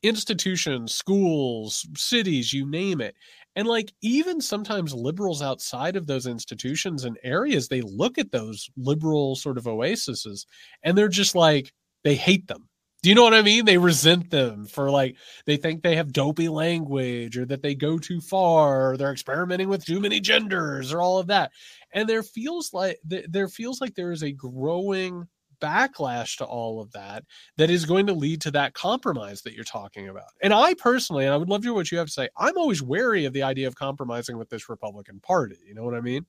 institutions, 0.03 0.95
schools, 0.95 1.87
cities, 1.97 2.53
you 2.53 2.69
name 2.69 3.01
it. 3.01 3.15
And 3.57 3.67
like 3.67 3.93
even 4.03 4.41
sometimes 4.41 4.95
liberals 4.95 5.43
outside 5.43 5.97
of 5.97 6.07
those 6.07 6.27
institutions 6.27 7.05
and 7.05 7.19
areas, 7.25 7.69
they 7.69 7.81
look 7.83 8.19
at 8.19 8.31
those 8.33 8.69
liberal 8.77 9.35
sort 9.37 9.59
of 9.59 9.67
oases 9.67 10.47
and 10.83 10.97
they're 10.97 11.09
just 11.09 11.35
like, 11.35 11.73
they 12.05 12.15
hate 12.15 12.47
them. 12.49 12.69
Do 13.03 13.09
you 13.11 13.15
know 13.15 13.23
what 13.23 13.35
I 13.35 13.43
mean? 13.43 13.65
They 13.65 13.79
resent 13.79 14.31
them 14.31 14.67
for 14.67 14.91
like 14.91 15.17
they 15.47 15.57
think 15.57 15.83
they 15.83 15.97
have 15.97 16.13
dopey 16.13 16.49
language 16.49 17.39
or 17.39 17.47
that 17.47 17.63
they 17.63 17.75
go 17.75 17.99
too 17.99 18.21
far 18.21 18.91
or 18.91 18.97
they're 18.97 19.13
experimenting 19.13 19.69
with 19.69 19.85
too 19.85 20.01
many 20.01 20.21
genders 20.21 20.93
or 20.93 21.01
all 21.01 21.19
of 21.19 21.29
that. 21.29 21.53
And 21.93 22.09
there 22.09 22.23
feels 22.23 22.73
like 22.73 22.99
there 23.05 23.49
feels 23.49 23.81
like 23.81 23.95
there 23.95 24.13
is 24.13 24.23
a 24.25 24.33
growing 24.33 25.27
backlash 25.61 26.37
to 26.39 26.45
all 26.45 26.81
of 26.81 26.93
that 26.93 27.25
that 27.57 27.71
is 27.71 27.85
going 27.85 28.07
to 28.07 28.13
lead 28.13 28.41
to 28.43 28.51
that 28.53 28.75
compromise 28.75 29.43
that 29.43 29.55
you're 29.55 29.65
talking 29.65 30.09
about. 30.09 30.31
And 30.43 30.53
I 30.53 30.75
personally, 30.75 31.25
and 31.25 31.35
I 31.35 31.37
would 31.37 31.49
love 31.49 31.63
to 31.63 31.69
hear 31.69 31.75
what 31.75 31.91
you 31.91 31.99
have 31.99 32.09
to 32.09 32.13
say, 32.13 32.29
I'm 32.37 32.57
always 32.57 32.83
wary 32.83 33.25
of 33.25 33.33
the 33.33 33.43
idea 33.43 33.67
of 33.67 33.75
compromising 33.75 34.39
with 34.39 34.49
this 34.51 34.69
Republican 34.69 35.21
Party. 35.21 35.59
You 35.67 35.75
know 35.75 35.85
what 35.85 35.95
I 35.95 36.01
mean? 36.01 36.27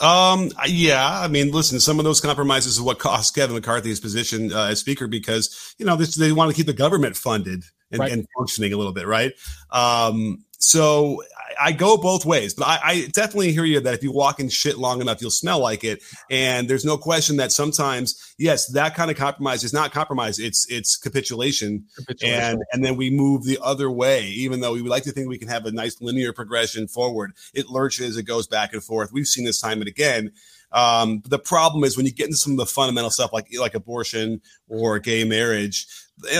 Um, 0.00 0.50
yeah, 0.66 1.20
I 1.20 1.28
mean, 1.28 1.50
listen, 1.50 1.78
some 1.78 1.98
of 1.98 2.04
those 2.04 2.20
compromises 2.20 2.74
is 2.74 2.80
what 2.80 2.98
cost 2.98 3.34
Kevin 3.34 3.54
McCarthy 3.54 3.90
his 3.90 4.00
position 4.00 4.50
uh, 4.52 4.68
as 4.68 4.80
speaker 4.80 5.06
because 5.06 5.74
you 5.78 5.84
know 5.84 5.96
this, 5.96 6.14
they 6.14 6.32
want 6.32 6.50
to 6.50 6.56
keep 6.56 6.66
the 6.66 6.72
government 6.72 7.16
funded 7.16 7.64
and, 7.90 8.00
right. 8.00 8.10
and 8.10 8.26
functioning 8.38 8.72
a 8.72 8.78
little 8.78 8.94
bit, 8.94 9.06
right? 9.06 9.32
Um, 9.70 10.44
so 10.58 11.22
I 11.60 11.72
go 11.72 11.96
both 11.96 12.24
ways, 12.24 12.54
but 12.54 12.66
I, 12.66 12.80
I, 12.82 13.06
definitely 13.12 13.52
hear 13.52 13.64
you 13.64 13.80
that 13.80 13.94
if 13.94 14.02
you 14.02 14.12
walk 14.12 14.40
in 14.40 14.48
shit 14.48 14.78
long 14.78 15.00
enough, 15.00 15.20
you'll 15.20 15.30
smell 15.30 15.58
like 15.58 15.84
it. 15.84 16.02
And 16.30 16.68
there's 16.68 16.84
no 16.84 16.96
question 16.96 17.36
that 17.36 17.52
sometimes, 17.52 18.34
yes, 18.38 18.66
that 18.68 18.94
kind 18.94 19.10
of 19.10 19.16
compromise 19.16 19.62
is 19.62 19.72
not 19.72 19.92
compromise; 19.92 20.38
it's 20.38 20.66
it's 20.70 20.96
capitulation, 20.96 21.84
capitulation. 21.98 22.40
and 22.40 22.58
and 22.72 22.84
then 22.84 22.96
we 22.96 23.10
move 23.10 23.44
the 23.44 23.58
other 23.62 23.90
way. 23.90 24.26
Even 24.28 24.60
though 24.60 24.72
we 24.72 24.82
would 24.82 24.90
like 24.90 25.02
to 25.04 25.12
think 25.12 25.28
we 25.28 25.38
can 25.38 25.48
have 25.48 25.66
a 25.66 25.72
nice 25.72 26.00
linear 26.00 26.32
progression 26.32 26.88
forward, 26.88 27.32
it 27.52 27.68
lurches, 27.68 28.16
it 28.16 28.24
goes 28.24 28.46
back 28.46 28.72
and 28.72 28.82
forth. 28.82 29.12
We've 29.12 29.26
seen 29.26 29.44
this 29.44 29.60
time 29.60 29.80
and 29.80 29.88
again. 29.88 30.32
Um, 30.72 31.22
the 31.26 31.38
problem 31.38 31.82
is 31.84 31.96
when 31.96 32.06
you 32.06 32.12
get 32.12 32.26
into 32.26 32.36
some 32.36 32.52
of 32.52 32.58
the 32.58 32.66
fundamental 32.66 33.10
stuff 33.10 33.32
like 33.32 33.48
like 33.58 33.74
abortion 33.74 34.40
or 34.68 34.98
gay 34.98 35.24
marriage, 35.24 35.86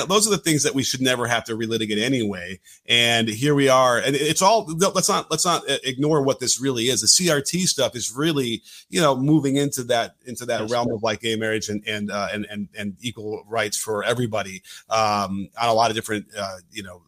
those 0.06 0.26
are 0.26 0.30
the 0.30 0.38
things 0.38 0.62
that 0.62 0.74
we 0.74 0.82
should 0.82 1.00
never 1.00 1.26
have 1.26 1.44
to 1.44 1.56
relitigate 1.56 2.00
anyway. 2.00 2.60
And 2.86 3.28
here 3.28 3.54
we 3.54 3.68
are, 3.68 3.98
and 3.98 4.14
it's 4.16 4.42
all. 4.42 4.66
Let's 4.66 5.08
not 5.08 5.30
let's 5.30 5.44
not 5.44 5.68
uh, 5.68 5.78
ignore 5.84 6.22
what 6.22 6.40
this 6.40 6.60
really 6.60 6.84
is. 6.84 7.00
The 7.00 7.24
CRT 7.24 7.66
stuff 7.66 7.96
is 7.96 8.14
really, 8.14 8.62
you 8.88 9.00
know, 9.00 9.16
moving 9.16 9.56
into 9.56 9.84
that 9.84 10.16
into 10.26 10.44
that 10.46 10.60
That's 10.60 10.72
realm 10.72 10.86
true. 10.86 10.96
of 10.96 11.02
like 11.02 11.20
gay 11.20 11.36
marriage 11.36 11.68
and 11.68 11.82
and 11.86 12.10
uh, 12.10 12.28
and 12.32 12.46
and 12.50 12.68
and 12.76 12.96
equal 13.00 13.44
rights 13.48 13.76
for 13.76 14.04
everybody 14.04 14.62
um, 14.88 15.48
on 15.60 15.68
a 15.68 15.74
lot 15.74 15.90
of 15.90 15.96
different, 15.96 16.26
uh, 16.36 16.56
you 16.70 16.82
know, 16.82 17.02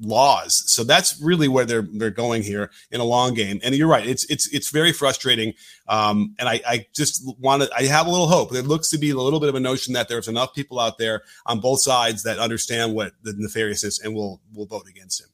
laws. 0.00 0.62
So 0.66 0.84
that's 0.84 1.20
really 1.20 1.48
where 1.48 1.64
they're 1.64 1.86
they're 1.92 2.10
going 2.10 2.42
here 2.42 2.70
in 2.90 3.00
a 3.00 3.04
long 3.04 3.34
game. 3.34 3.60
And 3.62 3.74
you're 3.74 3.88
right, 3.88 4.06
it's 4.06 4.24
it's 4.30 4.52
it's 4.52 4.70
very 4.70 4.92
frustrating. 4.92 5.54
Um, 5.88 6.34
and 6.38 6.48
I, 6.48 6.60
I 6.66 6.86
just 6.94 7.22
want 7.38 7.62
to 7.62 7.70
I 7.76 7.84
have 7.84 8.06
a 8.06 8.10
little 8.10 8.28
hope. 8.28 8.54
It 8.54 8.66
looks 8.66 8.90
to 8.90 8.98
be 8.98 9.10
a 9.10 9.16
little 9.16 9.40
bit 9.40 9.48
of 9.48 9.54
a 9.54 9.60
notion 9.60 9.94
that 9.94 10.08
there's 10.08 10.28
enough 10.28 10.54
people 10.54 10.78
out 10.78 10.98
there 10.98 11.22
on 11.46 11.60
both 11.60 11.80
sides 11.80 12.22
that 12.24 12.38
understand 12.38 12.94
what 12.94 13.12
the 13.22 13.32
nefariousness 13.32 14.02
and 14.04 14.14
will 14.14 14.40
will 14.54 14.66
vote 14.66 14.88
against 14.88 15.20
him. 15.22 15.28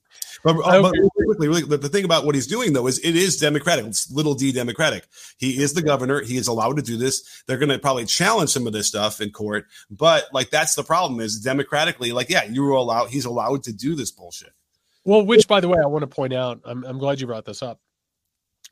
But, 0.44 0.56
uh, 0.58 0.82
but 0.82 0.92
really 0.92 1.10
quickly, 1.24 1.48
really, 1.48 1.62
the, 1.62 1.78
the 1.78 1.88
thing 1.88 2.04
about 2.04 2.26
what 2.26 2.34
he's 2.34 2.46
doing 2.46 2.74
though 2.74 2.86
is 2.86 2.98
it 2.98 3.16
is 3.16 3.38
democratic. 3.38 3.86
It's 3.86 4.10
little 4.10 4.34
d 4.34 4.52
democratic. 4.52 5.06
He 5.38 5.62
is 5.62 5.72
the 5.72 5.82
governor. 5.82 6.20
He 6.20 6.36
is 6.36 6.46
allowed 6.46 6.76
to 6.76 6.82
do 6.82 6.96
this. 6.96 7.42
They're 7.46 7.58
going 7.58 7.70
to 7.70 7.78
probably 7.78 8.04
challenge 8.04 8.50
some 8.50 8.66
of 8.66 8.74
this 8.74 8.86
stuff 8.86 9.20
in 9.20 9.30
court. 9.30 9.66
But 9.90 10.26
like 10.32 10.50
that's 10.50 10.74
the 10.74 10.84
problem 10.84 11.20
is 11.20 11.40
democratically, 11.40 12.12
like 12.12 12.28
yeah, 12.28 12.44
you 12.44 12.66
are 12.66 12.76
allowed. 12.76 13.08
He's 13.08 13.24
allowed 13.24 13.62
to 13.64 13.72
do 13.72 13.94
this 13.94 14.10
bullshit. 14.10 14.52
Well, 15.04 15.24
which 15.24 15.48
by 15.48 15.60
the 15.60 15.68
way, 15.68 15.78
I 15.82 15.86
want 15.86 16.02
to 16.02 16.06
point 16.06 16.34
out. 16.34 16.60
I'm 16.64 16.84
I'm 16.84 16.98
glad 16.98 17.20
you 17.20 17.26
brought 17.26 17.46
this 17.46 17.62
up 17.62 17.80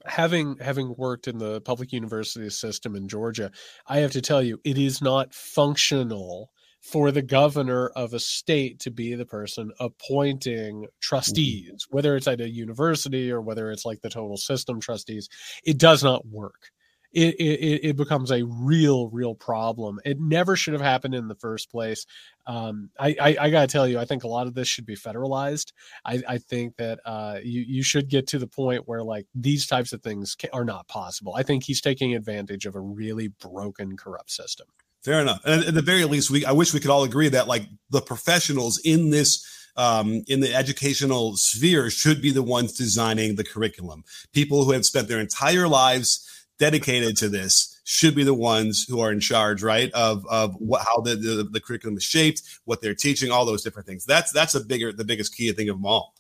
having 0.05 0.57
having 0.59 0.95
worked 0.97 1.29
in 1.29 1.39
the 1.39 1.61
public 1.61 1.93
university 1.93 2.51
system 2.51 2.97
in 2.97 3.09
Georgia, 3.09 3.51
I 3.87 3.99
have 3.99 4.13
to 4.13 4.21
tell 4.21 4.43
you, 4.43 4.61
it 4.65 4.79
is 4.79 5.01
not 5.01 5.35
functional 5.35 6.51
for 6.83 7.13
the 7.13 7.23
governor 7.23 7.89
of 7.95 8.13
a 8.13 8.19
state 8.19 8.81
to 8.81 8.91
be 8.91 9.15
the 9.15 9.25
person 9.25 9.71
appointing 9.79 10.87
trustees, 11.01 11.87
whether 11.91 12.17
it's 12.17 12.27
at 12.27 12.41
a 12.41 12.49
university 12.49 13.31
or 13.31 13.41
whether 13.41 13.71
it's 13.71 13.85
like 13.85 14.01
the 14.03 14.11
total 14.11 14.37
system 14.37 14.81
trustees. 14.81 15.29
It 15.65 15.79
does 15.79 16.03
not 16.03 16.27
work. 16.27 16.71
It, 17.13 17.35
it, 17.37 17.89
it 17.91 17.97
becomes 17.97 18.33
a 18.33 18.43
real, 18.43 19.09
real 19.09 19.35
problem. 19.35 20.01
It 20.05 20.19
never 20.19 20.57
should 20.57 20.73
have 20.73 20.83
happened 20.83 21.15
in 21.15 21.29
the 21.29 21.35
first 21.37 21.71
place. 21.71 22.07
Um, 22.47 22.91
I, 22.99 23.15
I, 23.21 23.37
I 23.39 23.51
got 23.51 23.61
to 23.61 23.67
tell 23.67 23.87
you, 23.87 23.99
I 23.99 24.07
think 24.07 24.25
a 24.25 24.29
lot 24.29 24.47
of 24.47 24.55
this 24.55 24.67
should 24.67 24.87
be 24.87 24.97
federalized. 24.97 25.73
I, 26.05 26.23
I 26.27 26.39
think 26.39 26.77
that 26.79 27.01
uh, 27.05 27.39
you, 27.45 27.61
you 27.61 27.83
should 27.83 28.09
get 28.09 28.27
to 28.29 28.39
the 28.39 28.47
point 28.47 28.89
where 28.89 29.05
like 29.05 29.27
these 29.35 29.67
types 29.67 29.93
of 29.93 30.03
things 30.03 30.37
are 30.53 30.65
not 30.65 30.89
possible. 30.89 31.35
I 31.37 31.43
think 31.43 31.63
he's 31.65 31.83
taking 31.83 32.15
advantage 32.15 32.67
of 32.67 32.75
a 32.75 32.81
really 32.81 33.29
broken, 33.29 33.97
corrupt 33.97 34.31
system. 34.31 34.67
Fair 35.05 35.21
enough. 35.21 35.41
And 35.45 35.65
at 35.65 35.75
the 35.75 35.83
very 35.83 36.05
least, 36.05 36.31
we 36.31 36.45
I 36.45 36.53
wish 36.53 36.73
we 36.73 36.81
could 36.81 36.91
all 36.91 37.03
agree 37.03 37.29
that 37.29 37.49
like 37.49 37.67
the 37.91 38.01
professionals 38.01 38.79
in 38.85 39.11
this 39.11 39.49
um, 39.77 40.23
in 40.29 40.41
the 40.41 40.55
educational 40.55 41.37
sphere 41.37 41.91
should 41.91 42.21
be 42.23 42.31
the 42.31 42.43
ones 42.43 42.73
designing 42.73 43.35
the 43.35 43.45
curriculum. 43.45 44.05
People 44.33 44.65
who 44.65 44.73
have 44.73 44.87
spent 44.87 45.09
their 45.09 45.21
entire 45.21 45.67
lives 45.67 46.29
dedicated 46.59 47.17
to 47.17 47.29
this 47.29 47.81
should 47.85 48.15
be 48.15 48.23
the 48.23 48.35
ones 48.35 48.87
who 48.89 49.01
are 49.01 49.11
in 49.11 49.19
charge, 49.19 49.63
right? 49.63 49.91
Of 49.93 50.25
of 50.27 50.55
what 50.57 50.83
how 50.87 51.01
the, 51.01 51.17
the, 51.17 51.49
the 51.51 51.61
curriculum 51.61 51.97
is 51.97 52.05
shaped, 52.05 52.43
what 52.65 52.81
they're 52.81 52.95
teaching, 52.95 53.33
all 53.33 53.45
those 53.45 53.63
different 53.63 53.89
things. 53.89 54.05
That's 54.05 54.31
that's 54.31 54.55
a 54.55 54.61
bigger 54.61 54.93
the 54.93 55.05
biggest 55.05 55.35
key 55.35 55.51
I 55.51 55.53
think 55.53 55.69
of 55.69 55.77
them 55.77 55.87
all. 55.87 56.15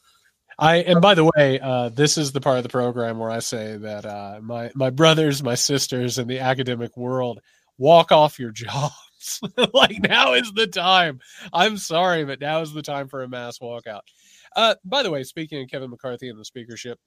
I 0.58 0.76
and 0.78 1.00
by 1.00 1.14
the 1.14 1.30
way, 1.36 1.60
uh, 1.60 1.90
this 1.90 2.18
is 2.18 2.32
the 2.32 2.40
part 2.40 2.56
of 2.56 2.64
the 2.64 2.68
program 2.68 3.18
where 3.18 3.30
I 3.30 3.38
say 3.38 3.76
that 3.76 4.04
uh, 4.04 4.40
my 4.42 4.72
my 4.74 4.90
brothers, 4.90 5.42
my 5.42 5.54
sisters 5.54 6.18
in 6.18 6.26
the 6.26 6.40
academic 6.40 6.96
world 6.96 7.40
walk 7.82 8.12
off 8.12 8.38
your 8.38 8.50
jobs. 8.52 9.40
like 9.74 10.00
now 10.02 10.32
is 10.34 10.52
the 10.54 10.66
time. 10.66 11.20
I'm 11.52 11.76
sorry, 11.76 12.24
but 12.24 12.40
now 12.40 12.60
is 12.60 12.72
the 12.72 12.82
time 12.82 13.08
for 13.08 13.22
a 13.22 13.28
mass 13.28 13.58
walkout. 13.58 14.00
Uh, 14.56 14.74
by 14.84 15.02
the 15.02 15.10
way, 15.10 15.22
speaking 15.24 15.62
of 15.62 15.68
Kevin 15.68 15.90
McCarthy 15.90 16.28
and 16.28 16.38
the 16.38 16.44
speakership, 16.44 16.98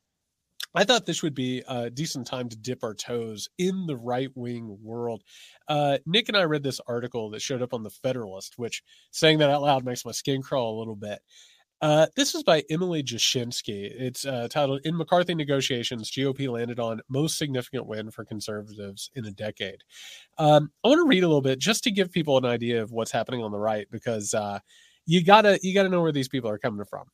I 0.74 0.84
thought 0.84 1.06
this 1.06 1.24
would 1.24 1.36
be 1.36 1.64
a 1.68 1.90
decent 1.90 2.28
time 2.28 2.50
to 2.50 2.58
dip 2.58 2.84
our 2.84 2.94
toes 2.94 3.48
in 3.58 3.86
the 3.86 3.96
right 3.96 4.30
wing 4.36 4.78
world. 4.82 5.24
Uh, 5.68 6.00
Nick 6.06 6.28
and 6.28 6.38
I 6.38 6.44
read 6.44 6.64
this 6.64 6.82
article 6.88 7.30
that 7.30 7.42
showed 7.42 7.62
up 7.62 7.74
on 7.74 7.84
the 7.84 7.90
Federalist, 7.90 8.58
which 8.58 8.84
saying 9.12 9.40
that 9.40 9.50
out 9.50 9.62
loud 9.62 9.86
makes 9.86 10.06
my 10.06 10.12
skin 10.12 10.42
crawl 10.42 10.78
a 10.78 10.80
little 10.80 10.96
bit. 10.96 11.20
Uh, 11.82 12.08
this 12.16 12.34
is 12.34 12.44
by 12.44 12.64
Emily 12.70 13.04
Jashinsky. 13.04 13.92
It's 13.94 14.26
uh, 14.26 14.48
titled 14.50 14.82
In 14.86 14.98
McCarthy 14.98 15.36
Negotiations, 15.36 16.10
GOP 16.10 16.50
Landed 16.50 16.80
on 16.80 17.02
Most 17.10 17.38
Significant 17.38 17.86
Win 17.86 18.12
for 18.12 18.24
Conservatives 18.24 19.12
in 19.16 19.26
a 19.26 19.32
Decade. 19.32 19.84
Um, 20.38 20.72
I 20.84 20.88
want 20.88 21.00
to 21.00 21.08
read 21.08 21.24
a 21.24 21.28
little 21.28 21.42
bit 21.42 21.60
just 21.60 21.84
to 21.84 21.92
give 21.92 22.12
people 22.12 22.38
an 22.38 22.46
idea 22.46 22.82
of 22.82 22.92
what's 22.92 23.12
happening 23.12 23.44
on 23.44 23.52
the 23.52 23.60
right 23.60 23.88
because 23.92 24.34
uh, 24.34 24.60
you 25.06 25.24
gotta 25.24 25.60
you 25.62 25.74
gotta 25.74 25.90
know 25.90 26.02
where 26.02 26.14
these 26.14 26.30
people 26.30 26.50
are 26.50 26.58
coming 26.58 26.86
from. 26.86 27.06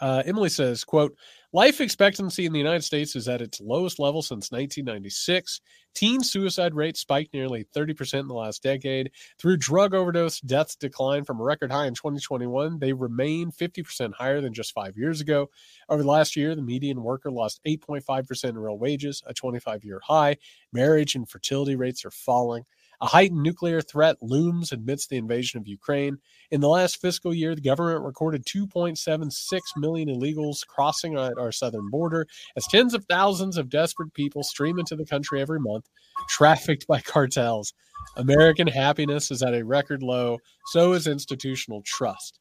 Uh, 0.00 0.22
Emily 0.24 0.48
says, 0.48 0.84
quote, 0.84 1.14
life 1.52 1.80
expectancy 1.80 2.46
in 2.46 2.52
the 2.52 2.58
United 2.58 2.84
States 2.84 3.16
is 3.16 3.28
at 3.28 3.42
its 3.42 3.60
lowest 3.60 3.98
level 3.98 4.22
since 4.22 4.52
1996. 4.52 5.60
Teen 5.94 6.22
suicide 6.22 6.74
rates 6.74 7.00
spiked 7.00 7.34
nearly 7.34 7.66
30% 7.76 8.20
in 8.20 8.28
the 8.28 8.34
last 8.34 8.62
decade. 8.62 9.10
Through 9.38 9.56
drug 9.56 9.94
overdose 9.94 10.40
deaths 10.40 10.76
declined 10.76 11.26
from 11.26 11.40
a 11.40 11.42
record 11.44 11.72
high 11.72 11.86
in 11.86 11.94
2021. 11.94 12.78
They 12.78 12.92
remain 12.92 13.50
50% 13.50 14.14
higher 14.14 14.40
than 14.40 14.54
just 14.54 14.72
five 14.72 14.96
years 14.96 15.20
ago. 15.20 15.50
Over 15.88 16.02
the 16.02 16.08
last 16.08 16.36
year, 16.36 16.54
the 16.54 16.62
median 16.62 17.02
worker 17.02 17.30
lost 17.30 17.60
8.5% 17.66 18.44
in 18.44 18.58
real 18.58 18.78
wages, 18.78 19.22
a 19.26 19.34
25 19.34 19.84
year 19.84 20.00
high. 20.04 20.36
Marriage 20.72 21.16
and 21.16 21.28
fertility 21.28 21.74
rates 21.74 22.04
are 22.04 22.12
falling. 22.12 22.64
A 23.02 23.06
heightened 23.06 23.42
nuclear 23.42 23.80
threat 23.80 24.16
looms 24.20 24.72
amidst 24.72 25.08
the 25.08 25.16
invasion 25.16 25.58
of 25.58 25.66
Ukraine. 25.66 26.18
In 26.50 26.60
the 26.60 26.68
last 26.68 27.00
fiscal 27.00 27.32
year, 27.32 27.54
the 27.54 27.60
government 27.62 28.04
recorded 28.04 28.44
2.76 28.44 29.60
million 29.76 30.08
illegals 30.08 30.66
crossing 30.66 31.16
our 31.16 31.52
southern 31.52 31.88
border 31.88 32.26
as 32.56 32.66
tens 32.66 32.92
of 32.92 33.06
thousands 33.06 33.56
of 33.56 33.70
desperate 33.70 34.12
people 34.12 34.42
stream 34.42 34.78
into 34.78 34.96
the 34.96 35.06
country 35.06 35.40
every 35.40 35.60
month, 35.60 35.88
trafficked 36.28 36.86
by 36.86 37.00
cartels. 37.04 37.72
American 38.16 38.66
happiness 38.66 39.30
is 39.30 39.42
at 39.42 39.54
a 39.54 39.64
record 39.64 40.02
low, 40.02 40.38
so 40.66 40.92
is 40.92 41.06
institutional 41.06 41.82
trust. 41.86 42.38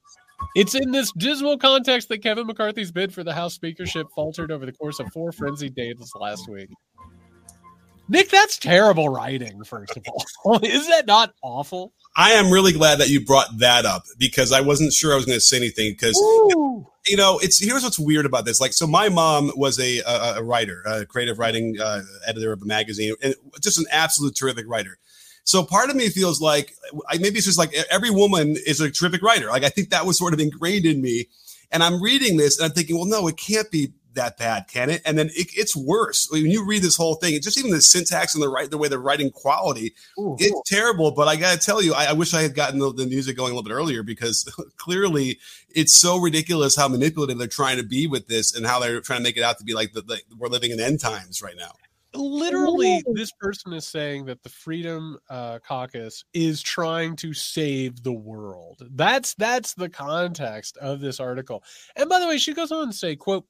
It's 0.56 0.76
in 0.76 0.92
this 0.92 1.12
dismal 1.18 1.58
context 1.58 2.10
that 2.10 2.24
Kevin 2.24 2.48
McCarthy's 2.48 2.92
bid 2.92 3.14
for 3.14 3.24
the 3.24 3.34
House 3.34 3.54
speakership 3.54 4.08
faltered 4.16 4.52
over 4.52 4.66
the 4.66 4.72
course 4.72 5.00
of 5.00 5.12
four 5.12 5.32
frenzied 5.32 5.76
days 5.76 5.96
last 6.16 6.50
week. 6.50 6.70
Nick, 8.10 8.30
that's 8.30 8.58
terrible 8.58 9.08
writing, 9.08 9.64
first 9.64 9.96
of 9.96 10.04
all. 10.44 10.60
Is 10.64 10.88
that 10.88 11.06
not 11.06 11.34
awful? 11.44 11.94
I 12.16 12.32
am 12.32 12.52
really 12.52 12.74
glad 12.74 13.00
that 13.00 13.10
you 13.10 13.24
brought 13.24 13.60
that 13.60 13.86
up 13.86 14.04
because 14.18 14.52
I 14.52 14.62
wasn't 14.62 14.92
sure 14.94 15.14
I 15.14 15.16
was 15.16 15.26
going 15.26 15.38
to 15.38 15.42
say 15.42 15.58
anything 15.58 15.92
because 15.94 16.18
you 17.06 17.16
know 17.16 17.40
it's 17.40 17.60
here's 17.60 17.84
what's 17.84 18.00
weird 18.00 18.26
about 18.26 18.46
this. 18.46 18.60
Like, 18.60 18.74
so 18.74 18.88
my 18.88 19.10
mom 19.10 19.52
was 19.56 19.80
a 19.80 20.00
a, 20.00 20.38
a 20.38 20.44
writer, 20.44 20.84
a 20.86 21.06
creative 21.06 21.38
writing 21.38 21.80
uh, 21.80 22.02
editor 22.28 22.52
of 22.52 22.62
a 22.62 22.66
magazine, 22.66 23.14
and 23.22 23.36
just 23.62 23.78
an 23.78 23.86
absolute 23.92 24.36
terrific 24.36 24.68
writer. 24.68 24.98
So 25.44 25.64
part 25.64 25.90
of 25.90 25.96
me 25.96 26.10
feels 26.10 26.42
like 26.42 26.74
I, 27.10 27.18
maybe 27.18 27.38
it's 27.38 27.46
just 27.46 27.58
like 27.58 27.74
every 27.90 28.10
woman 28.10 28.56
is 28.66 28.82
a 28.82 28.92
terrific 28.92 29.22
writer. 29.22 29.48
Like 29.48 29.64
I 29.64 29.70
think 29.70 29.90
that 29.90 30.06
was 30.06 30.18
sort 30.18 30.34
of 30.34 30.40
ingrained 30.40 30.86
in 30.86 31.02
me. 31.02 31.28
And 31.72 31.84
I'm 31.84 32.02
reading 32.02 32.38
this 32.38 32.58
and 32.58 32.66
I'm 32.66 32.72
thinking, 32.72 32.96
well, 32.96 33.06
no, 33.06 33.28
it 33.28 33.38
can't 33.38 33.70
be 33.70 33.92
that 34.14 34.38
bad, 34.38 34.68
can 34.68 34.90
it? 34.90 35.02
And 35.06 35.18
then 35.18 35.28
it, 35.28 35.48
it's 35.56 35.76
worse 35.76 36.28
when 36.32 36.46
you 36.46 36.66
read 36.66 36.82
this 36.82 36.96
whole 36.96 37.16
thing. 37.16 37.40
just 37.42 37.58
even 37.58 37.72
the 37.72 37.82
syntax 37.82 38.34
and 38.34 38.44
the 38.44 38.50
right, 38.50 38.70
the 38.70 38.78
way 38.78 38.88
they're 38.88 39.00
writing 39.00 39.32
quality, 39.32 39.94
Ooh, 40.20 40.36
it's 40.40 40.52
cool. 40.52 40.64
terrible. 40.66 41.12
But 41.12 41.28
I 41.28 41.36
got 41.36 41.60
to 41.60 41.66
tell 41.66 41.82
you, 41.82 41.94
I, 41.94 42.06
I, 42.06 42.14
wish 42.14 42.34
I 42.34 42.42
had 42.42 42.56
gotten 42.56 42.80
the, 42.80 42.94
the, 42.94 43.06
music 43.06 43.38
going 43.38 43.52
a 43.52 43.56
little 43.56 43.68
bit 43.68 43.74
earlier 43.74 44.04
because 44.04 44.52
clearly 44.78 45.40
it's 45.70 45.94
so 45.94 46.18
ridiculous 46.18 46.76
how 46.76 46.88
manipulative 46.88 47.38
they're 47.38 47.48
trying 47.48 47.78
to 47.78 47.84
be 47.84 48.08
with 48.08 48.28
this 48.28 48.56
and 48.56 48.66
how 48.66 48.80
they're 48.80 49.02
trying 49.02 49.20
to 49.20 49.24
make 49.24 49.38
it 49.38 49.44
out 49.44 49.58
to 49.58 49.64
be 49.64 49.74
like 49.74 49.94
the, 49.94 50.02
the 50.02 50.22
we're 50.38 50.48
living 50.48 50.72
in 50.72 50.80
end 50.80 51.00
times 51.00 51.42
right 51.42 51.56
now 51.58 51.72
literally 52.14 53.04
this 53.14 53.32
person 53.40 53.74
is 53.74 53.88
saying 53.88 54.26
that 54.26 54.42
the 54.42 54.50
freedom 54.50 55.18
uh, 55.30 55.60
caucus 55.60 56.24
is 56.34 56.62
trying 56.62 57.16
to 57.16 57.34
save 57.34 58.02
the 58.04 58.12
world 58.12 58.82
that's 58.92 59.36
that's 59.36 59.74
the 59.76 59.90
context 59.90 60.76
of 60.78 61.00
this 61.00 61.20
article 61.20 61.64
and 61.96 62.10
by 62.10 62.20
the 62.20 62.28
way 62.28 62.38
she 62.38 62.54
goes 62.54 62.72
on 62.72 62.88
to 62.88 62.94
say 62.94 63.16
quote 63.16 63.46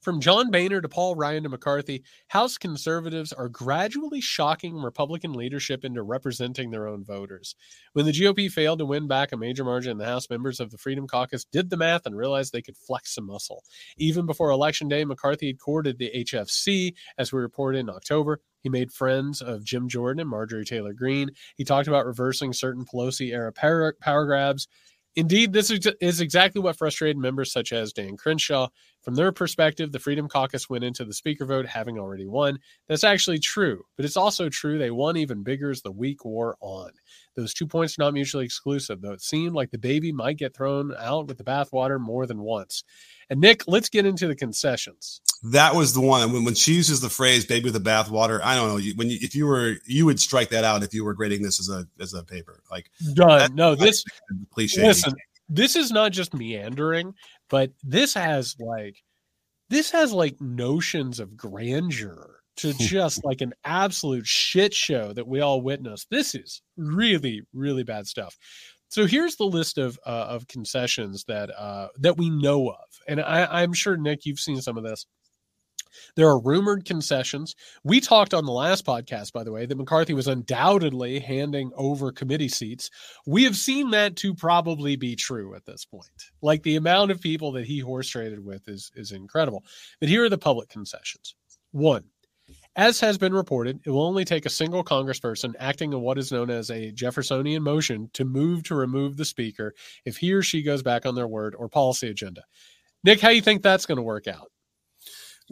from 0.00 0.20
John 0.20 0.50
Boehner 0.50 0.80
to 0.80 0.88
Paul 0.88 1.14
Ryan 1.14 1.42
to 1.42 1.48
McCarthy, 1.48 2.02
House 2.28 2.56
conservatives 2.56 3.32
are 3.32 3.48
gradually 3.48 4.20
shocking 4.20 4.76
Republican 4.76 5.34
leadership 5.34 5.84
into 5.84 6.02
representing 6.02 6.70
their 6.70 6.88
own 6.88 7.04
voters. 7.04 7.54
When 7.92 8.06
the 8.06 8.12
GOP 8.12 8.50
failed 8.50 8.78
to 8.78 8.86
win 8.86 9.08
back 9.08 9.32
a 9.32 9.36
major 9.36 9.64
margin 9.64 9.92
in 9.92 9.98
the 9.98 10.06
House, 10.06 10.30
members 10.30 10.58
of 10.58 10.70
the 10.70 10.78
Freedom 10.78 11.06
Caucus 11.06 11.44
did 11.44 11.68
the 11.68 11.76
math 11.76 12.06
and 12.06 12.16
realized 12.16 12.52
they 12.52 12.62
could 12.62 12.76
flex 12.76 13.14
some 13.14 13.26
muscle. 13.26 13.62
Even 13.98 14.24
before 14.26 14.50
Election 14.50 14.88
Day, 14.88 15.04
McCarthy 15.04 15.48
had 15.48 15.58
courted 15.58 15.98
the 15.98 16.10
HFC, 16.16 16.94
as 17.18 17.32
we 17.32 17.40
reported 17.40 17.78
in 17.78 17.90
October. 17.90 18.40
He 18.62 18.68
made 18.68 18.92
friends 18.92 19.40
of 19.42 19.64
Jim 19.64 19.88
Jordan 19.88 20.20
and 20.20 20.30
Marjorie 20.30 20.64
Taylor 20.64 20.92
Greene. 20.92 21.30
He 21.56 21.64
talked 21.64 21.88
about 21.88 22.06
reversing 22.06 22.52
certain 22.52 22.84
Pelosi 22.84 23.32
era 23.32 23.52
power, 23.52 23.94
power 24.00 24.26
grabs. 24.26 24.66
Indeed, 25.16 25.52
this 25.52 25.72
is 25.72 26.20
exactly 26.20 26.60
what 26.62 26.76
frustrated 26.76 27.16
members 27.16 27.52
such 27.52 27.72
as 27.72 27.92
Dan 27.92 28.16
Crenshaw. 28.16 28.68
From 29.02 29.14
their 29.14 29.32
perspective, 29.32 29.92
the 29.92 29.98
Freedom 29.98 30.28
Caucus 30.28 30.68
went 30.68 30.84
into 30.84 31.04
the 31.04 31.14
speaker 31.14 31.46
vote 31.46 31.66
having 31.66 31.98
already 31.98 32.26
won. 32.26 32.58
That's 32.86 33.04
actually 33.04 33.38
true, 33.38 33.84
but 33.96 34.04
it's 34.04 34.16
also 34.16 34.48
true 34.48 34.78
they 34.78 34.90
won 34.90 35.16
even 35.16 35.42
bigger 35.42 35.70
as 35.70 35.80
the 35.80 35.90
week 35.90 36.24
wore 36.24 36.56
on. 36.60 36.90
Those 37.34 37.54
two 37.54 37.66
points 37.66 37.98
are 37.98 38.02
not 38.02 38.14
mutually 38.14 38.44
exclusive, 38.44 39.00
though 39.00 39.12
it 39.12 39.22
seemed 39.22 39.54
like 39.54 39.70
the 39.70 39.78
baby 39.78 40.12
might 40.12 40.36
get 40.36 40.54
thrown 40.54 40.92
out 40.98 41.28
with 41.28 41.38
the 41.38 41.44
bathwater 41.44 41.98
more 41.98 42.26
than 42.26 42.40
once. 42.40 42.84
And 43.30 43.40
Nick, 43.40 43.62
let's 43.66 43.88
get 43.88 44.04
into 44.04 44.26
the 44.26 44.36
concessions. 44.36 45.22
That 45.44 45.74
was 45.74 45.94
the 45.94 46.00
one. 46.02 46.32
When, 46.32 46.44
when 46.44 46.54
she 46.54 46.74
uses 46.74 47.00
the 47.00 47.08
phrase 47.08 47.46
"baby 47.46 47.70
with 47.70 47.72
the 47.72 47.90
bathwater," 47.90 48.40
I 48.42 48.56
don't 48.56 48.68
know. 48.68 48.92
When 48.96 49.08
you, 49.08 49.18
if 49.22 49.34
you 49.34 49.46
were, 49.46 49.76
you 49.86 50.04
would 50.04 50.20
strike 50.20 50.50
that 50.50 50.64
out 50.64 50.82
if 50.82 50.92
you 50.92 51.04
were 51.04 51.14
grading 51.14 51.42
this 51.42 51.58
as 51.58 51.70
a 51.70 51.86
as 51.98 52.12
a 52.12 52.22
paper. 52.22 52.62
Like 52.70 52.90
done. 53.14 53.54
No, 53.54 53.74
this 53.74 54.04
cliche. 54.50 54.82
Listen, 54.82 55.14
this 55.48 55.76
is 55.76 55.90
not 55.90 56.12
just 56.12 56.34
meandering, 56.34 57.14
but 57.50 57.72
this 57.82 58.14
has 58.14 58.56
like 58.58 58.96
this 59.68 59.90
has 59.90 60.12
like 60.12 60.40
notions 60.40 61.20
of 61.20 61.36
grandeur 61.36 62.40
to 62.56 62.72
just 62.78 63.24
like 63.24 63.40
an 63.40 63.52
absolute 63.64 64.26
shit 64.26 64.72
show 64.72 65.12
that 65.12 65.26
we 65.26 65.40
all 65.40 65.60
witnessed. 65.60 66.08
This 66.10 66.34
is 66.34 66.62
really, 66.76 67.42
really 67.52 67.84
bad 67.84 68.06
stuff. 68.06 68.36
So 68.88 69.06
here's 69.06 69.36
the 69.36 69.44
list 69.44 69.78
of 69.78 69.98
uh, 70.04 70.26
of 70.28 70.48
concessions 70.48 71.24
that 71.28 71.50
uh, 71.56 71.88
that 71.98 72.16
we 72.16 72.28
know 72.28 72.68
of, 72.70 72.88
and 73.06 73.20
I, 73.20 73.62
I'm 73.62 73.72
sure 73.72 73.96
Nick, 73.96 74.26
you've 74.26 74.40
seen 74.40 74.60
some 74.60 74.76
of 74.76 74.84
this. 74.84 75.06
There 76.16 76.28
are 76.28 76.40
rumored 76.40 76.84
concessions. 76.84 77.54
We 77.84 78.00
talked 78.00 78.34
on 78.34 78.44
the 78.44 78.52
last 78.52 78.84
podcast, 78.84 79.32
by 79.32 79.44
the 79.44 79.52
way, 79.52 79.66
that 79.66 79.76
McCarthy 79.76 80.14
was 80.14 80.28
undoubtedly 80.28 81.20
handing 81.20 81.70
over 81.76 82.12
committee 82.12 82.48
seats. 82.48 82.90
We 83.26 83.44
have 83.44 83.56
seen 83.56 83.90
that 83.90 84.16
to 84.16 84.34
probably 84.34 84.96
be 84.96 85.16
true 85.16 85.54
at 85.54 85.66
this 85.66 85.84
point. 85.84 86.06
Like 86.42 86.62
the 86.62 86.76
amount 86.76 87.10
of 87.10 87.20
people 87.20 87.52
that 87.52 87.66
he 87.66 87.78
horse 87.78 88.08
traded 88.08 88.44
with 88.44 88.68
is 88.68 88.90
is 88.94 89.12
incredible. 89.12 89.64
But 90.00 90.08
here 90.08 90.24
are 90.24 90.28
the 90.28 90.38
public 90.38 90.68
concessions. 90.68 91.34
One, 91.72 92.04
As 92.76 93.00
has 93.00 93.18
been 93.18 93.32
reported, 93.32 93.80
it 93.84 93.90
will 93.90 94.06
only 94.06 94.24
take 94.24 94.46
a 94.46 94.50
single 94.50 94.84
congressperson 94.84 95.54
acting 95.58 95.92
in 95.92 96.00
what 96.00 96.18
is 96.18 96.30
known 96.32 96.50
as 96.50 96.70
a 96.70 96.92
Jeffersonian 96.92 97.62
motion 97.62 98.10
to 98.14 98.24
move 98.24 98.62
to 98.64 98.74
remove 98.74 99.16
the 99.16 99.24
speaker 99.24 99.74
if 100.04 100.16
he 100.16 100.32
or 100.32 100.42
she 100.42 100.62
goes 100.62 100.82
back 100.82 101.04
on 101.04 101.14
their 101.14 101.28
word 101.28 101.54
or 101.58 101.68
policy 101.68 102.08
agenda. 102.08 102.42
Nick, 103.02 103.20
how 103.20 103.30
do 103.30 103.34
you 103.34 103.42
think 103.42 103.62
that's 103.62 103.86
going 103.86 103.96
to 103.96 104.02
work 104.02 104.28
out? 104.28 104.50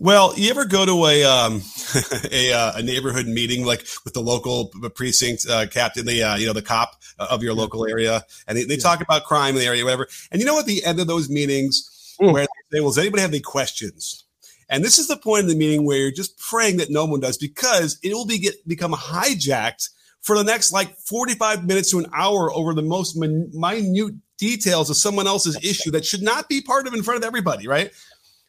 Well, 0.00 0.32
you 0.36 0.48
ever 0.50 0.64
go 0.64 0.86
to 0.86 1.06
a 1.06 1.24
um, 1.24 1.60
a, 2.30 2.52
uh, 2.52 2.72
a, 2.76 2.82
neighborhood 2.82 3.26
meeting 3.26 3.64
like 3.64 3.84
with 4.04 4.14
the 4.14 4.20
local 4.20 4.66
precinct 4.94 5.44
uh, 5.50 5.66
captain, 5.66 6.06
the 6.06 6.22
uh, 6.22 6.36
you 6.36 6.46
know 6.46 6.52
the 6.52 6.62
cop 6.62 7.02
of 7.18 7.42
your 7.42 7.52
local 7.52 7.84
area, 7.84 8.22
and 8.46 8.56
they, 8.56 8.62
they 8.62 8.74
yeah. 8.74 8.80
talk 8.80 9.00
about 9.00 9.24
crime 9.24 9.54
in 9.54 9.60
the 9.60 9.66
area, 9.66 9.82
whatever. 9.82 10.06
And 10.30 10.40
you 10.40 10.46
know, 10.46 10.56
at 10.60 10.66
the 10.66 10.84
end 10.84 11.00
of 11.00 11.08
those 11.08 11.28
meetings, 11.28 12.14
Ooh. 12.22 12.32
where 12.32 12.46
they 12.70 12.76
say, 12.76 12.80
"Well, 12.80 12.90
does 12.90 12.98
anybody 12.98 13.22
have 13.22 13.30
any 13.32 13.40
questions?" 13.40 14.24
And 14.68 14.84
this 14.84 14.98
is 14.98 15.08
the 15.08 15.16
point 15.16 15.42
of 15.42 15.48
the 15.48 15.56
meeting 15.56 15.84
where 15.84 15.98
you're 15.98 16.12
just 16.12 16.38
praying 16.38 16.76
that 16.76 16.90
no 16.90 17.04
one 17.04 17.18
does, 17.18 17.36
because 17.36 17.98
it 18.04 18.14
will 18.14 18.26
be 18.26 18.38
get 18.38 18.68
become 18.68 18.92
hijacked 18.92 19.88
for 20.20 20.36
the 20.36 20.44
next 20.44 20.70
like 20.70 20.96
45 20.96 21.66
minutes 21.66 21.90
to 21.90 21.98
an 21.98 22.06
hour 22.14 22.52
over 22.52 22.72
the 22.72 22.82
most 22.82 23.16
min- 23.16 23.50
minute 23.52 24.14
details 24.36 24.90
of 24.90 24.96
someone 24.96 25.26
else's 25.26 25.56
issue 25.64 25.90
that 25.90 26.06
should 26.06 26.22
not 26.22 26.48
be 26.48 26.60
part 26.60 26.86
of 26.86 26.94
in 26.94 27.02
front 27.02 27.18
of 27.18 27.26
everybody, 27.26 27.66
right? 27.66 27.90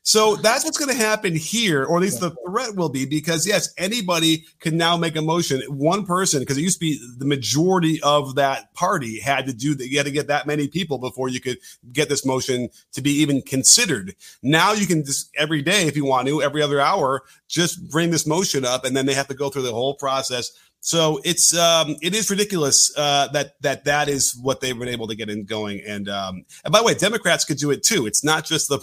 So 0.03 0.37
that's 0.37 0.63
what's 0.63 0.77
going 0.77 0.89
to 0.89 0.97
happen 0.97 1.35
here, 1.35 1.83
or 1.83 1.97
at 1.97 2.01
least 2.01 2.19
the 2.19 2.31
threat 2.47 2.75
will 2.75 2.89
be, 2.89 3.05
because 3.05 3.45
yes, 3.45 3.73
anybody 3.77 4.45
can 4.59 4.77
now 4.77 4.97
make 4.97 5.15
a 5.15 5.21
motion. 5.21 5.61
One 5.67 6.05
person, 6.05 6.39
because 6.39 6.57
it 6.57 6.61
used 6.61 6.77
to 6.77 6.85
be 6.85 6.99
the 7.17 7.25
majority 7.25 8.01
of 8.01 8.35
that 8.35 8.73
party 8.73 9.19
had 9.19 9.45
to 9.47 9.53
do 9.53 9.75
that. 9.75 9.89
You 9.89 9.97
had 9.97 10.05
to 10.05 10.11
get 10.11 10.27
that 10.27 10.47
many 10.47 10.67
people 10.67 10.97
before 10.97 11.29
you 11.29 11.39
could 11.39 11.57
get 11.91 12.09
this 12.09 12.25
motion 12.25 12.69
to 12.93 13.01
be 13.01 13.11
even 13.11 13.41
considered. 13.41 14.15
Now 14.41 14.71
you 14.71 14.87
can 14.87 15.05
just 15.05 15.29
every 15.35 15.61
day, 15.61 15.87
if 15.87 15.95
you 15.95 16.05
want 16.05 16.27
to, 16.27 16.41
every 16.41 16.61
other 16.61 16.79
hour, 16.79 17.23
just 17.47 17.89
bring 17.89 18.09
this 18.09 18.25
motion 18.25 18.65
up, 18.65 18.85
and 18.85 18.95
then 18.95 19.05
they 19.05 19.13
have 19.13 19.27
to 19.27 19.35
go 19.35 19.49
through 19.49 19.63
the 19.63 19.73
whole 19.73 19.95
process 19.95 20.51
so 20.81 21.19
it's 21.25 21.55
um, 21.55 21.97
it 22.01 22.15
is 22.15 22.29
ridiculous 22.29 22.91
uh, 22.95 23.27
that 23.33 23.61
that 23.61 23.83
that 23.83 24.07
is 24.07 24.37
what 24.41 24.61
they've 24.61 24.77
been 24.77 24.87
able 24.87 25.07
to 25.07 25.15
get 25.15 25.29
in 25.29 25.43
going. 25.43 25.81
And 25.85 26.07
um, 26.07 26.45
and 26.63 26.71
by 26.71 26.79
the 26.79 26.85
way, 26.85 26.93
Democrats 26.93 27.43
could 27.43 27.57
do 27.57 27.69
it 27.71 27.83
too. 27.83 28.07
It's 28.07 28.23
not 28.23 28.45
just 28.45 28.69
the 28.69 28.79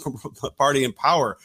party 0.57 0.83
in 0.83 0.93
power. 0.93 1.37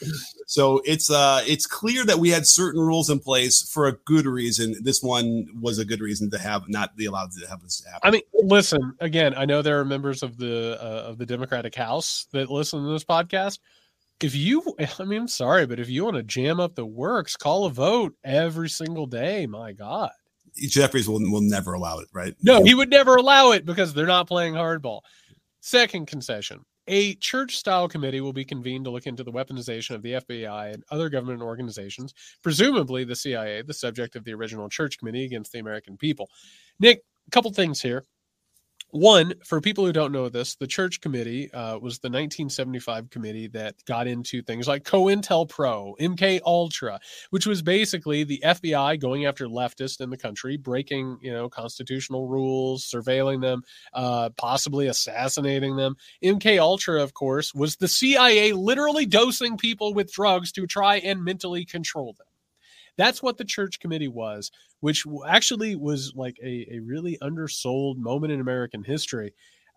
So 0.47 0.83
it's 0.85 1.11
uh, 1.11 1.43
it's 1.47 1.67
clear 1.67 2.05
that 2.05 2.19
we 2.19 2.29
had 2.29 2.47
certain 2.47 2.81
rules 2.81 3.09
in 3.09 3.19
place 3.19 3.63
for 3.63 3.87
a 3.87 3.93
good 4.05 4.27
reason. 4.27 4.75
This 4.83 5.03
one 5.03 5.47
was 5.59 5.79
a 5.79 5.87
good 5.87 6.01
reason 6.01 6.31
to 6.31 6.39
have 6.39 6.69
not 6.69 6.97
be 6.97 7.07
allowed 7.07 7.33
to 7.33 7.47
have 7.49 7.63
this 7.63 7.83
happen. 7.85 8.01
I 8.03 8.11
mean, 8.11 8.23
listen 8.35 8.95
again. 9.01 9.35
I 9.35 9.47
know 9.47 9.63
there 9.63 9.81
are 9.81 9.85
members 9.87 10.23
of 10.23 10.37
the 10.37 10.79
uh, 10.81 11.09
of 11.09 11.19
the 11.19 11.27
Democratic 11.27 11.75
House 11.75 12.27
that 12.33 12.51
listen 12.51 12.85
to 12.85 12.93
this 12.93 13.05
podcast 13.05 13.59
if 14.21 14.37
you 14.37 14.63
i 15.01 15.05
mean 15.05 15.23
i'm 15.23 15.27
sorry 15.27 15.67
but 15.67 15.81
if 15.81 15.89
you 15.89 16.05
want 16.05 16.17
to 16.17 16.23
jam 16.23 16.61
up 16.61 16.77
the 16.77 16.87
works 16.87 17.37
call 17.37 17.65
a 17.65 17.71
vote 17.71 18.15
every 18.23 18.69
single 18.69 19.07
day 19.07 19.47
my 19.47 19.73
god 19.73 20.13
Jeffries 20.57 21.09
will 21.09 21.21
will 21.31 21.41
never 21.41 21.73
allow 21.75 21.99
it, 21.99 22.09
right? 22.13 22.35
No, 22.43 22.63
he 22.63 22.75
would 22.75 22.91
never 22.91 23.17
allow 23.17 23.53
it 23.53 23.65
because 23.65 23.95
they're 23.95 24.07
not 24.07 24.29
playing 24.29 24.55
hardball. 24.55 25.01
Second 25.61 26.07
concession. 26.07 26.65
A 26.89 27.15
church 27.15 27.57
style 27.57 27.89
committee 27.89 28.21
will 28.21 28.33
be 28.33 28.45
convened 28.45 28.87
to 28.87 28.91
look 28.91 29.07
into 29.07 29.23
the 29.23 29.31
weaponization 29.31 29.95
of 29.95 30.03
the 30.03 30.15
FBI 30.15 30.75
and 30.75 30.83
other 30.91 31.09
government 31.09 31.41
organizations, 31.41 32.13
presumably 32.43 33.05
the 33.05 33.15
CIA, 33.15 33.63
the 33.63 33.73
subject 33.73 34.17
of 34.17 34.25
the 34.25 34.35
original 34.35 34.69
church 34.69 34.99
committee 34.99 35.25
against 35.25 35.53
the 35.53 35.61
American 35.61 35.97
people. 35.97 36.29
Nick, 36.81 37.03
a 37.29 37.31
couple 37.31 37.53
things 37.53 37.81
here. 37.81 38.05
One, 38.93 39.33
for 39.43 39.63
people 39.63 39.87
who 39.87 39.93
don't 39.93 40.13
know 40.13 40.29
this, 40.29 40.55
the 40.57 40.67
Church 40.67 41.01
Committee 41.01 41.51
uh, 41.51 41.79
was 41.79 41.99
the 42.01 42.09
1975 42.09 43.09
committee 43.09 43.47
that 43.49 43.75
got 43.87 44.07
into 44.07 44.43
things 44.43 44.69
like 44.69 44.85
COINTELPRO, 44.85 45.95
MK 45.99 46.41
Ultra, 46.45 47.01
which 47.31 47.47
was 47.47 47.63
basically 47.63 48.25
the 48.25 48.43
FBI 48.45 49.01
going 49.01 49.25
after 49.25 49.47
leftists 49.47 50.03
in 50.03 50.11
the 50.11 50.19
country, 50.19 50.59
breaking 50.59 51.17
you 51.23 51.33
know 51.33 51.49
constitutional 51.49 52.29
rules, 52.29 52.85
surveilling 52.85 53.41
them, 53.41 53.63
uh, 53.95 54.29
possibly 54.37 54.89
assassinating 54.89 55.75
them. 55.77 55.97
MK 56.23 56.59
Ultra, 56.59 57.03
of 57.03 57.15
course, 57.15 57.55
was 57.55 57.77
the 57.77 57.89
CIA 57.89 58.53
literally 58.53 59.07
dosing 59.07 59.57
people 59.57 59.95
with 59.95 60.13
drugs 60.13 60.53
to 60.53 60.67
try 60.67 60.97
and 60.97 61.25
mentally 61.25 61.65
control 61.65 62.15
them. 62.19 62.27
That's 62.97 63.23
what 63.23 63.39
the 63.39 63.45
church 63.45 63.81
committee 63.81 64.09
was, 64.09 64.51
which 64.81 65.05
actually 65.27 65.77
was 65.77 66.13
like 66.15 66.37
a, 66.43 66.67
a 66.73 66.79
really 66.81 67.19
undersold 67.23 67.99
moment 67.99 68.33
in 68.33 68.41
American 68.41 68.85
history. 68.85 69.35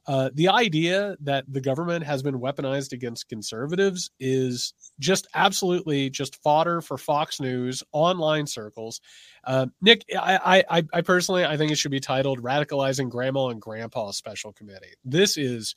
Uh, 0.08 0.30
the 0.36 0.50
idea 0.50 1.16
that 1.20 1.46
the 1.52 1.62
government 1.62 2.06
has 2.06 2.22
been 2.22 2.40
weaponized 2.40 2.94
against 2.94 3.28
conservatives 3.28 4.12
is 4.20 4.74
just 5.00 5.28
absolutely 5.34 6.12
just 6.12 6.42
fodder 6.44 6.80
for 6.80 6.96
Fox 6.96 7.40
News 7.40 7.82
online 7.92 8.46
circles. 8.46 9.02
Uh, 9.46 9.66
Nick, 9.82 10.06
I, 10.16 10.64
I, 10.70 10.84
I 10.94 11.02
personally 11.02 11.44
I 11.44 11.58
think 11.58 11.72
it 11.72 11.78
should 11.78 11.90
be 11.92 12.00
titled 12.00 12.44
"Radicalizing 12.44 13.10
Grandma 13.10 13.48
and 13.48 13.60
Grandpa 13.60 14.12
Special 14.12 14.54
Committee." 14.54 14.94
This 15.04 15.38
is 15.38 15.74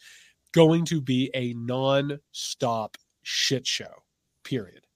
going 0.53 0.85
to 0.87 1.01
be 1.01 1.31
a 1.33 1.55
non-stop 1.55 2.99
shit 3.23 3.67
show. 3.67 4.03
Period 4.45 4.88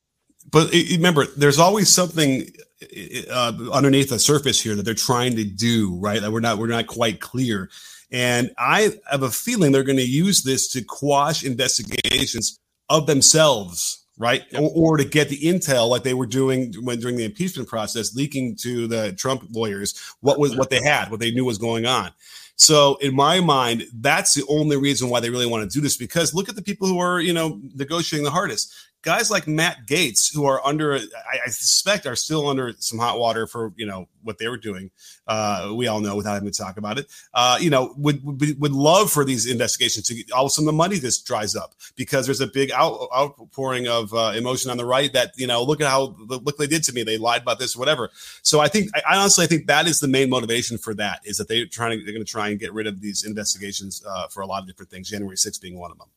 but 0.51 0.73
eh, 0.75 0.85
remember, 0.93 1.27
there's 1.37 1.59
always 1.59 1.89
something 1.89 2.47
eh, 2.81 2.87
eh, 2.91 3.23
uh, 3.31 3.53
underneath 3.73 4.11
the 4.11 4.19
surface 4.19 4.61
here 4.61 4.75
that 4.75 4.85
they're 4.85 4.95
trying 4.95 5.37
to 5.37 5.45
do, 5.45 5.97
right? 5.97 6.21
That 6.21 6.33
we're 6.33 6.41
not 6.41 6.59
we're 6.59 6.67
not 6.67 6.87
quite 6.87 7.21
clear. 7.21 7.71
And 8.11 8.51
I 8.59 8.93
have 9.11 9.23
a 9.23 9.31
feeling 9.31 9.73
they're 9.73 9.83
going 9.83 9.97
to 9.97 10.03
use 10.03 10.43
this 10.43 10.71
to 10.73 10.85
quash 10.85 11.45
investigations 11.45 12.59
of 12.91 13.07
themselves, 13.07 14.05
right? 14.19 14.43
Or, 14.55 14.71
or, 14.75 14.97
to 14.99 15.05
get 15.05 15.31
the 15.31 15.39
intel 15.39 15.89
like 15.89 16.03
they 16.03 16.13
were 16.13 16.27
doing 16.27 16.75
when 16.83 17.01
during 17.01 17.17
the 17.17 17.25
impeachment 17.25 17.71
process, 17.71 18.15
leaking 18.15 18.57
to 18.57 18.87
the 18.87 19.13
Trump 19.15 19.45
lawyers 19.51 19.99
what 20.21 20.39
was 20.39 20.55
what 20.57 20.69
they 20.69 20.83
had, 20.83 21.11
what 21.11 21.21
they 21.21 21.31
knew 21.31 21.47
was 21.47 21.59
going 21.59 21.87
on. 21.87 22.11
So 22.57 22.97
in 22.97 23.17
my 23.17 23.41
mind, 23.41 23.85
that's 23.95 24.35
the 24.35 24.45
only 24.49 24.77
reason 24.77 25.09
why 25.09 25.21
they 25.21 25.31
really 25.31 25.47
want 25.47 25.69
to 25.69 25.75
do 25.75 25.81
this 25.81 25.97
because 25.97 26.35
look 26.35 26.49
at 26.51 26.55
the 26.55 26.63
people 26.63 26.87
who 26.87 26.99
are, 26.99 27.19
you 27.19 27.33
know, 27.33 27.59
negotiating 27.75 28.25
the 28.25 28.31
hardest 28.31 28.73
guys 29.03 29.31
like 29.31 29.47
Matt 29.47 29.87
Gaetz, 29.87 30.33
who 30.33 30.45
are 30.47 30.65
under, 30.65 30.95
I, 30.95 31.39
I, 31.47 31.49
suspect, 31.51 32.07
are 32.07 32.17
still 32.17 32.49
under 32.49 32.73
some 32.79 32.99
hot 32.99 33.19
water 33.19 33.47
for 33.47 33.73
you 33.77 33.85
know 33.85 34.09
what 34.23 34.39
they 34.39 34.49
were 34.49 34.57
doing. 34.57 34.91
Uh, 35.27 35.73
we 35.75 35.89
all 35.89 36.01
know 36.01 36.17
without 36.17 36.35
having 36.35 36.51
to 36.51 36.57
talk 36.57 36.77
about 36.77 36.99
it. 36.99 37.07
Uh, 37.35 37.59
you 37.61 37.69
know, 37.69 37.95
would, 37.97 38.25
would 38.25 38.61
would 38.61 38.73
love 38.73 39.11
for 39.11 39.25
these 39.25 39.47
investigations 39.47 40.07
to 40.07 40.33
all 40.33 40.45
of 40.45 40.47
a 40.47 40.51
sudden 40.51 40.67
the 40.67 40.73
money 40.73 40.99
just 40.99 41.27
dries 41.27 41.55
up 41.55 41.75
because 41.97 42.27
there's 42.27 42.41
a 42.41 42.47
big 42.47 42.71
out, 42.71 43.09
outpouring 43.15 43.89
of 43.89 44.15
uh, 44.15 44.33
emotion 44.35 44.71
on 44.71 44.77
the 44.77 44.87
right 44.87 45.13
that 45.13 45.33
you 45.37 45.47
know 45.47 45.63
look 45.63 45.81
at 45.81 45.89
how 45.89 46.17
look 46.19 46.57
they 46.57 46.67
did 46.67 46.83
to 46.85 46.93
me. 46.93 47.03
They 47.03 47.19
lied 47.19 47.43
about 47.43 47.59
this 47.59 47.77
or 47.77 47.81
whatever. 47.81 48.11
So 48.43 48.61
I 48.61 48.69
think 48.69 48.91
I 48.97 49.17
honestly 49.19 49.45
I 49.45 49.49
think 49.49 49.67
that 49.67 49.87
is 49.87 50.01
the 50.01 50.09
main 50.09 50.31
motivation 50.31 50.79
for 50.79 50.95
that 50.95 51.21
is 51.25 51.37
that 51.39 51.49
they're 51.49 51.67
trying 51.67 51.99
to, 51.99 52.05
they're 52.05 52.15
going 52.15 52.25
to 52.25 52.31
try 52.31 52.49
and 52.49 52.59
get 52.59 52.73
rid 52.73 52.87
of 52.87 53.01
these 53.01 53.25
investigations 53.25 54.03
uh, 54.09 54.29
for 54.29 54.41
a 54.41 54.47
lot 54.47 54.63
of 54.63 54.69
different 54.69 54.91
things. 54.91 55.11
January 55.11 55.37
6th 55.37 55.61
being 55.61 55.79
one 55.79 55.91
of 55.91 55.99
them. 55.99 56.09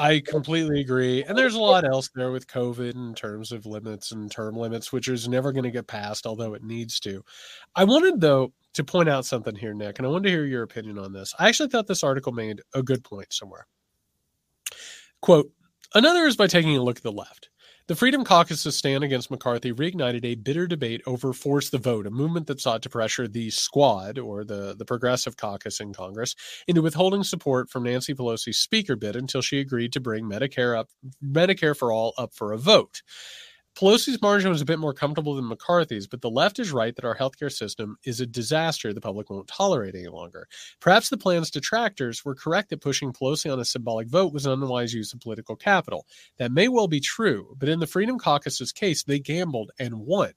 I 0.00 0.20
completely 0.20 0.80
agree. 0.80 1.24
And 1.24 1.36
there's 1.36 1.54
a 1.56 1.60
lot 1.60 1.84
else 1.84 2.08
there 2.14 2.30
with 2.32 2.46
COVID 2.46 2.94
in 2.94 3.14
terms 3.14 3.52
of 3.52 3.66
limits 3.66 4.12
and 4.12 4.30
term 4.30 4.56
limits, 4.56 4.94
which 4.94 5.08
is 5.08 5.28
never 5.28 5.52
going 5.52 5.64
to 5.64 5.70
get 5.70 5.88
passed, 5.88 6.24
although 6.24 6.54
it 6.54 6.64
needs 6.64 6.98
to. 7.00 7.22
I 7.76 7.84
wanted, 7.84 8.18
though, 8.18 8.54
to 8.72 8.82
point 8.82 9.10
out 9.10 9.26
something 9.26 9.54
here, 9.54 9.74
Nick, 9.74 9.98
and 9.98 10.06
I 10.06 10.10
wanted 10.10 10.24
to 10.24 10.30
hear 10.30 10.46
your 10.46 10.62
opinion 10.62 10.98
on 10.98 11.12
this. 11.12 11.34
I 11.38 11.48
actually 11.48 11.68
thought 11.68 11.86
this 11.86 12.02
article 12.02 12.32
made 12.32 12.62
a 12.72 12.82
good 12.82 13.04
point 13.04 13.30
somewhere. 13.30 13.66
Quote 15.20 15.50
Another 15.94 16.24
is 16.24 16.36
by 16.36 16.46
taking 16.46 16.78
a 16.78 16.82
look 16.82 16.96
at 16.96 17.02
the 17.02 17.12
left. 17.12 17.50
The 17.90 17.96
Freedom 17.96 18.22
Caucus's 18.22 18.76
stand 18.76 19.02
against 19.02 19.32
McCarthy 19.32 19.72
reignited 19.72 20.24
a 20.24 20.36
bitter 20.36 20.68
debate 20.68 21.02
over 21.06 21.32
Force 21.32 21.70
the 21.70 21.78
Vote, 21.78 22.06
a 22.06 22.10
movement 22.12 22.46
that 22.46 22.60
sought 22.60 22.82
to 22.82 22.88
pressure 22.88 23.26
the 23.26 23.50
squad, 23.50 24.16
or 24.16 24.44
the, 24.44 24.76
the 24.78 24.84
Progressive 24.84 25.36
Caucus 25.36 25.80
in 25.80 25.92
Congress, 25.92 26.36
into 26.68 26.82
withholding 26.82 27.24
support 27.24 27.68
from 27.68 27.82
Nancy 27.82 28.14
Pelosi's 28.14 28.60
speaker 28.60 28.94
bid 28.94 29.16
until 29.16 29.42
she 29.42 29.58
agreed 29.58 29.92
to 29.94 29.98
bring 29.98 30.24
Medicare 30.24 30.78
up 30.78 30.88
Medicare 31.20 31.76
for 31.76 31.90
all 31.90 32.14
up 32.16 32.32
for 32.32 32.52
a 32.52 32.58
vote. 32.58 33.02
Pelosi's 33.76 34.20
margin 34.20 34.50
was 34.50 34.60
a 34.60 34.66
bit 34.66 34.78
more 34.78 34.92
comfortable 34.92 35.34
than 35.34 35.48
McCarthy's, 35.48 36.06
but 36.06 36.20
the 36.20 36.30
left 36.30 36.58
is 36.58 36.72
right 36.72 36.94
that 36.96 37.04
our 37.04 37.16
healthcare 37.16 37.52
system 37.52 37.96
is 38.04 38.20
a 38.20 38.26
disaster 38.26 38.92
the 38.92 39.00
public 39.00 39.30
won't 39.30 39.48
tolerate 39.48 39.94
any 39.94 40.08
longer. 40.08 40.48
Perhaps 40.80 41.08
the 41.08 41.16
plan's 41.16 41.50
detractors 41.50 42.24
were 42.24 42.34
correct 42.34 42.70
that 42.70 42.80
pushing 42.80 43.12
Pelosi 43.12 43.52
on 43.52 43.60
a 43.60 43.64
symbolic 43.64 44.08
vote 44.08 44.32
was 44.32 44.44
an 44.44 44.52
unwise 44.52 44.92
use 44.92 45.12
of 45.12 45.20
political 45.20 45.56
capital. 45.56 46.06
That 46.38 46.52
may 46.52 46.68
well 46.68 46.88
be 46.88 47.00
true, 47.00 47.54
but 47.58 47.68
in 47.68 47.80
the 47.80 47.86
Freedom 47.86 48.18
Caucus's 48.18 48.72
case, 48.72 49.04
they 49.04 49.18
gambled 49.18 49.70
and 49.78 49.94
won. 50.00 50.32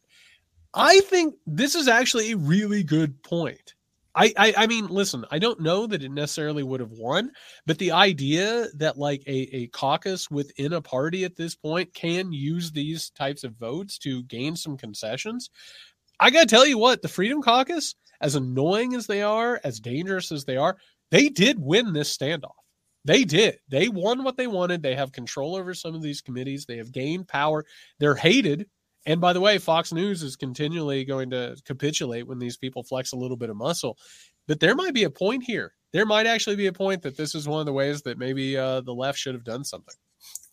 I 0.74 1.02
think 1.02 1.36
this 1.46 1.76
is 1.76 1.88
actually 1.88 2.32
a 2.32 2.38
really 2.38 2.84
good 2.84 3.22
point. 3.24 3.74
I, 4.16 4.34
I, 4.38 4.54
I 4.58 4.68
mean, 4.68 4.88
listen, 4.88 5.26
I 5.32 5.40
don't 5.40 5.60
know 5.60 5.88
that 5.88 6.04
it 6.04 6.12
necessarily 6.12 6.62
would 6.62 6.80
have 6.80 6.92
won, 6.92 7.32
but 7.66 7.80
the 7.80 7.92
idea 7.92 8.68
that 8.76 8.98
like 8.98 9.24
a, 9.26 9.56
a 9.56 9.68
caucus 9.68 10.30
within 10.30 10.74
a 10.74 10.82
party 10.82 11.24
at 11.24 11.36
this 11.36 11.56
point 11.56 11.94
can 11.94 12.32
use 12.32 12.72
these 12.72 13.10
types 13.12 13.44
of 13.44 13.56
votes 13.56 13.98
to 14.00 14.24
gain 14.24 14.56
some 14.56 14.78
concessions. 14.78 15.50
I 16.20 16.30
gotta 16.30 16.46
tell 16.46 16.68
you 16.68 16.78
what, 16.78 17.02
the 17.02 17.08
Freedom 17.08 17.42
Caucus, 17.42 17.96
as 18.22 18.36
annoying 18.36 18.94
as 18.94 19.08
they 19.08 19.24
are, 19.24 19.60
as 19.64 19.80
dangerous 19.80 20.32
as 20.32 20.46
they 20.46 20.58
are, 20.58 20.78
they 21.10 21.30
did 21.30 21.58
win 21.60 21.94
this 21.94 22.16
standoff. 22.16 22.52
They 23.06 23.24
did. 23.24 23.58
They 23.68 23.90
won 23.90 24.24
what 24.24 24.38
they 24.38 24.48
wanted. 24.48 24.82
They 24.82 24.96
have 24.96 25.12
control 25.12 25.56
over 25.56 25.74
some 25.74 25.96
of 25.96 26.02
these 26.02 26.22
committees. 26.22 26.66
They 26.66 26.78
have 26.78 26.92
gained 26.92 27.28
power. 27.28 27.66
They're 28.00 28.16
hated 28.16 28.68
And 29.06 29.20
by 29.20 29.34
the 29.34 29.42
way, 29.42 29.58
Fox 29.58 29.92
News 29.92 30.24
is 30.24 30.36
continually 30.36 31.04
going 31.04 31.30
to 31.32 31.58
capitulate 31.66 32.28
when 32.28 32.40
these 32.40 32.58
people 32.58 32.84
flex 32.84 33.12
a 33.12 33.18
little 33.18 33.38
bit 33.38 33.50
of 33.50 33.58
muscle. 33.58 33.98
But 34.48 34.60
there 34.60 34.76
might 34.76 34.94
be 34.94 35.04
a 35.04 35.10
point 35.10 35.44
here. 35.44 35.74
There 35.92 36.06
might 36.06 36.26
actually 36.26 36.56
be 36.56 36.68
a 36.68 36.74
point 36.74 37.02
that 37.04 37.18
this 37.18 37.36
is 37.36 37.48
one 37.48 37.60
of 37.60 37.66
the 37.66 37.74
ways 37.74 38.02
that 38.04 38.18
maybe 38.18 38.58
uh, 38.58 38.82
the 38.82 38.94
left 38.94 39.20
should 39.20 39.36
have 39.36 39.44
done 39.44 39.64
something. 39.64 39.96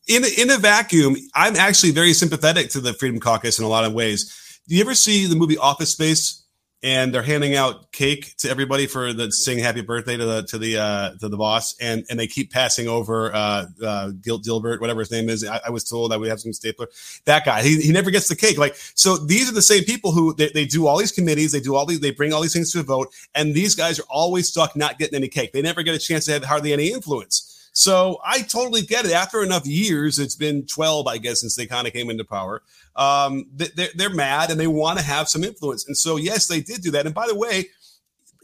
In 0.09 0.23
in 0.39 0.51
a 0.51 0.59
vacuum, 0.59 1.17
I'm 1.35 1.57
actually 1.57 1.93
very 1.93 2.13
sympathetic 2.13 2.71
to 2.71 2.81
the 2.81 2.95
Freedom 2.95 3.21
Caucus 3.21 3.59
in 3.59 3.65
a 3.65 3.69
lot 3.69 3.85
of 3.85 3.93
ways. 3.93 4.61
Do 4.69 4.75
you 4.75 4.81
ever 4.81 4.95
see 4.95 5.27
the 5.27 5.37
movie 5.37 5.57
Office 5.57 5.91
Space? 5.91 6.45
And 6.83 7.15
they're 7.15 7.23
handing 7.23 7.55
out 7.55 7.93
cake 7.93 8.35
to 8.39 8.49
everybody 8.49 8.87
for 8.87 9.13
the 9.13 9.31
saying 9.31 9.59
happy 9.59 9.83
birthday 9.83 10.17
to 10.17 10.25
the 10.25 10.43
to 10.45 10.59
the 10.59 10.79
uh, 10.79 11.11
to 11.17 11.29
the 11.29 11.37
boss, 11.37 11.75
and 11.81 12.05
and 12.09 12.19
they 12.19 12.27
keep 12.27 12.51
passing 12.51 12.89
over 12.89 13.35
uh, 13.35 13.67
uh, 13.85 14.11
Gil 14.23 14.41
Dilbert, 14.41 14.81
whatever 14.81 15.01
his 15.01 15.11
name 15.11 15.29
is. 15.29 15.45
I, 15.45 15.61
I, 15.67 15.71
was 15.71 15.85
told 15.85 16.13
I 16.13 16.17
would 16.17 16.29
have 16.29 16.41
some 16.41 16.53
stapler. 16.53 16.89
That 17.27 17.45
guy, 17.45 17.63
he, 17.63 17.81
he 17.81 17.93
never 17.93 18.11
gets 18.11 18.29
the 18.29 18.37
cake. 18.37 18.57
Like 18.57 18.77
so, 18.95 19.17
these 19.17 19.51
are 19.51 19.55
the 19.55 19.63
same 19.63 19.85
people 19.85 20.13
who 20.13 20.35
they, 20.35 20.49
they 20.51 20.65
do 20.65 20.87
all 20.87 20.99
these 20.99 21.13
committees, 21.13 21.53
they 21.53 21.61
do 21.61 21.75
all 21.75 21.85
these, 21.85 22.01
they 22.01 22.13
bring 22.13 22.33
all 22.33 22.41
these 22.41 22.53
things 22.53 22.73
to 22.73 22.81
a 22.81 22.83
vote, 22.83 23.13
and 23.35 23.55
these 23.55 23.75
guys 23.75 23.99
are 23.99 24.07
always 24.09 24.49
stuck 24.49 24.75
not 24.75 24.99
getting 24.99 25.17
any 25.17 25.29
cake. 25.29 25.53
They 25.53 25.63
never 25.63 25.83
get 25.83 25.95
a 25.95 25.99
chance 25.99 26.25
to 26.27 26.33
have 26.33 26.45
hardly 26.45 26.73
any 26.73 26.93
influence. 26.93 27.50
So 27.73 28.19
I 28.25 28.43
totally 28.43 28.83
get 28.83 29.05
it. 29.05 29.13
After 29.13 29.43
enough 29.43 29.67
years, 29.67 30.19
it's 30.19 30.35
been 30.35 30.67
12, 30.67 31.07
I 31.07 31.19
guess, 31.19 31.41
since 31.41 31.57
they 31.57 31.67
kind 31.67 31.87
of 31.87 31.93
came 31.93 32.11
into 32.11 32.25
power. 32.25 32.63
Um, 32.97 33.47
they're, 33.55 33.89
they're 33.95 34.11
mad 34.11 34.51
and 34.51 34.59
they 34.59 34.67
want 34.67 34.99
to 34.99 35.05
have 35.05 35.29
some 35.29 35.45
influence. 35.45 35.87
And 35.87 35.97
so, 35.97 36.17
yes, 36.17 36.49
they 36.49 36.61
did 36.61 36.83
do 36.83 36.91
that. 36.91 37.07
And 37.07 37.15
by 37.15 37.27
the 37.29 37.37
way, 37.37 37.67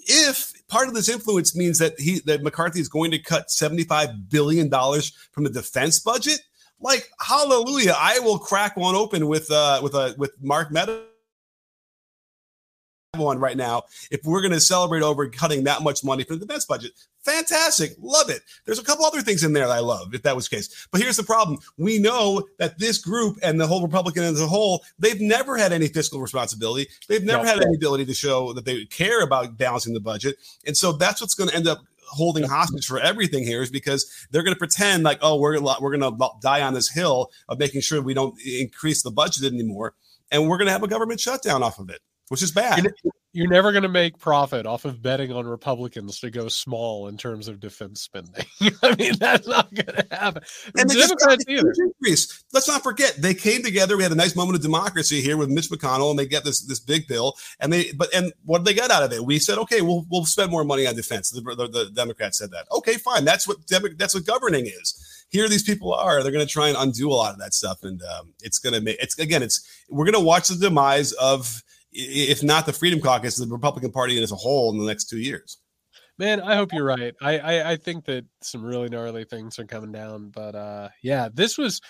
if 0.06 0.52
part 0.68 0.88
of 0.88 0.94
this 0.94 1.08
influence 1.08 1.56
means 1.56 1.78
that 1.78 1.98
he 1.98 2.20
that 2.20 2.42
McCarthy 2.42 2.80
is 2.80 2.88
going 2.88 3.10
to 3.10 3.18
cut 3.18 3.50
75 3.50 4.30
billion 4.30 4.68
dollars 4.68 5.10
from 5.32 5.44
the 5.44 5.50
defense 5.50 5.98
budget, 5.98 6.40
like 6.80 7.10
hallelujah, 7.20 7.94
I 7.98 8.20
will 8.20 8.38
crack 8.38 8.76
one 8.76 8.94
open 8.94 9.26
with 9.26 9.50
uh 9.50 9.80
with 9.82 9.94
a 9.94 9.98
uh, 9.98 10.12
with 10.16 10.32
Mark 10.40 10.70
Meadows 10.70 11.06
one 13.18 13.38
right 13.38 13.56
now 13.56 13.82
if 14.10 14.24
we're 14.24 14.40
going 14.40 14.52
to 14.52 14.60
celebrate 14.60 15.02
over 15.02 15.28
cutting 15.28 15.64
that 15.64 15.82
much 15.82 16.04
money 16.04 16.24
from 16.24 16.38
the 16.38 16.46
defense 16.46 16.64
budget. 16.64 16.92
Fantastic. 17.26 17.92
Love 18.00 18.30
it. 18.30 18.42
There's 18.64 18.78
a 18.78 18.84
couple 18.84 19.04
other 19.04 19.20
things 19.20 19.42
in 19.42 19.52
there 19.52 19.66
that 19.66 19.72
I 19.72 19.80
love 19.80 20.14
if 20.14 20.22
that 20.22 20.36
was 20.36 20.48
the 20.48 20.56
case. 20.56 20.86
But 20.92 21.00
here's 21.00 21.16
the 21.16 21.24
problem. 21.24 21.58
We 21.76 21.98
know 21.98 22.46
that 22.58 22.78
this 22.78 22.98
group 22.98 23.38
and 23.42 23.60
the 23.60 23.66
whole 23.66 23.82
Republican 23.82 24.22
as 24.22 24.40
a 24.40 24.46
whole, 24.46 24.84
they've 24.98 25.20
never 25.20 25.56
had 25.56 25.72
any 25.72 25.88
fiscal 25.88 26.20
responsibility. 26.20 26.88
They've 27.08 27.24
never 27.24 27.42
no. 27.42 27.48
had 27.48 27.62
any 27.64 27.74
ability 27.74 28.06
to 28.06 28.14
show 28.14 28.52
that 28.52 28.64
they 28.64 28.84
care 28.84 29.22
about 29.22 29.58
balancing 29.58 29.92
the 29.92 30.00
budget. 30.00 30.36
And 30.66 30.76
so 30.76 30.92
that's 30.92 31.20
what's 31.20 31.34
going 31.34 31.50
to 31.50 31.56
end 31.56 31.66
up 31.66 31.80
holding 32.08 32.44
hostage 32.44 32.86
for 32.86 33.00
everything 33.00 33.44
here 33.44 33.62
is 33.62 33.70
because 33.70 34.08
they're 34.30 34.44
going 34.44 34.54
to 34.54 34.58
pretend 34.58 35.02
like, 35.02 35.18
oh, 35.22 35.36
we're 35.40 35.58
gonna, 35.58 35.74
we're 35.80 35.96
going 35.96 36.16
to 36.16 36.28
die 36.40 36.62
on 36.62 36.74
this 36.74 36.88
hill 36.88 37.32
of 37.48 37.58
making 37.58 37.80
sure 37.80 38.00
we 38.00 38.14
don't 38.14 38.40
increase 38.40 39.02
the 39.02 39.10
budget 39.10 39.52
anymore, 39.52 39.94
and 40.30 40.48
we're 40.48 40.58
going 40.58 40.66
to 40.66 40.72
have 40.72 40.84
a 40.84 40.88
government 40.88 41.18
shutdown 41.18 41.64
off 41.64 41.80
of 41.80 41.90
it 41.90 42.00
which 42.28 42.42
is 42.42 42.52
bad. 42.52 42.92
You're 43.32 43.50
never 43.50 43.70
going 43.70 43.82
to 43.82 43.90
make 43.90 44.18
profit 44.18 44.64
off 44.64 44.86
of 44.86 45.02
betting 45.02 45.30
on 45.30 45.46
Republicans 45.46 46.20
to 46.20 46.30
go 46.30 46.48
small 46.48 47.08
in 47.08 47.18
terms 47.18 47.48
of 47.48 47.60
defense 47.60 48.00
spending. 48.00 48.46
I 48.82 48.94
mean, 48.96 49.12
that's 49.18 49.46
not 49.46 49.74
going 49.74 49.94
to 49.94 50.06
happen. 50.10 50.42
And 50.74 50.88
Democrats 50.88 51.44
either. 51.46 51.70
Increase. 51.76 52.44
Let's 52.54 52.66
not 52.66 52.82
forget 52.82 53.16
they 53.18 53.34
came 53.34 53.62
together. 53.62 53.98
We 53.98 54.04
had 54.04 54.12
a 54.12 54.16
nice 54.16 54.34
moment 54.36 54.56
of 54.56 54.62
democracy 54.62 55.20
here 55.20 55.36
with 55.36 55.50
Mitch 55.50 55.68
McConnell, 55.68 56.08
and 56.08 56.18
they 56.18 56.24
get 56.24 56.44
this 56.44 56.62
this 56.62 56.80
big 56.80 57.06
bill. 57.08 57.34
And 57.60 57.70
they 57.70 57.92
but 57.92 58.08
and 58.14 58.32
what 58.46 58.58
did 58.58 58.68
they 58.68 58.74
get 58.74 58.90
out 58.90 59.02
of 59.02 59.12
it? 59.12 59.22
We 59.22 59.38
said, 59.38 59.58
okay, 59.58 59.82
we'll 59.82 60.06
we'll 60.10 60.24
spend 60.24 60.50
more 60.50 60.64
money 60.64 60.86
on 60.86 60.94
defense. 60.94 61.28
The, 61.28 61.42
the, 61.42 61.68
the 61.68 61.90
Democrats 61.94 62.38
said 62.38 62.52
that. 62.52 62.66
Okay, 62.72 62.94
fine. 62.94 63.26
That's 63.26 63.46
what 63.46 63.58
that's 63.68 64.14
what 64.14 64.24
governing 64.24 64.64
is 64.64 65.12
here 65.28 65.48
these 65.48 65.64
people 65.64 65.92
are 65.92 66.22
they're 66.22 66.30
going 66.30 66.46
to 66.46 66.50
try 66.50 66.68
and 66.68 66.76
undo 66.78 67.10
a 67.10 67.12
lot 67.12 67.32
of 67.32 67.40
that 67.40 67.52
stuff 67.52 67.82
and 67.82 68.00
um, 68.16 68.32
it's 68.44 68.60
going 68.60 68.72
to 68.72 68.80
make 68.80 68.96
it's 69.02 69.18
again 69.18 69.42
it's 69.42 69.84
we're 69.90 70.04
going 70.04 70.14
to 70.14 70.20
watch 70.20 70.46
the 70.46 70.54
demise 70.54 71.12
of 71.14 71.64
if 71.96 72.42
not 72.42 72.66
the 72.66 72.72
Freedom 72.72 73.00
Caucus, 73.00 73.36
the 73.36 73.46
Republican 73.46 73.92
Party 73.92 74.22
as 74.22 74.32
a 74.32 74.36
whole 74.36 74.72
in 74.72 74.78
the 74.78 74.86
next 74.86 75.06
two 75.06 75.18
years. 75.18 75.58
Man, 76.18 76.40
I 76.40 76.54
hope 76.56 76.72
you're 76.72 76.84
right. 76.84 77.14
I, 77.20 77.38
I, 77.38 77.70
I 77.72 77.76
think 77.76 78.06
that 78.06 78.24
some 78.40 78.64
really 78.64 78.88
gnarly 78.88 79.24
things 79.24 79.58
are 79.58 79.66
coming 79.66 79.92
down, 79.92 80.30
but 80.30 80.54
uh, 80.54 80.88
yeah, 81.02 81.28
this 81.32 81.58
was 81.58 81.80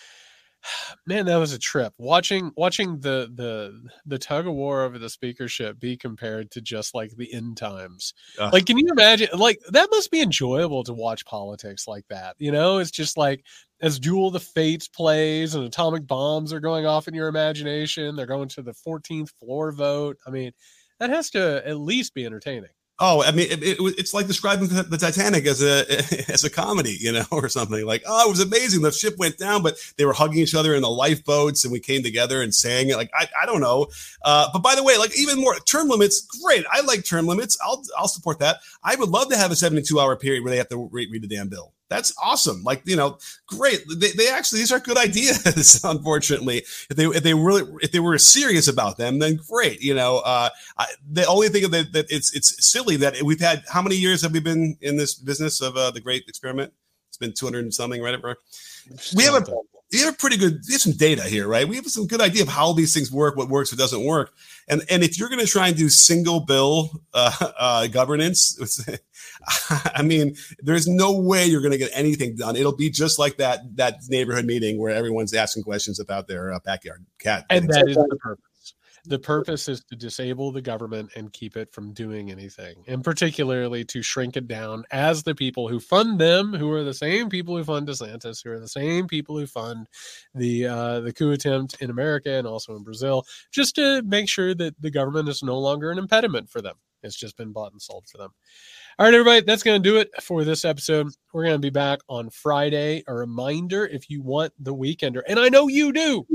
man, 1.07 1.27
that 1.27 1.37
was 1.37 1.53
a 1.53 1.59
trip. 1.59 1.93
Watching 1.99 2.53
watching 2.57 3.01
the 3.01 3.31
the 3.35 3.89
the 4.05 4.19
tug 4.19 4.47
of 4.47 4.55
war 4.55 4.83
over 4.83 4.99
the 4.99 5.11
speakership 5.11 5.79
be 5.79 5.97
compared 5.97 6.51
to 6.53 6.61
just 6.61 6.95
like 6.95 7.13
the 7.17 7.33
end 7.33 7.57
times. 7.57 8.15
Uh, 8.39 8.51
like, 8.53 8.67
can 8.67 8.79
you 8.79 8.89
imagine? 8.91 9.29
Like, 9.37 9.61
that 9.71 9.89
must 9.91 10.11
be 10.11 10.21
enjoyable 10.21 10.85
to 10.85 10.93
watch 10.93 11.25
politics 11.25 11.87
like 11.87 12.07
that. 12.09 12.37
You 12.39 12.53
know, 12.53 12.79
it's 12.79 12.91
just 12.91 13.17
like 13.17 13.45
as 13.81 13.99
Duel 13.99 14.31
the 14.31 14.41
Fates 14.41 14.89
plays 14.89 15.55
and 15.55 15.65
atomic 15.65 16.07
bombs 16.07 16.53
are 16.53 16.61
going 16.61 16.87
off 16.87 17.09
in 17.09 17.15
your 17.15 17.29
imagination. 17.29 18.17
They're 18.17 18.27
going 18.27 18.49
to 18.51 18.63
the 18.63 18.75
14th 18.87 19.31
floor 19.39 19.73
vote. 19.73 20.19
I 20.27 20.31
mean, 20.31 20.53
that 20.99 21.11
has 21.11 21.31
to 21.31 21.67
at 21.67 21.79
least 21.79 22.15
be 22.15 22.25
entertaining. 22.25 22.71
Oh, 22.99 23.23
I 23.23 23.31
mean, 23.31 23.49
it, 23.51 23.63
it, 23.63 23.77
it's 23.99 24.15
like 24.15 24.27
describing 24.27 24.69
the 24.69 24.97
Titanic 24.99 25.45
as 25.47 25.63
a 25.63 25.85
as 26.33 26.45
a 26.45 26.51
comedy, 26.51 26.97
you 26.99 27.13
know, 27.13 27.27
or 27.31 27.49
something 27.51 27.85
like, 27.85 28.03
oh, 28.07 28.27
it 28.27 28.31
was 28.31 28.41
amazing. 28.41 28.81
The 28.81 28.91
ship 28.91 29.17
went 29.19 29.37
down, 29.37 29.63
but 29.63 29.77
they 29.99 30.07
were 30.07 30.15
hugging 30.15 30.39
each 30.39 30.55
other 30.55 30.75
in 30.75 30.81
the 30.81 30.89
lifeboats, 30.89 31.65
and 31.65 31.73
we 31.73 31.81
came 31.81 32.03
together 32.03 32.41
and 32.41 32.55
sang 32.55 32.89
it. 32.89 32.97
Like, 32.97 33.11
I, 33.15 33.29
I 33.43 33.45
don't 33.45 33.61
know. 33.61 33.89
Uh, 34.25 34.49
but 34.51 34.63
by 34.63 34.75
the 34.75 34.83
way, 34.83 34.97
like 34.97 35.17
even 35.19 35.39
more 35.39 35.55
term 35.61 35.89
limits, 35.89 36.27
great. 36.43 36.65
I 36.73 36.81
like 36.81 37.05
term 37.05 37.27
limits. 37.27 37.59
I'll 37.63 37.83
I'll 37.99 38.09
support 38.09 38.39
that. 38.39 38.61
I 38.83 38.97
would 38.97 39.11
love 39.11 39.29
to 39.29 39.37
have 39.37 39.51
a 39.51 39.57
seventy 39.57 39.83
two 39.83 40.01
hour 40.01 40.17
period 40.17 40.43
where 40.43 40.51
they 40.51 40.59
have 40.59 40.71
to 40.71 40.89
read, 40.91 41.11
read 41.13 41.23
the 41.23 41.29
damn 41.29 41.51
bill. 41.51 41.75
That's 41.89 42.13
awesome. 42.23 42.63
Like, 42.65 42.83
you 42.85 42.97
know, 42.97 43.19
great. 43.47 43.85
They, 43.99 44.11
they 44.11 44.29
actually, 44.29 44.61
these 44.61 44.73
are 44.73 44.81
good 44.81 44.99
ideas. 45.09 45.83
Unfortunately, 45.85 46.59
if 46.91 46.97
they, 46.97 47.07
if 47.07 47.23
they 47.23 47.35
really, 47.35 47.63
if 47.81 47.93
they 47.93 48.01
were 48.01 48.19
serious 48.19 48.69
about 48.69 48.99
them, 48.99 49.19
then 49.19 49.39
great. 49.49 49.81
You 49.81 49.95
know, 49.95 50.19
uh, 50.19 50.51
I, 50.79 50.87
the 51.11 51.27
only 51.27 51.49
thing 51.49 51.71
that, 51.71 51.93
that 51.93 52.07
it's, 52.11 52.35
it's 52.35 52.67
silly 52.67 52.97
that 52.97 53.23
we've 53.23 53.41
had, 53.41 53.65
how 53.69 53.83
many 53.83 53.97
years 53.97 54.23
have 54.23 54.33
we 54.33 54.41
been 54.41 54.77
in 54.81 54.97
this 54.97 55.15
business 55.15 55.61
of 55.61 55.77
uh, 55.77 55.91
the 55.91 56.01
great 56.01 56.25
experiment? 56.29 56.73
It's 57.09 57.19
been 57.19 57.33
200 57.33 57.65
and 57.65 57.73
something, 57.73 58.03
right? 58.03 58.19
We 59.15 59.25
have 59.25 59.49
we 59.93 60.01
have 60.01 60.15
a 60.15 60.17
pretty 60.17 60.37
good 60.37 60.61
we 60.67 60.73
have 60.73 60.81
some 60.81 60.93
data 60.93 61.23
here 61.23 61.47
right? 61.47 61.69
We 61.69 61.77
have 61.77 61.87
some 61.87 62.07
good 62.07 62.21
idea 62.21 62.43
of 62.43 62.49
how 62.49 62.73
these 62.73 62.93
things 62.95 63.11
work 63.13 63.37
what 63.37 63.49
works 63.49 63.73
what 63.73 63.79
doesn't 63.79 64.05
work. 64.05 64.33
And 64.69 64.83
and 64.91 65.03
if 65.03 65.19
you're 65.19 65.29
going 65.29 65.45
to 65.45 65.47
try 65.47 65.69
and 65.69 65.77
do 65.77 65.89
single 65.89 66.41
bill 66.41 67.03
uh, 67.15 67.53
uh, 67.59 67.87
governance 67.89 68.81
i 69.95 70.03
mean 70.03 70.35
there's 70.61 70.87
no 70.87 71.17
way 71.17 71.47
you're 71.47 71.61
going 71.61 71.73
to 71.73 71.79
get 71.79 71.91
anything 71.95 72.37
done. 72.37 72.57
It'll 72.57 72.77
be 72.77 72.91
just 72.91 73.19
like 73.19 73.37
that 73.37 73.61
that 73.77 74.01
neighborhood 74.09 74.45
meeting 74.45 74.79
where 74.79 74.95
everyone's 74.95 75.35
asking 75.35 75.63
questions 75.63 76.01
about 76.01 76.29
their 76.29 76.53
uh, 76.53 76.59
backyard 76.65 77.05
cat 77.19 77.45
and 77.51 77.69
that 77.69 77.89
is 77.89 77.97
the 77.97 78.19
purpose 78.21 78.46
the 79.07 79.19
purpose 79.19 79.69
is 79.69 79.83
to 79.85 79.97
disable 79.97 80.53
the 80.53 80.63
government 80.63 81.11
and 81.17 81.33
keep 81.33 81.57
it 81.57 81.73
from 81.73 81.93
doing 81.93 82.31
anything, 82.31 82.85
and 82.87 83.03
particularly 83.03 83.85
to 83.87 84.03
shrink 84.03 84.37
it 84.37 84.47
down 84.47 84.85
as 84.91 85.23
the 85.23 85.35
people 85.35 85.69
who 85.69 85.81
fund 85.81 86.21
them, 86.21 86.53
who 86.53 86.71
are 86.71 86.85
the 86.85 86.95
same 86.95 87.29
people 87.29 87.57
who 87.57 87.65
fund 87.65 87.89
DeSantis, 87.89 88.45
who 88.45 88.51
are 88.51 88.61
the 88.61 88.69
same 88.69 89.07
people 89.07 89.39
who 89.39 89.47
fund 89.47 89.89
the 90.35 90.67
uh, 90.67 91.01
the 91.01 91.13
coup 91.13 91.33
attempt 91.33 91.81
in 91.81 91.91
America 91.91 92.31
and 92.31 92.47
also 92.47 92.77
in 92.77 92.83
Brazil, 92.83 93.25
just 93.51 93.75
to 93.77 94.03
make 94.03 94.29
sure 94.29 94.55
that 94.55 94.81
the 94.81 94.91
government 94.91 95.29
is 95.29 95.43
no 95.43 95.59
longer 95.59 95.91
an 95.91 95.99
impediment 95.99 96.51
for 96.51 96.61
them. 96.61 96.77
It's 97.03 97.17
just 97.17 97.37
been 97.37 97.53
bought 97.53 97.73
and 97.73 97.81
sold 97.81 98.07
for 98.11 98.19
them. 98.19 98.31
All 98.99 99.07
right, 99.07 99.15
everybody, 99.15 99.43
that's 99.43 99.63
going 99.63 99.83
to 99.83 99.89
do 99.89 99.97
it 99.99 100.11
for 100.23 100.45
this 100.45 100.65
episode. 100.65 101.09
We're 101.33 101.45
going 101.45 101.55
to 101.55 101.59
be 101.59 101.71
back 101.71 102.01
on 102.09 102.31
Friday. 102.31 103.05
A 103.07 103.15
reminder 103.15 103.87
if 103.87 104.09
you 104.09 104.23
want 104.23 104.53
the 104.59 104.75
weekender, 104.75 105.21
and 105.29 105.39
I 105.39 105.49
know 105.49 105.69
you 105.69 105.93
do, 105.93 106.27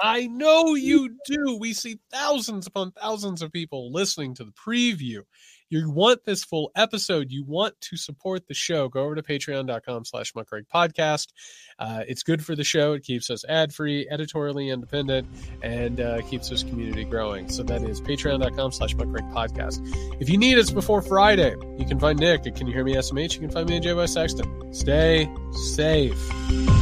I 0.00 0.26
know 0.26 0.74
you 0.74 1.16
do. 1.26 1.58
We 1.58 1.74
see 1.74 1.98
thousands 2.10 2.66
upon 2.66 2.92
thousands 2.92 3.42
of 3.42 3.52
people 3.52 3.92
listening 3.92 4.34
to 4.36 4.44
the 4.44 4.52
preview. 4.52 5.22
You 5.70 5.88
want 5.88 6.24
this 6.24 6.42
full 6.42 6.72
episode. 6.74 7.30
You 7.30 7.44
want 7.44 7.80
to 7.82 7.96
support 7.96 8.48
the 8.48 8.54
show. 8.54 8.88
Go 8.88 9.04
over 9.04 9.14
to 9.14 9.22
patreon.com 9.22 10.04
slash 10.04 10.32
muckrake 10.32 10.66
podcast. 10.72 11.28
Uh, 11.78 12.02
it's 12.08 12.24
good 12.24 12.44
for 12.44 12.56
the 12.56 12.64
show. 12.64 12.94
It 12.94 13.04
keeps 13.04 13.30
us 13.30 13.44
ad 13.48 13.72
free, 13.72 14.08
editorially 14.10 14.68
independent, 14.70 15.28
and 15.62 16.00
uh, 16.00 16.22
keeps 16.22 16.48
this 16.48 16.64
community 16.64 17.04
growing. 17.04 17.48
So 17.48 17.62
that 17.62 17.82
is 17.82 18.00
patreon.com 18.00 18.72
slash 18.72 18.96
muckrake 18.96 19.32
podcast. 19.32 19.80
If 20.20 20.28
you 20.28 20.38
need 20.38 20.58
us 20.58 20.70
before 20.70 21.02
Friday, 21.02 21.54
you 21.78 21.86
can 21.86 22.00
find 22.00 22.18
Nick 22.18 22.46
at 22.48 22.56
Can 22.56 22.66
You 22.66 22.74
Hear 22.74 22.84
Me 22.84 22.94
SMH. 22.94 23.34
You 23.34 23.40
can 23.40 23.50
find 23.50 23.68
me 23.68 23.76
at 23.76 23.84
JY 23.84 24.08
Sexton. 24.08 24.74
Stay 24.74 25.32
safe. 25.52 26.79